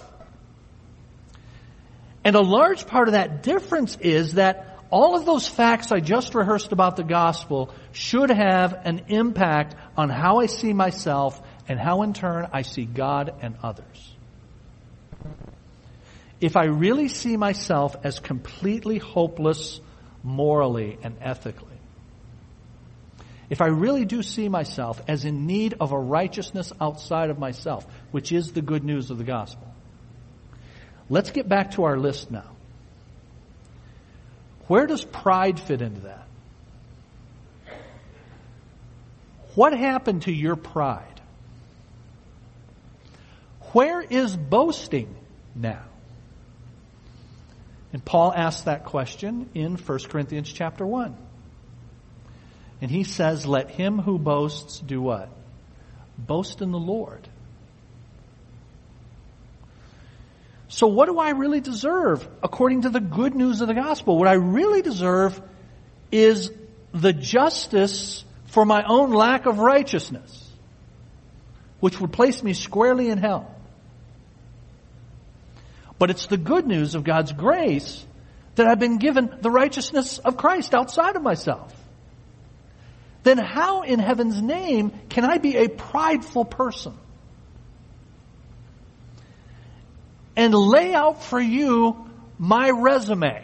And 2.23 2.35
a 2.35 2.41
large 2.41 2.87
part 2.87 3.07
of 3.07 3.13
that 3.13 3.43
difference 3.43 3.97
is 4.01 4.33
that 4.33 4.76
all 4.89 5.15
of 5.15 5.25
those 5.25 5.47
facts 5.47 5.91
I 5.91 5.99
just 5.99 6.35
rehearsed 6.35 6.71
about 6.71 6.95
the 6.95 7.03
gospel 7.03 7.73
should 7.91 8.29
have 8.29 8.73
an 8.85 9.05
impact 9.07 9.75
on 9.95 10.09
how 10.09 10.39
I 10.39 10.45
see 10.45 10.73
myself 10.73 11.41
and 11.67 11.79
how 11.79 12.03
in 12.03 12.13
turn 12.13 12.47
I 12.53 12.61
see 12.61 12.85
God 12.85 13.33
and 13.41 13.55
others. 13.63 14.15
If 16.39 16.55
I 16.55 16.65
really 16.65 17.07
see 17.07 17.35
myself 17.35 17.95
as 18.03 18.19
completely 18.19 18.99
hopeless 18.99 19.79
morally 20.23 20.97
and 21.01 21.17
ethically, 21.21 21.67
if 23.49 23.61
I 23.61 23.67
really 23.67 24.05
do 24.05 24.21
see 24.21 24.49
myself 24.49 25.01
as 25.07 25.25
in 25.25 25.47
need 25.47 25.75
of 25.79 25.93
a 25.93 25.99
righteousness 25.99 26.71
outside 26.79 27.29
of 27.29 27.39
myself, 27.39 27.87
which 28.11 28.31
is 28.31 28.51
the 28.51 28.61
good 28.61 28.83
news 28.83 29.09
of 29.09 29.17
the 29.17 29.23
gospel, 29.23 29.67
Let's 31.09 31.31
get 31.31 31.47
back 31.47 31.71
to 31.71 31.85
our 31.85 31.97
list 31.97 32.31
now. 32.31 32.56
Where 34.67 34.85
does 34.85 35.03
pride 35.03 35.59
fit 35.59 35.81
into 35.81 36.01
that? 36.01 36.27
What 39.55 39.73
happened 39.73 40.23
to 40.23 40.31
your 40.31 40.55
pride? 40.55 41.21
Where 43.71 44.01
is 44.01 44.35
boasting 44.35 45.15
now? 45.55 45.83
And 47.93 48.03
Paul 48.03 48.33
asks 48.35 48.63
that 48.63 48.85
question 48.85 49.49
in 49.53 49.77
1 49.77 49.99
Corinthians 50.09 50.51
chapter 50.51 50.85
1. 50.85 51.15
And 52.81 52.91
he 52.91 53.03
says, 53.03 53.45
Let 53.45 53.71
him 53.71 53.97
who 53.97 54.19
boasts 54.19 54.79
do 54.79 55.01
what? 55.01 55.29
Boast 56.17 56.61
in 56.61 56.71
the 56.71 56.79
Lord. 56.79 57.27
So 60.69 60.87
what 60.87 61.07
do 61.07 61.17
I 61.17 61.29
really 61.29 61.61
deserve 61.61 62.27
according 62.43 62.81
to 62.81 62.89
the 62.89 62.99
good 62.99 63.35
news 63.35 63.61
of 63.61 63.67
the 63.67 63.73
gospel? 63.73 64.17
What 64.17 64.27
I 64.27 64.33
really 64.33 64.81
deserve 64.81 65.41
is 66.11 66.51
the 66.93 67.13
justice 67.13 68.23
for 68.47 68.65
my 68.65 68.83
own 68.83 69.11
lack 69.11 69.45
of 69.45 69.59
righteousness, 69.59 70.51
which 71.79 71.99
would 72.01 72.11
place 72.11 72.43
me 72.43 72.53
squarely 72.53 73.09
in 73.09 73.17
hell. 73.17 73.53
But 75.99 76.09
it's 76.09 76.27
the 76.27 76.37
good 76.37 76.67
news 76.67 76.95
of 76.95 77.03
God's 77.03 77.31
grace 77.31 78.05
that 78.55 78.67
I've 78.67 78.79
been 78.79 78.97
given 78.97 79.35
the 79.41 79.51
righteousness 79.51 80.19
of 80.19 80.37
Christ 80.37 80.73
outside 80.73 81.15
of 81.15 81.21
myself. 81.21 81.73
Then 83.23 83.37
how 83.37 83.81
in 83.81 83.99
heaven's 83.99 84.41
name 84.41 84.91
can 85.09 85.25
I 85.25 85.37
be 85.37 85.57
a 85.57 85.69
prideful 85.69 86.45
person? 86.45 86.93
And 90.37 90.53
lay 90.53 90.93
out 90.93 91.23
for 91.23 91.41
you 91.41 92.07
my 92.37 92.69
resume. 92.69 93.43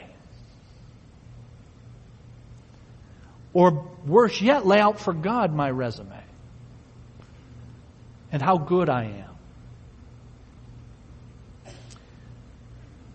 Or 3.51 3.89
worse 4.05 4.39
yet, 4.39 4.65
lay 4.65 4.79
out 4.79 4.99
for 4.99 5.11
God 5.11 5.53
my 5.53 5.69
resume 5.69 6.23
and 8.31 8.41
how 8.41 8.57
good 8.57 8.89
I 8.89 9.03
am. 9.05 9.29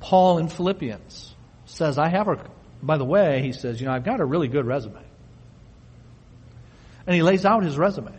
Paul 0.00 0.38
in 0.38 0.48
Philippians 0.48 1.34
says, 1.66 1.98
I 1.98 2.08
have 2.08 2.28
a, 2.28 2.44
by 2.82 2.98
the 2.98 3.04
way, 3.04 3.42
he 3.42 3.52
says, 3.52 3.80
you 3.80 3.86
know, 3.86 3.92
I've 3.92 4.04
got 4.04 4.20
a 4.20 4.24
really 4.24 4.48
good 4.48 4.66
resume. 4.66 5.02
And 7.06 7.14
he 7.14 7.22
lays 7.22 7.44
out 7.44 7.62
his 7.62 7.76
resume. 7.76 8.08
And 8.08 8.16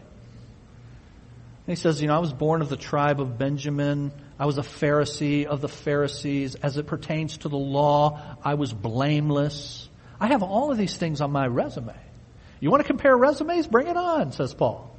he 1.68 1.76
says, 1.76 2.02
you 2.02 2.08
know, 2.08 2.16
I 2.16 2.20
was 2.20 2.34
born 2.34 2.62
of 2.62 2.70
the 2.70 2.78
tribe 2.78 3.20
of 3.20 3.38
Benjamin. 3.38 4.12
I 4.40 4.46
was 4.46 4.58
a 4.58 4.62
Pharisee 4.62 5.46
of 5.46 5.60
the 5.60 5.68
Pharisees. 5.68 6.56
As 6.56 6.78
it 6.78 6.88
pertains 6.88 7.40
to 7.40 7.50
the 7.50 7.58
law, 7.58 8.22
I 8.44 8.54
was 8.54 8.72
blameless. 8.72 9.90
I 10.20 10.28
have 10.28 10.44
all 10.44 10.72
of 10.72 10.78
these 10.78 10.96
things 10.96 11.20
on 11.20 11.32
my 11.32 11.46
resume. 11.46 11.94
You 12.62 12.72
want 12.72 12.82
to 12.82 12.88
compare 12.88 13.16
resumes? 13.16 13.68
Bring 13.68 13.88
it 13.88 13.98
on, 13.98 14.32
says 14.32 14.54
Paul. 14.54 14.90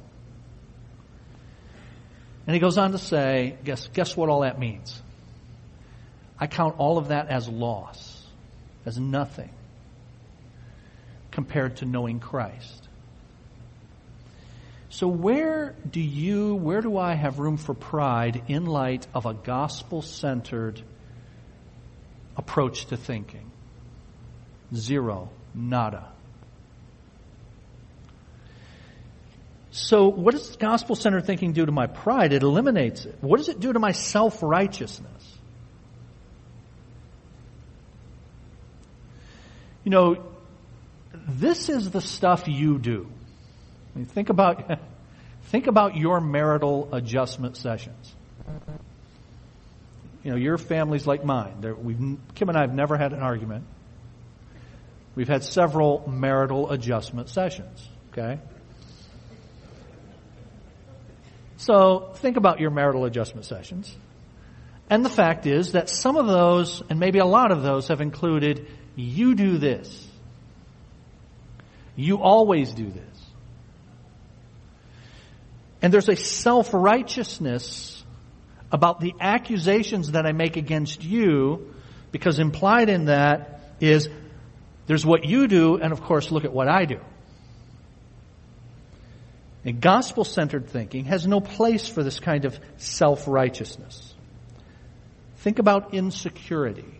And 2.45 2.53
he 2.53 2.59
goes 2.59 2.77
on 2.77 2.91
to 2.91 2.97
say, 2.99 3.57
guess, 3.63 3.87
guess 3.87 4.15
what 4.15 4.29
all 4.29 4.41
that 4.41 4.59
means? 4.59 5.01
I 6.39 6.47
count 6.47 6.75
all 6.77 6.97
of 6.97 7.09
that 7.09 7.29
as 7.29 7.47
loss, 7.47 8.23
as 8.85 8.97
nothing, 8.97 9.51
compared 11.31 11.77
to 11.77 11.85
knowing 11.85 12.19
Christ. 12.19 12.80
So 14.91 15.07
where 15.07 15.73
do 15.89 16.01
you, 16.01 16.55
where 16.55 16.81
do 16.81 16.97
I 16.97 17.13
have 17.13 17.39
room 17.39 17.55
for 17.55 17.73
pride 17.73 18.43
in 18.49 18.65
light 18.65 19.07
of 19.13 19.25
a 19.25 19.33
gospel-centered 19.33 20.81
approach 22.35 22.87
to 22.87 22.97
thinking? 22.97 23.49
Zero. 24.75 25.29
Nada. 25.55 26.11
So 29.71 30.09
what 30.09 30.33
does 30.33 30.57
gospel-centered 30.57 31.25
thinking 31.25 31.53
do 31.53 31.65
to 31.65 31.71
my 31.71 31.87
pride? 31.87 32.33
It 32.33 32.43
eliminates 32.43 33.05
it. 33.05 33.17
What 33.21 33.37
does 33.37 33.47
it 33.47 33.61
do 33.61 33.71
to 33.71 33.79
my 33.79 33.93
self-righteousness? 33.93 35.37
You 39.85 39.91
know, 39.91 40.25
this 41.13 41.69
is 41.69 41.91
the 41.91 42.01
stuff 42.01 42.49
you 42.49 42.77
do. 42.77 43.09
I 43.93 43.97
mean, 43.97 44.05
think 44.05 44.29
about, 44.29 44.69
think 45.43 45.67
about 45.67 45.95
your 45.95 46.21
marital 46.21 46.89
adjustment 46.93 47.57
sessions. 47.57 48.15
You 50.23 50.31
know, 50.31 50.37
your 50.37 50.57
family's 50.57 51.07
like 51.07 51.25
mine. 51.25 51.61
There, 51.61 51.73
we've, 51.73 52.17
Kim 52.35 52.49
and 52.49 52.57
I 52.57 52.61
have 52.61 52.73
never 52.73 52.97
had 52.97 53.11
an 53.13 53.21
argument. 53.21 53.65
We've 55.15 55.27
had 55.27 55.43
several 55.43 56.07
marital 56.07 56.71
adjustment 56.71 57.29
sessions. 57.29 57.87
Okay? 58.11 58.39
So 61.57 62.11
think 62.15 62.37
about 62.37 62.59
your 62.59 62.71
marital 62.71 63.05
adjustment 63.05 63.45
sessions. 63.45 63.95
And 64.89 65.05
the 65.05 65.09
fact 65.09 65.45
is 65.45 65.73
that 65.73 65.89
some 65.89 66.17
of 66.17 66.27
those, 66.27 66.83
and 66.89 66.99
maybe 66.99 67.19
a 67.19 67.25
lot 67.25 67.51
of 67.51 67.63
those, 67.63 67.87
have 67.87 68.01
included 68.01 68.67
you 68.95 69.35
do 69.35 69.57
this. 69.57 70.07
You 71.95 72.17
always 72.17 72.73
do 72.73 72.89
this. 72.89 73.10
And 75.81 75.93
there's 75.93 76.09
a 76.09 76.15
self-righteousness 76.15 78.03
about 78.71 78.99
the 78.99 79.13
accusations 79.19 80.11
that 80.11 80.25
I 80.25 80.31
make 80.31 80.55
against 80.55 81.03
you 81.03 81.73
because 82.11 82.39
implied 82.39 82.89
in 82.89 83.05
that 83.05 83.59
is 83.79 84.09
there's 84.85 85.05
what 85.05 85.25
you 85.25 85.47
do 85.47 85.77
and 85.77 85.91
of 85.91 86.01
course 86.01 86.31
look 86.31 86.45
at 86.45 86.53
what 86.53 86.67
I 86.67 86.85
do. 86.85 86.99
And 89.63 89.79
gospel-centered 89.79 90.69
thinking 90.69 91.05
has 91.05 91.27
no 91.27 91.39
place 91.39 91.87
for 91.87 92.03
this 92.03 92.19
kind 92.19 92.45
of 92.45 92.59
self-righteousness. 92.77 94.13
Think 95.37 95.59
about 95.59 95.93
insecurity 95.93 96.99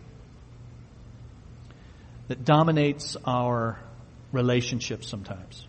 that 2.28 2.44
dominates 2.44 3.16
our 3.24 3.78
relationships 4.30 5.08
sometimes. 5.08 5.66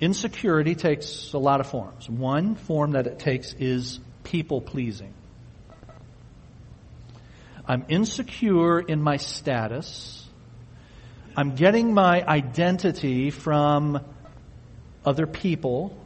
Insecurity 0.00 0.74
takes 0.74 1.32
a 1.32 1.38
lot 1.38 1.60
of 1.60 1.68
forms. 1.68 2.08
One 2.08 2.54
form 2.54 2.92
that 2.92 3.06
it 3.06 3.18
takes 3.18 3.54
is 3.54 3.98
people 4.24 4.60
pleasing. 4.60 5.14
I'm 7.66 7.84
insecure 7.88 8.78
in 8.78 9.02
my 9.02 9.16
status. 9.16 10.24
I'm 11.36 11.54
getting 11.54 11.94
my 11.94 12.22
identity 12.22 13.30
from 13.30 14.00
other 15.04 15.26
people. 15.26 15.96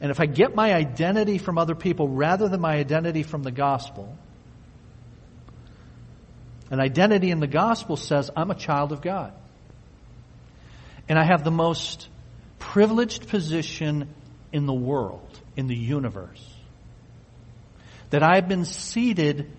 And 0.00 0.10
if 0.10 0.20
I 0.20 0.26
get 0.26 0.54
my 0.54 0.74
identity 0.74 1.38
from 1.38 1.58
other 1.58 1.74
people 1.74 2.08
rather 2.08 2.48
than 2.48 2.60
my 2.60 2.74
identity 2.74 3.22
from 3.22 3.42
the 3.42 3.50
gospel, 3.50 4.16
an 6.70 6.80
identity 6.80 7.30
in 7.30 7.40
the 7.40 7.46
gospel 7.46 7.96
says 7.96 8.30
I'm 8.36 8.50
a 8.50 8.54
child 8.54 8.92
of 8.92 9.00
God. 9.00 9.32
And 11.08 11.18
I 11.18 11.24
have 11.24 11.44
the 11.44 11.52
most 11.52 12.08
privileged 12.58 13.28
position 13.28 14.08
in 14.52 14.66
the 14.66 14.74
world, 14.74 15.40
in 15.56 15.66
the 15.66 15.76
universe. 15.76 16.42
That 18.10 18.22
I 18.22 18.36
have 18.36 18.48
been 18.48 18.64
seated 18.64 19.50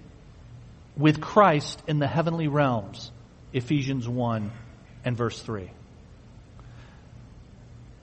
with 0.96 1.22
Christ 1.22 1.82
in 1.88 2.00
the 2.00 2.08
heavenly 2.08 2.48
realms. 2.48 3.12
Ephesians 3.54 4.08
1 4.08 4.52
and 5.06 5.18
verse 5.18 5.40
3. 5.42 5.70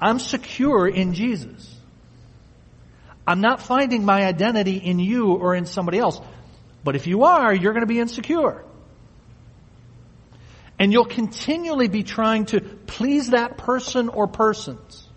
I'm 0.00 0.18
secure 0.18 0.86
in 0.86 1.14
Jesus. 1.14 1.74
I'm 3.26 3.40
not 3.40 3.62
finding 3.62 4.04
my 4.04 4.26
identity 4.26 4.76
in 4.76 4.98
you 4.98 5.32
or 5.32 5.54
in 5.54 5.64
somebody 5.64 5.98
else. 5.98 6.20
But 6.82 6.96
if 6.96 7.06
you 7.06 7.24
are, 7.24 7.54
you're 7.54 7.72
going 7.72 7.86
to 7.86 7.86
be 7.86 8.00
insecure. 8.00 8.62
And 10.84 10.92
you'll 10.92 11.06
continually 11.06 11.88
be 11.88 12.02
trying 12.02 12.44
to 12.44 12.60
please 12.60 13.30
that 13.30 13.56
person 13.56 14.10
or 14.10 14.26
persons. 14.26 15.08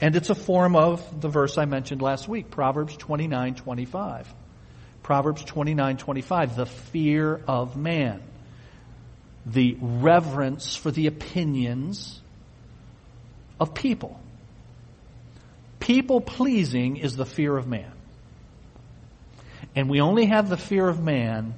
And 0.00 0.16
it's 0.16 0.30
a 0.30 0.34
form 0.34 0.74
of 0.74 1.20
the 1.20 1.28
verse 1.28 1.56
I 1.56 1.64
mentioned 1.64 2.02
last 2.02 2.26
week, 2.26 2.50
Proverbs 2.50 2.96
29, 2.96 3.54
25. 3.54 4.34
Proverbs 5.04 5.44
29, 5.44 5.96
25, 5.98 6.56
the 6.56 6.66
fear 6.66 7.40
of 7.46 7.76
man. 7.76 8.20
The 9.46 9.76
reverence 9.80 10.74
for 10.74 10.90
the 10.90 11.06
opinions 11.06 12.20
of 13.60 13.74
people. 13.74 14.18
People 15.78 16.20
pleasing 16.20 16.96
is 16.96 17.14
the 17.14 17.26
fear 17.26 17.56
of 17.56 17.68
man. 17.68 17.92
And 19.76 19.88
we 19.88 20.00
only 20.00 20.26
have 20.26 20.48
the 20.48 20.56
fear 20.56 20.88
of 20.88 21.00
man 21.00 21.54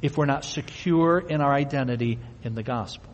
if 0.00 0.16
we're 0.16 0.26
not 0.26 0.44
secure 0.44 1.18
in 1.18 1.40
our 1.40 1.52
identity 1.52 2.18
in 2.42 2.54
the 2.54 2.62
gospel. 2.62 3.12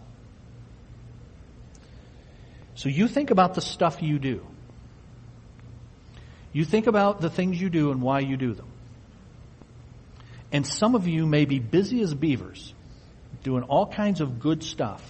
So 2.74 2.88
you 2.88 3.08
think 3.08 3.30
about 3.30 3.54
the 3.54 3.60
stuff 3.60 4.02
you 4.02 4.18
do. 4.18 4.46
You 6.52 6.64
think 6.64 6.86
about 6.86 7.20
the 7.20 7.30
things 7.30 7.60
you 7.60 7.70
do 7.70 7.90
and 7.90 8.02
why 8.02 8.20
you 8.20 8.36
do 8.36 8.52
them. 8.52 8.68
And 10.52 10.66
some 10.66 10.94
of 10.94 11.08
you 11.08 11.26
may 11.26 11.46
be 11.46 11.58
busy 11.58 12.00
as 12.02 12.14
beavers, 12.14 12.72
doing 13.42 13.64
all 13.64 13.86
kinds 13.86 14.20
of 14.20 14.38
good 14.38 14.62
stuff. 14.62 15.02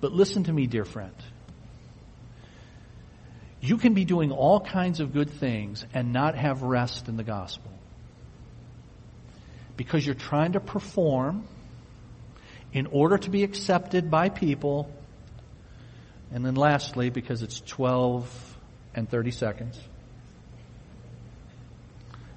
But 0.00 0.12
listen 0.12 0.44
to 0.44 0.52
me, 0.52 0.66
dear 0.66 0.84
friend. 0.84 1.14
You 3.60 3.78
can 3.78 3.94
be 3.94 4.04
doing 4.04 4.30
all 4.30 4.60
kinds 4.60 5.00
of 5.00 5.12
good 5.12 5.30
things 5.30 5.84
and 5.94 6.12
not 6.12 6.34
have 6.34 6.62
rest 6.62 7.08
in 7.08 7.16
the 7.16 7.24
gospel 7.24 7.77
because 9.78 10.04
you're 10.04 10.14
trying 10.14 10.52
to 10.52 10.60
perform 10.60 11.46
in 12.72 12.86
order 12.86 13.16
to 13.16 13.30
be 13.30 13.44
accepted 13.44 14.10
by 14.10 14.28
people. 14.28 14.90
And 16.32 16.44
then 16.44 16.56
lastly, 16.56 17.08
because 17.08 17.42
it's 17.42 17.60
12 17.60 18.56
and 18.94 19.08
30 19.08 19.30
seconds. 19.30 19.80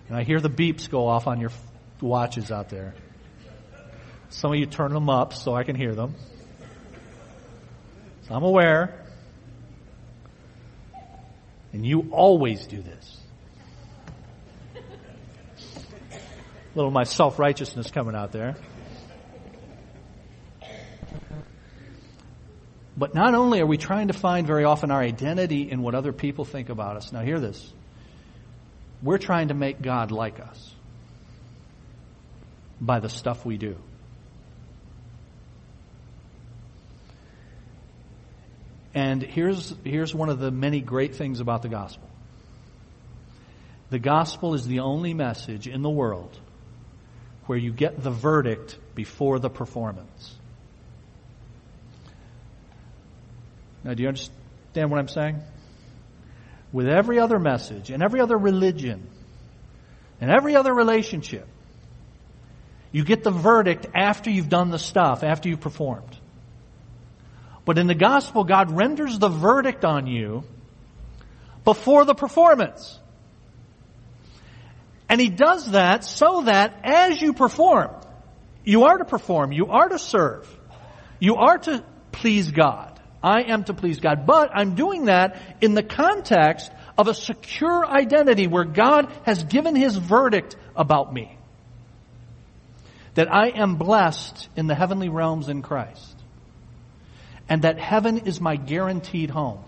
And 0.08 0.16
I 0.16 0.24
hear 0.24 0.40
the 0.40 0.50
beeps 0.50 0.90
go 0.90 1.08
off 1.08 1.26
on 1.26 1.42
your 1.42 1.52
watches 2.00 2.52
out 2.52 2.70
there. 2.70 2.94
Some 4.30 4.54
of 4.54 4.60
you 4.60 4.68
turn 4.68 4.94
them 4.94 5.10
up 5.10 5.34
so 5.34 5.56
I 5.56 5.64
can 5.64 5.76
hear 5.76 5.96
them. 5.96 6.14
So 8.28 8.36
I'm 8.36 8.44
aware. 8.44 9.04
And 11.74 11.86
you 11.86 12.10
always 12.12 12.68
do 12.68 12.82
this. 12.82 13.21
Little 16.76 16.88
of 16.88 16.94
my 16.94 17.04
self-righteousness 17.04 17.92
coming 17.92 18.16
out 18.16 18.32
there. 18.32 18.56
But 22.96 23.16
not 23.16 23.34
only 23.34 23.62
are 23.62 23.66
we 23.66 23.78
trying 23.78 24.10
to 24.10 24.14
find 24.14 24.46
very 24.46 24.64
often 24.64 24.92
our 24.92 25.02
identity 25.02 25.72
in 25.72 25.82
what 25.82 25.96
other 25.96 26.14
people 26.14 26.46
think 26.46 26.70
about 26.70 26.98
us. 26.98 27.12
Now 27.12 27.22
hear 27.22 27.40
this. 27.40 27.74
We're 29.02 29.18
trying 29.18 29.48
to 29.48 29.54
make 29.54 29.82
God 29.82 30.12
like 30.12 30.40
us 30.40 30.74
by 32.80 33.00
the 33.00 33.10
stuff 33.10 33.46
we 33.46 33.58
do. 33.58 33.78
And 38.94 39.24
here's, 39.24 39.74
here's 39.84 40.14
one 40.14 40.30
of 40.30 40.40
the 40.40 40.52
many 40.52 40.82
great 40.82 41.16
things 41.16 41.40
about 41.40 41.62
the 41.62 41.70
gospel. 41.70 42.08
The 43.90 44.00
gospel 44.00 44.54
is 44.54 44.68
the 44.68 44.80
only 44.80 45.14
message 45.14 45.68
in 45.68 45.82
the 45.82 45.90
world 45.90 46.38
where 47.52 47.60
you 47.60 47.74
get 47.74 48.02
the 48.02 48.10
verdict 48.10 48.78
before 48.96 49.38
the 49.38 49.50
performance. 49.50 50.34
Now, 53.84 53.94
do 53.94 54.04
you 54.04 54.08
understand 54.08 54.90
what 54.90 55.02
I'm 55.02 55.10
saying? 55.10 55.42
With 56.72 56.88
every 56.88 57.20
other 57.20 57.40
message 57.40 57.90
and 57.90 58.02
every 58.02 58.22
other 58.22 58.38
religion 58.38 59.06
and 60.22 60.32
every 60.32 60.56
other 60.56 60.74
relationship, 60.74 61.46
you 62.94 63.04
get 63.04 63.22
the 63.22 63.32
verdict 63.32 63.86
after 63.94 64.30
you've 64.30 64.48
done 64.48 64.70
the 64.70 64.80
stuff, 64.80 65.22
after 65.22 65.50
you've 65.50 65.60
performed. 65.60 66.18
But 67.66 67.78
in 67.78 67.88
the 67.88 67.96
gospel, 67.96 68.46
God 68.46 68.72
renders 68.72 69.20
the 69.20 69.28
verdict 69.28 69.84
on 69.84 70.08
you 70.08 70.46
before 71.66 72.06
the 72.06 72.16
performance. 72.16 72.98
And 75.12 75.20
He 75.20 75.28
does 75.28 75.72
that 75.72 76.06
so 76.06 76.44
that 76.44 76.74
as 76.86 77.22
you 77.22 77.34
perform, 77.34 77.92
you 78.64 78.86
are 78.86 78.98
to 78.98 79.04
perform, 79.04 79.52
you 79.52 79.68
are 79.68 79.90
to 79.90 80.00
serve, 80.00 80.48
you 81.20 81.36
are 81.36 81.58
to 81.58 81.84
please 82.14 82.50
God. 82.50 82.88
I 83.22 83.44
am 83.44 83.66
to 83.66 83.74
please 83.74 84.00
God. 84.00 84.26
But 84.26 84.52
I'm 84.56 84.74
doing 84.74 85.06
that 85.06 85.40
in 85.60 85.74
the 85.76 85.84
context 85.84 86.72
of 86.98 87.10
a 87.10 87.14
secure 87.14 87.86
identity 87.86 88.48
where 88.48 88.64
God 88.64 89.12
has 89.24 89.44
given 89.44 89.76
His 89.76 89.98
verdict 89.98 90.56
about 90.78 91.14
me. 91.14 91.38
That 93.16 93.32
I 93.32 93.50
am 93.50 93.76
blessed 93.76 94.48
in 94.56 94.68
the 94.68 94.76
heavenly 94.76 95.10
realms 95.10 95.50
in 95.50 95.62
Christ 95.62 96.16
and 97.50 97.64
that 97.64 97.78
heaven 97.78 98.20
is 98.20 98.40
my 98.40 98.56
guaranteed 98.56 99.30
home. 99.30 99.62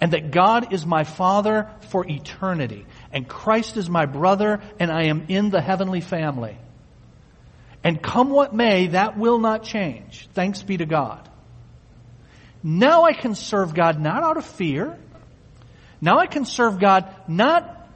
And 0.00 0.12
that 0.12 0.30
God 0.30 0.72
is 0.72 0.86
my 0.86 1.02
Father 1.02 1.68
for 1.90 2.06
eternity. 2.08 2.86
And 3.12 3.28
Christ 3.28 3.76
is 3.76 3.90
my 3.90 4.06
brother, 4.06 4.60
and 4.78 4.90
I 4.90 5.04
am 5.04 5.26
in 5.28 5.50
the 5.50 5.60
heavenly 5.60 6.00
family. 6.00 6.56
And 7.84 8.02
come 8.02 8.30
what 8.30 8.54
may, 8.54 8.88
that 8.88 9.18
will 9.18 9.38
not 9.38 9.64
change. 9.64 10.28
Thanks 10.34 10.62
be 10.62 10.76
to 10.76 10.86
God. 10.86 11.28
Now 12.62 13.04
I 13.04 13.12
can 13.12 13.34
serve 13.34 13.74
God 13.74 14.00
not 14.00 14.22
out 14.22 14.36
of 14.36 14.44
fear. 14.44 14.96
Now 16.00 16.18
I 16.18 16.26
can 16.26 16.44
serve 16.44 16.78
God 16.78 17.12
not 17.28 17.88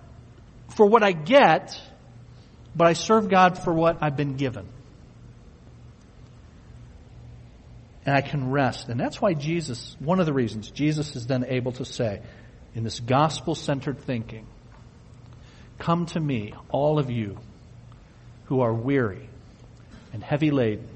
for 0.75 0.87
what 0.87 1.03
I 1.03 1.13
get, 1.13 1.81
but 2.75 2.89
I 2.89 2.93
serve 2.93 3.29
God 3.29 3.59
for 3.59 3.73
what 3.73 3.99
I've 4.03 4.17
been 4.17 4.37
given. 4.37 4.69
and 8.07 8.15
I 8.15 8.21
can 8.21 8.51
rest. 8.51 8.89
And 8.89 8.99
that's 8.99 9.21
why 9.21 9.35
Jesus, 9.35 9.97
one 9.99 10.21
of 10.21 10.27
the 10.27 10.33
reasons 10.33 10.71
Jesus 10.71 11.17
is 11.17 11.27
then 11.27 11.45
able 11.45 11.73
to 11.73 11.85
say, 11.85 12.23
in 12.75 12.85
this 12.85 13.01
gospel 13.01 13.55
centered 13.55 13.99
thinking, 13.99 14.47
come 15.79 16.07
to 16.07 16.21
me, 16.21 16.55
all 16.71 16.99
of 16.99 17.11
you 17.11 17.39
who 18.47 18.61
are 18.61 18.73
weary 18.73 19.29
and 20.13 20.23
heavy 20.23 20.51
laden, 20.51 20.89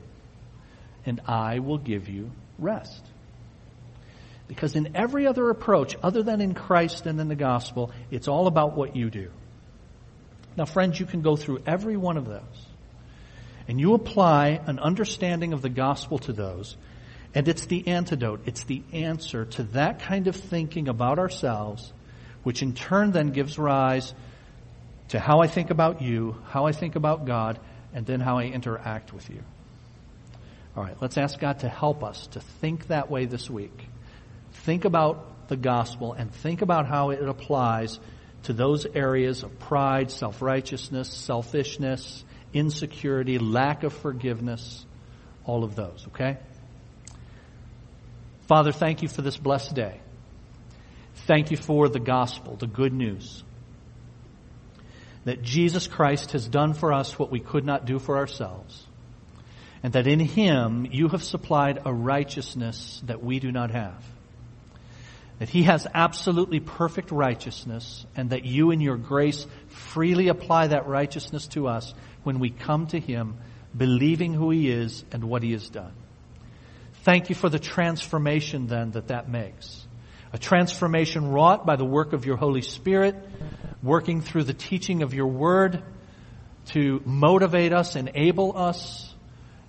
and 1.04 1.20
I 1.26 1.58
will 1.58 1.78
give 1.78 2.08
you 2.08 2.30
rest. 2.58 3.04
Because 4.48 4.74
in 4.74 4.96
every 4.96 5.26
other 5.26 5.48
approach, 5.50 5.96
other 6.02 6.22
than 6.22 6.40
in 6.40 6.54
Christ 6.54 7.06
and 7.06 7.20
in 7.20 7.28
the 7.28 7.36
gospel, 7.36 7.92
it's 8.10 8.28
all 8.28 8.46
about 8.46 8.76
what 8.76 8.96
you 8.96 9.10
do. 9.10 9.30
Now, 10.56 10.64
friends, 10.64 10.98
you 10.98 11.06
can 11.06 11.22
go 11.22 11.36
through 11.36 11.62
every 11.66 11.96
one 11.96 12.16
of 12.16 12.26
those, 12.26 12.66
and 13.68 13.80
you 13.80 13.94
apply 13.94 14.60
an 14.66 14.78
understanding 14.78 15.52
of 15.52 15.62
the 15.62 15.68
gospel 15.68 16.18
to 16.20 16.32
those, 16.32 16.76
and 17.34 17.46
it's 17.46 17.66
the 17.66 17.86
antidote, 17.86 18.42
it's 18.46 18.64
the 18.64 18.82
answer 18.92 19.44
to 19.44 19.62
that 19.62 20.00
kind 20.00 20.26
of 20.26 20.34
thinking 20.34 20.88
about 20.88 21.18
ourselves, 21.18 21.92
which 22.42 22.62
in 22.62 22.74
turn 22.74 23.12
then 23.12 23.30
gives 23.30 23.58
rise 23.58 24.12
to 25.10 25.20
how 25.20 25.40
I 25.40 25.46
think 25.46 25.70
about 25.70 26.02
you, 26.02 26.36
how 26.46 26.66
I 26.66 26.72
think 26.72 26.96
about 26.96 27.26
God, 27.26 27.58
and 27.92 28.06
then 28.06 28.20
how 28.20 28.38
I 28.38 28.44
interact 28.44 29.12
with 29.12 29.28
you. 29.28 29.42
All 30.76 30.84
right, 30.84 30.96
let's 31.00 31.18
ask 31.18 31.38
God 31.38 31.60
to 31.60 31.68
help 31.68 32.04
us 32.04 32.28
to 32.28 32.40
think 32.40 32.88
that 32.88 33.10
way 33.10 33.26
this 33.26 33.50
week. 33.50 33.86
Think 34.52 34.84
about 34.84 35.48
the 35.48 35.56
gospel 35.56 36.12
and 36.12 36.32
think 36.32 36.62
about 36.62 36.86
how 36.86 37.10
it 37.10 37.28
applies 37.28 37.98
to 38.44 38.52
those 38.52 38.86
areas 38.86 39.42
of 39.42 39.58
pride, 39.58 40.12
self-righteousness, 40.12 41.12
selfishness, 41.12 42.24
insecurity, 42.54 43.38
lack 43.38 43.82
of 43.82 43.92
forgiveness, 43.92 44.86
all 45.44 45.64
of 45.64 45.74
those, 45.74 46.06
okay? 46.08 46.38
Father, 48.46 48.70
thank 48.70 49.02
you 49.02 49.08
for 49.08 49.22
this 49.22 49.36
blessed 49.36 49.74
day. 49.74 50.00
Thank 51.26 51.50
you 51.50 51.56
for 51.56 51.88
the 51.88 52.00
gospel, 52.00 52.56
the 52.56 52.66
good 52.66 52.92
news. 52.92 53.42
That 55.30 55.42
Jesus 55.42 55.86
Christ 55.86 56.32
has 56.32 56.48
done 56.48 56.74
for 56.74 56.92
us 56.92 57.16
what 57.16 57.30
we 57.30 57.38
could 57.38 57.64
not 57.64 57.84
do 57.84 58.00
for 58.00 58.16
ourselves. 58.16 58.84
And 59.80 59.92
that 59.92 60.08
in 60.08 60.18
Him 60.18 60.88
you 60.90 61.06
have 61.06 61.22
supplied 61.22 61.82
a 61.84 61.94
righteousness 61.94 63.00
that 63.06 63.22
we 63.22 63.38
do 63.38 63.52
not 63.52 63.70
have. 63.70 64.04
That 65.38 65.48
He 65.48 65.62
has 65.62 65.86
absolutely 65.94 66.58
perfect 66.58 67.12
righteousness 67.12 68.04
and 68.16 68.30
that 68.30 68.44
you 68.44 68.72
in 68.72 68.80
your 68.80 68.96
grace 68.96 69.46
freely 69.68 70.26
apply 70.26 70.66
that 70.66 70.88
righteousness 70.88 71.46
to 71.54 71.68
us 71.68 71.94
when 72.24 72.40
we 72.40 72.50
come 72.50 72.88
to 72.88 72.98
Him 72.98 73.36
believing 73.76 74.34
who 74.34 74.50
He 74.50 74.68
is 74.68 75.04
and 75.12 75.22
what 75.22 75.44
He 75.44 75.52
has 75.52 75.70
done. 75.70 75.92
Thank 77.04 77.28
you 77.28 77.36
for 77.36 77.48
the 77.48 77.60
transformation 77.60 78.66
then 78.66 78.90
that 78.90 79.06
that 79.06 79.28
makes. 79.28 79.86
A 80.32 80.38
transformation 80.38 81.30
wrought 81.30 81.66
by 81.66 81.76
the 81.76 81.84
work 81.84 82.14
of 82.14 82.26
your 82.26 82.36
Holy 82.36 82.62
Spirit, 82.62 83.14
working 83.82 84.20
through 84.20 84.44
the 84.44 84.54
teaching 84.54 85.02
of 85.02 85.14
your 85.14 85.26
word 85.26 85.82
to 86.66 87.00
motivate 87.04 87.72
us, 87.72 87.96
enable 87.96 88.56
us, 88.56 89.12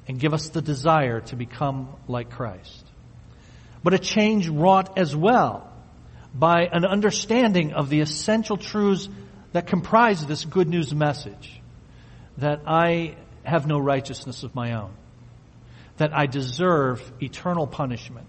and 0.08 0.20
give 0.20 0.34
us 0.34 0.50
the 0.50 0.62
desire 0.62 1.22
to 1.22 1.36
become 1.36 1.90
like 2.08 2.32
Christ. 2.32 2.86
But 3.84 3.94
a 3.94 4.00
change 4.00 4.48
wrought 4.48 4.98
as 4.98 5.16
well 5.16 5.72
by 6.34 6.64
an 6.72 6.86
understanding 6.86 7.74
of 7.74 7.90
the 7.90 8.02
essential 8.02 8.58
truths 8.58 9.10
that 9.54 9.68
comprise 9.68 10.26
this 10.26 10.46
good 10.46 10.68
news 10.68 10.94
message. 10.94 11.62
That 12.38 12.62
I 12.68 13.16
have 13.44 13.68
no 13.68 13.80
righteousness 13.80 14.44
of 14.44 14.56
my 14.56 14.74
own 14.74 14.92
that 16.02 16.18
I 16.18 16.26
deserve 16.26 17.00
eternal 17.22 17.68
punishment 17.68 18.28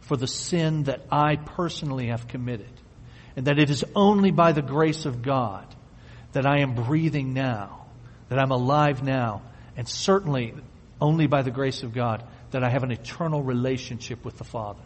for 0.00 0.18
the 0.18 0.26
sin 0.26 0.82
that 0.84 1.00
I 1.10 1.36
personally 1.36 2.08
have 2.08 2.28
committed. 2.28 2.68
And 3.38 3.46
that 3.46 3.60
it 3.60 3.70
is 3.70 3.84
only 3.94 4.32
by 4.32 4.50
the 4.50 4.62
grace 4.62 5.06
of 5.06 5.22
God 5.22 5.64
that 6.32 6.44
I 6.44 6.58
am 6.58 6.74
breathing 6.74 7.34
now, 7.34 7.86
that 8.30 8.38
I'm 8.40 8.50
alive 8.50 9.04
now, 9.04 9.42
and 9.76 9.88
certainly 9.88 10.54
only 11.00 11.28
by 11.28 11.42
the 11.42 11.52
grace 11.52 11.84
of 11.84 11.94
God 11.94 12.24
that 12.50 12.64
I 12.64 12.68
have 12.68 12.82
an 12.82 12.90
eternal 12.90 13.40
relationship 13.40 14.24
with 14.24 14.38
the 14.38 14.44
Father. 14.44 14.82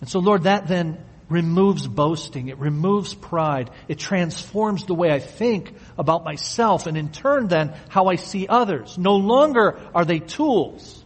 And 0.00 0.08
so 0.08 0.20
Lord, 0.20 0.44
that 0.44 0.68
then 0.68 1.04
removes 1.28 1.88
boasting. 1.88 2.46
It 2.46 2.58
removes 2.58 3.14
pride. 3.14 3.68
It 3.88 3.98
transforms 3.98 4.84
the 4.84 4.94
way 4.94 5.10
I 5.10 5.18
think 5.18 5.74
about 5.98 6.22
myself 6.22 6.86
and 6.86 6.96
in 6.96 7.10
turn 7.10 7.48
then 7.48 7.74
how 7.88 8.06
I 8.06 8.14
see 8.14 8.46
others. 8.46 8.96
No 8.96 9.16
longer 9.16 9.80
are 9.92 10.04
they 10.04 10.20
tools, 10.20 11.04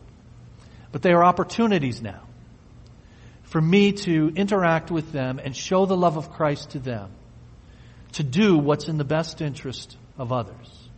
but 0.92 1.00
they 1.00 1.12
are 1.12 1.24
opportunities 1.24 2.02
now 2.02 2.27
for 3.50 3.60
me 3.60 3.92
to 3.92 4.32
interact 4.34 4.90
with 4.90 5.12
them 5.12 5.40
and 5.42 5.56
show 5.56 5.86
the 5.86 5.96
love 5.96 6.16
of 6.16 6.32
Christ 6.32 6.70
to 6.70 6.78
them, 6.78 7.10
to 8.12 8.22
do 8.22 8.56
what's 8.56 8.88
in 8.88 8.98
the 8.98 9.04
best 9.04 9.40
interest 9.40 9.96
of 10.16 10.32
others. 10.32 10.88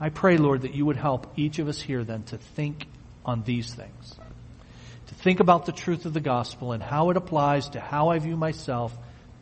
I 0.00 0.08
pray, 0.08 0.36
Lord, 0.36 0.62
that 0.62 0.74
you 0.74 0.86
would 0.86 0.96
help 0.96 1.32
each 1.36 1.58
of 1.58 1.68
us 1.68 1.80
here 1.80 2.04
then 2.04 2.24
to 2.24 2.38
think 2.38 2.86
on 3.24 3.42
these 3.42 3.72
things 3.72 4.14
to 5.06 5.14
think 5.14 5.40
about 5.40 5.66
the 5.66 5.72
truth 5.72 6.06
of 6.06 6.14
the 6.14 6.20
gospel 6.20 6.72
and 6.72 6.82
how 6.82 7.10
it 7.10 7.16
applies 7.16 7.68
to 7.70 7.80
how 7.80 8.08
I 8.08 8.18
view 8.18 8.36
myself, 8.36 8.96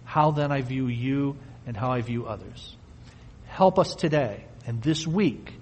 how 0.04 0.30
then 0.32 0.50
I 0.50 0.62
view 0.62 0.88
you, 0.88 1.36
and 1.66 1.76
how 1.76 1.92
I 1.92 2.00
view 2.00 2.26
others. 2.26 2.76
Help 3.46 3.78
us 3.78 3.94
today 3.94 4.44
and 4.66 4.82
this 4.82 5.06
week 5.06 5.54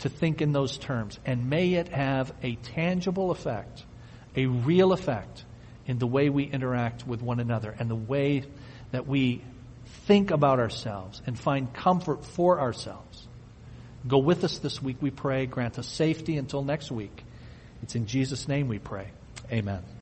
to 0.00 0.08
think 0.08 0.42
in 0.42 0.52
those 0.52 0.76
terms, 0.76 1.18
and 1.24 1.48
may 1.48 1.74
it 1.74 1.88
have 1.88 2.32
a 2.42 2.56
tangible 2.56 3.30
effect, 3.30 3.84
a 4.34 4.46
real 4.46 4.92
effect 4.92 5.44
in 5.86 5.98
the 5.98 6.06
way 6.06 6.28
we 6.28 6.44
interact 6.44 7.06
with 7.06 7.22
one 7.22 7.40
another 7.40 7.74
and 7.78 7.88
the 7.88 7.94
way 7.94 8.44
that 8.90 9.06
we 9.06 9.42
think 10.06 10.30
about 10.30 10.58
ourselves 10.58 11.22
and 11.26 11.38
find 11.38 11.72
comfort 11.72 12.24
for 12.24 12.60
ourselves. 12.60 13.26
Go 14.06 14.18
with 14.18 14.44
us 14.44 14.58
this 14.58 14.80
week, 14.80 14.98
we 15.00 15.10
pray. 15.10 15.46
Grant 15.46 15.78
us 15.78 15.86
safety 15.86 16.36
until 16.36 16.62
next 16.62 16.90
week. 16.90 17.24
It's 17.82 17.94
in 17.94 18.06
Jesus' 18.06 18.46
name 18.48 18.68
we 18.68 18.78
pray. 18.78 19.08
Amen. 19.50 19.82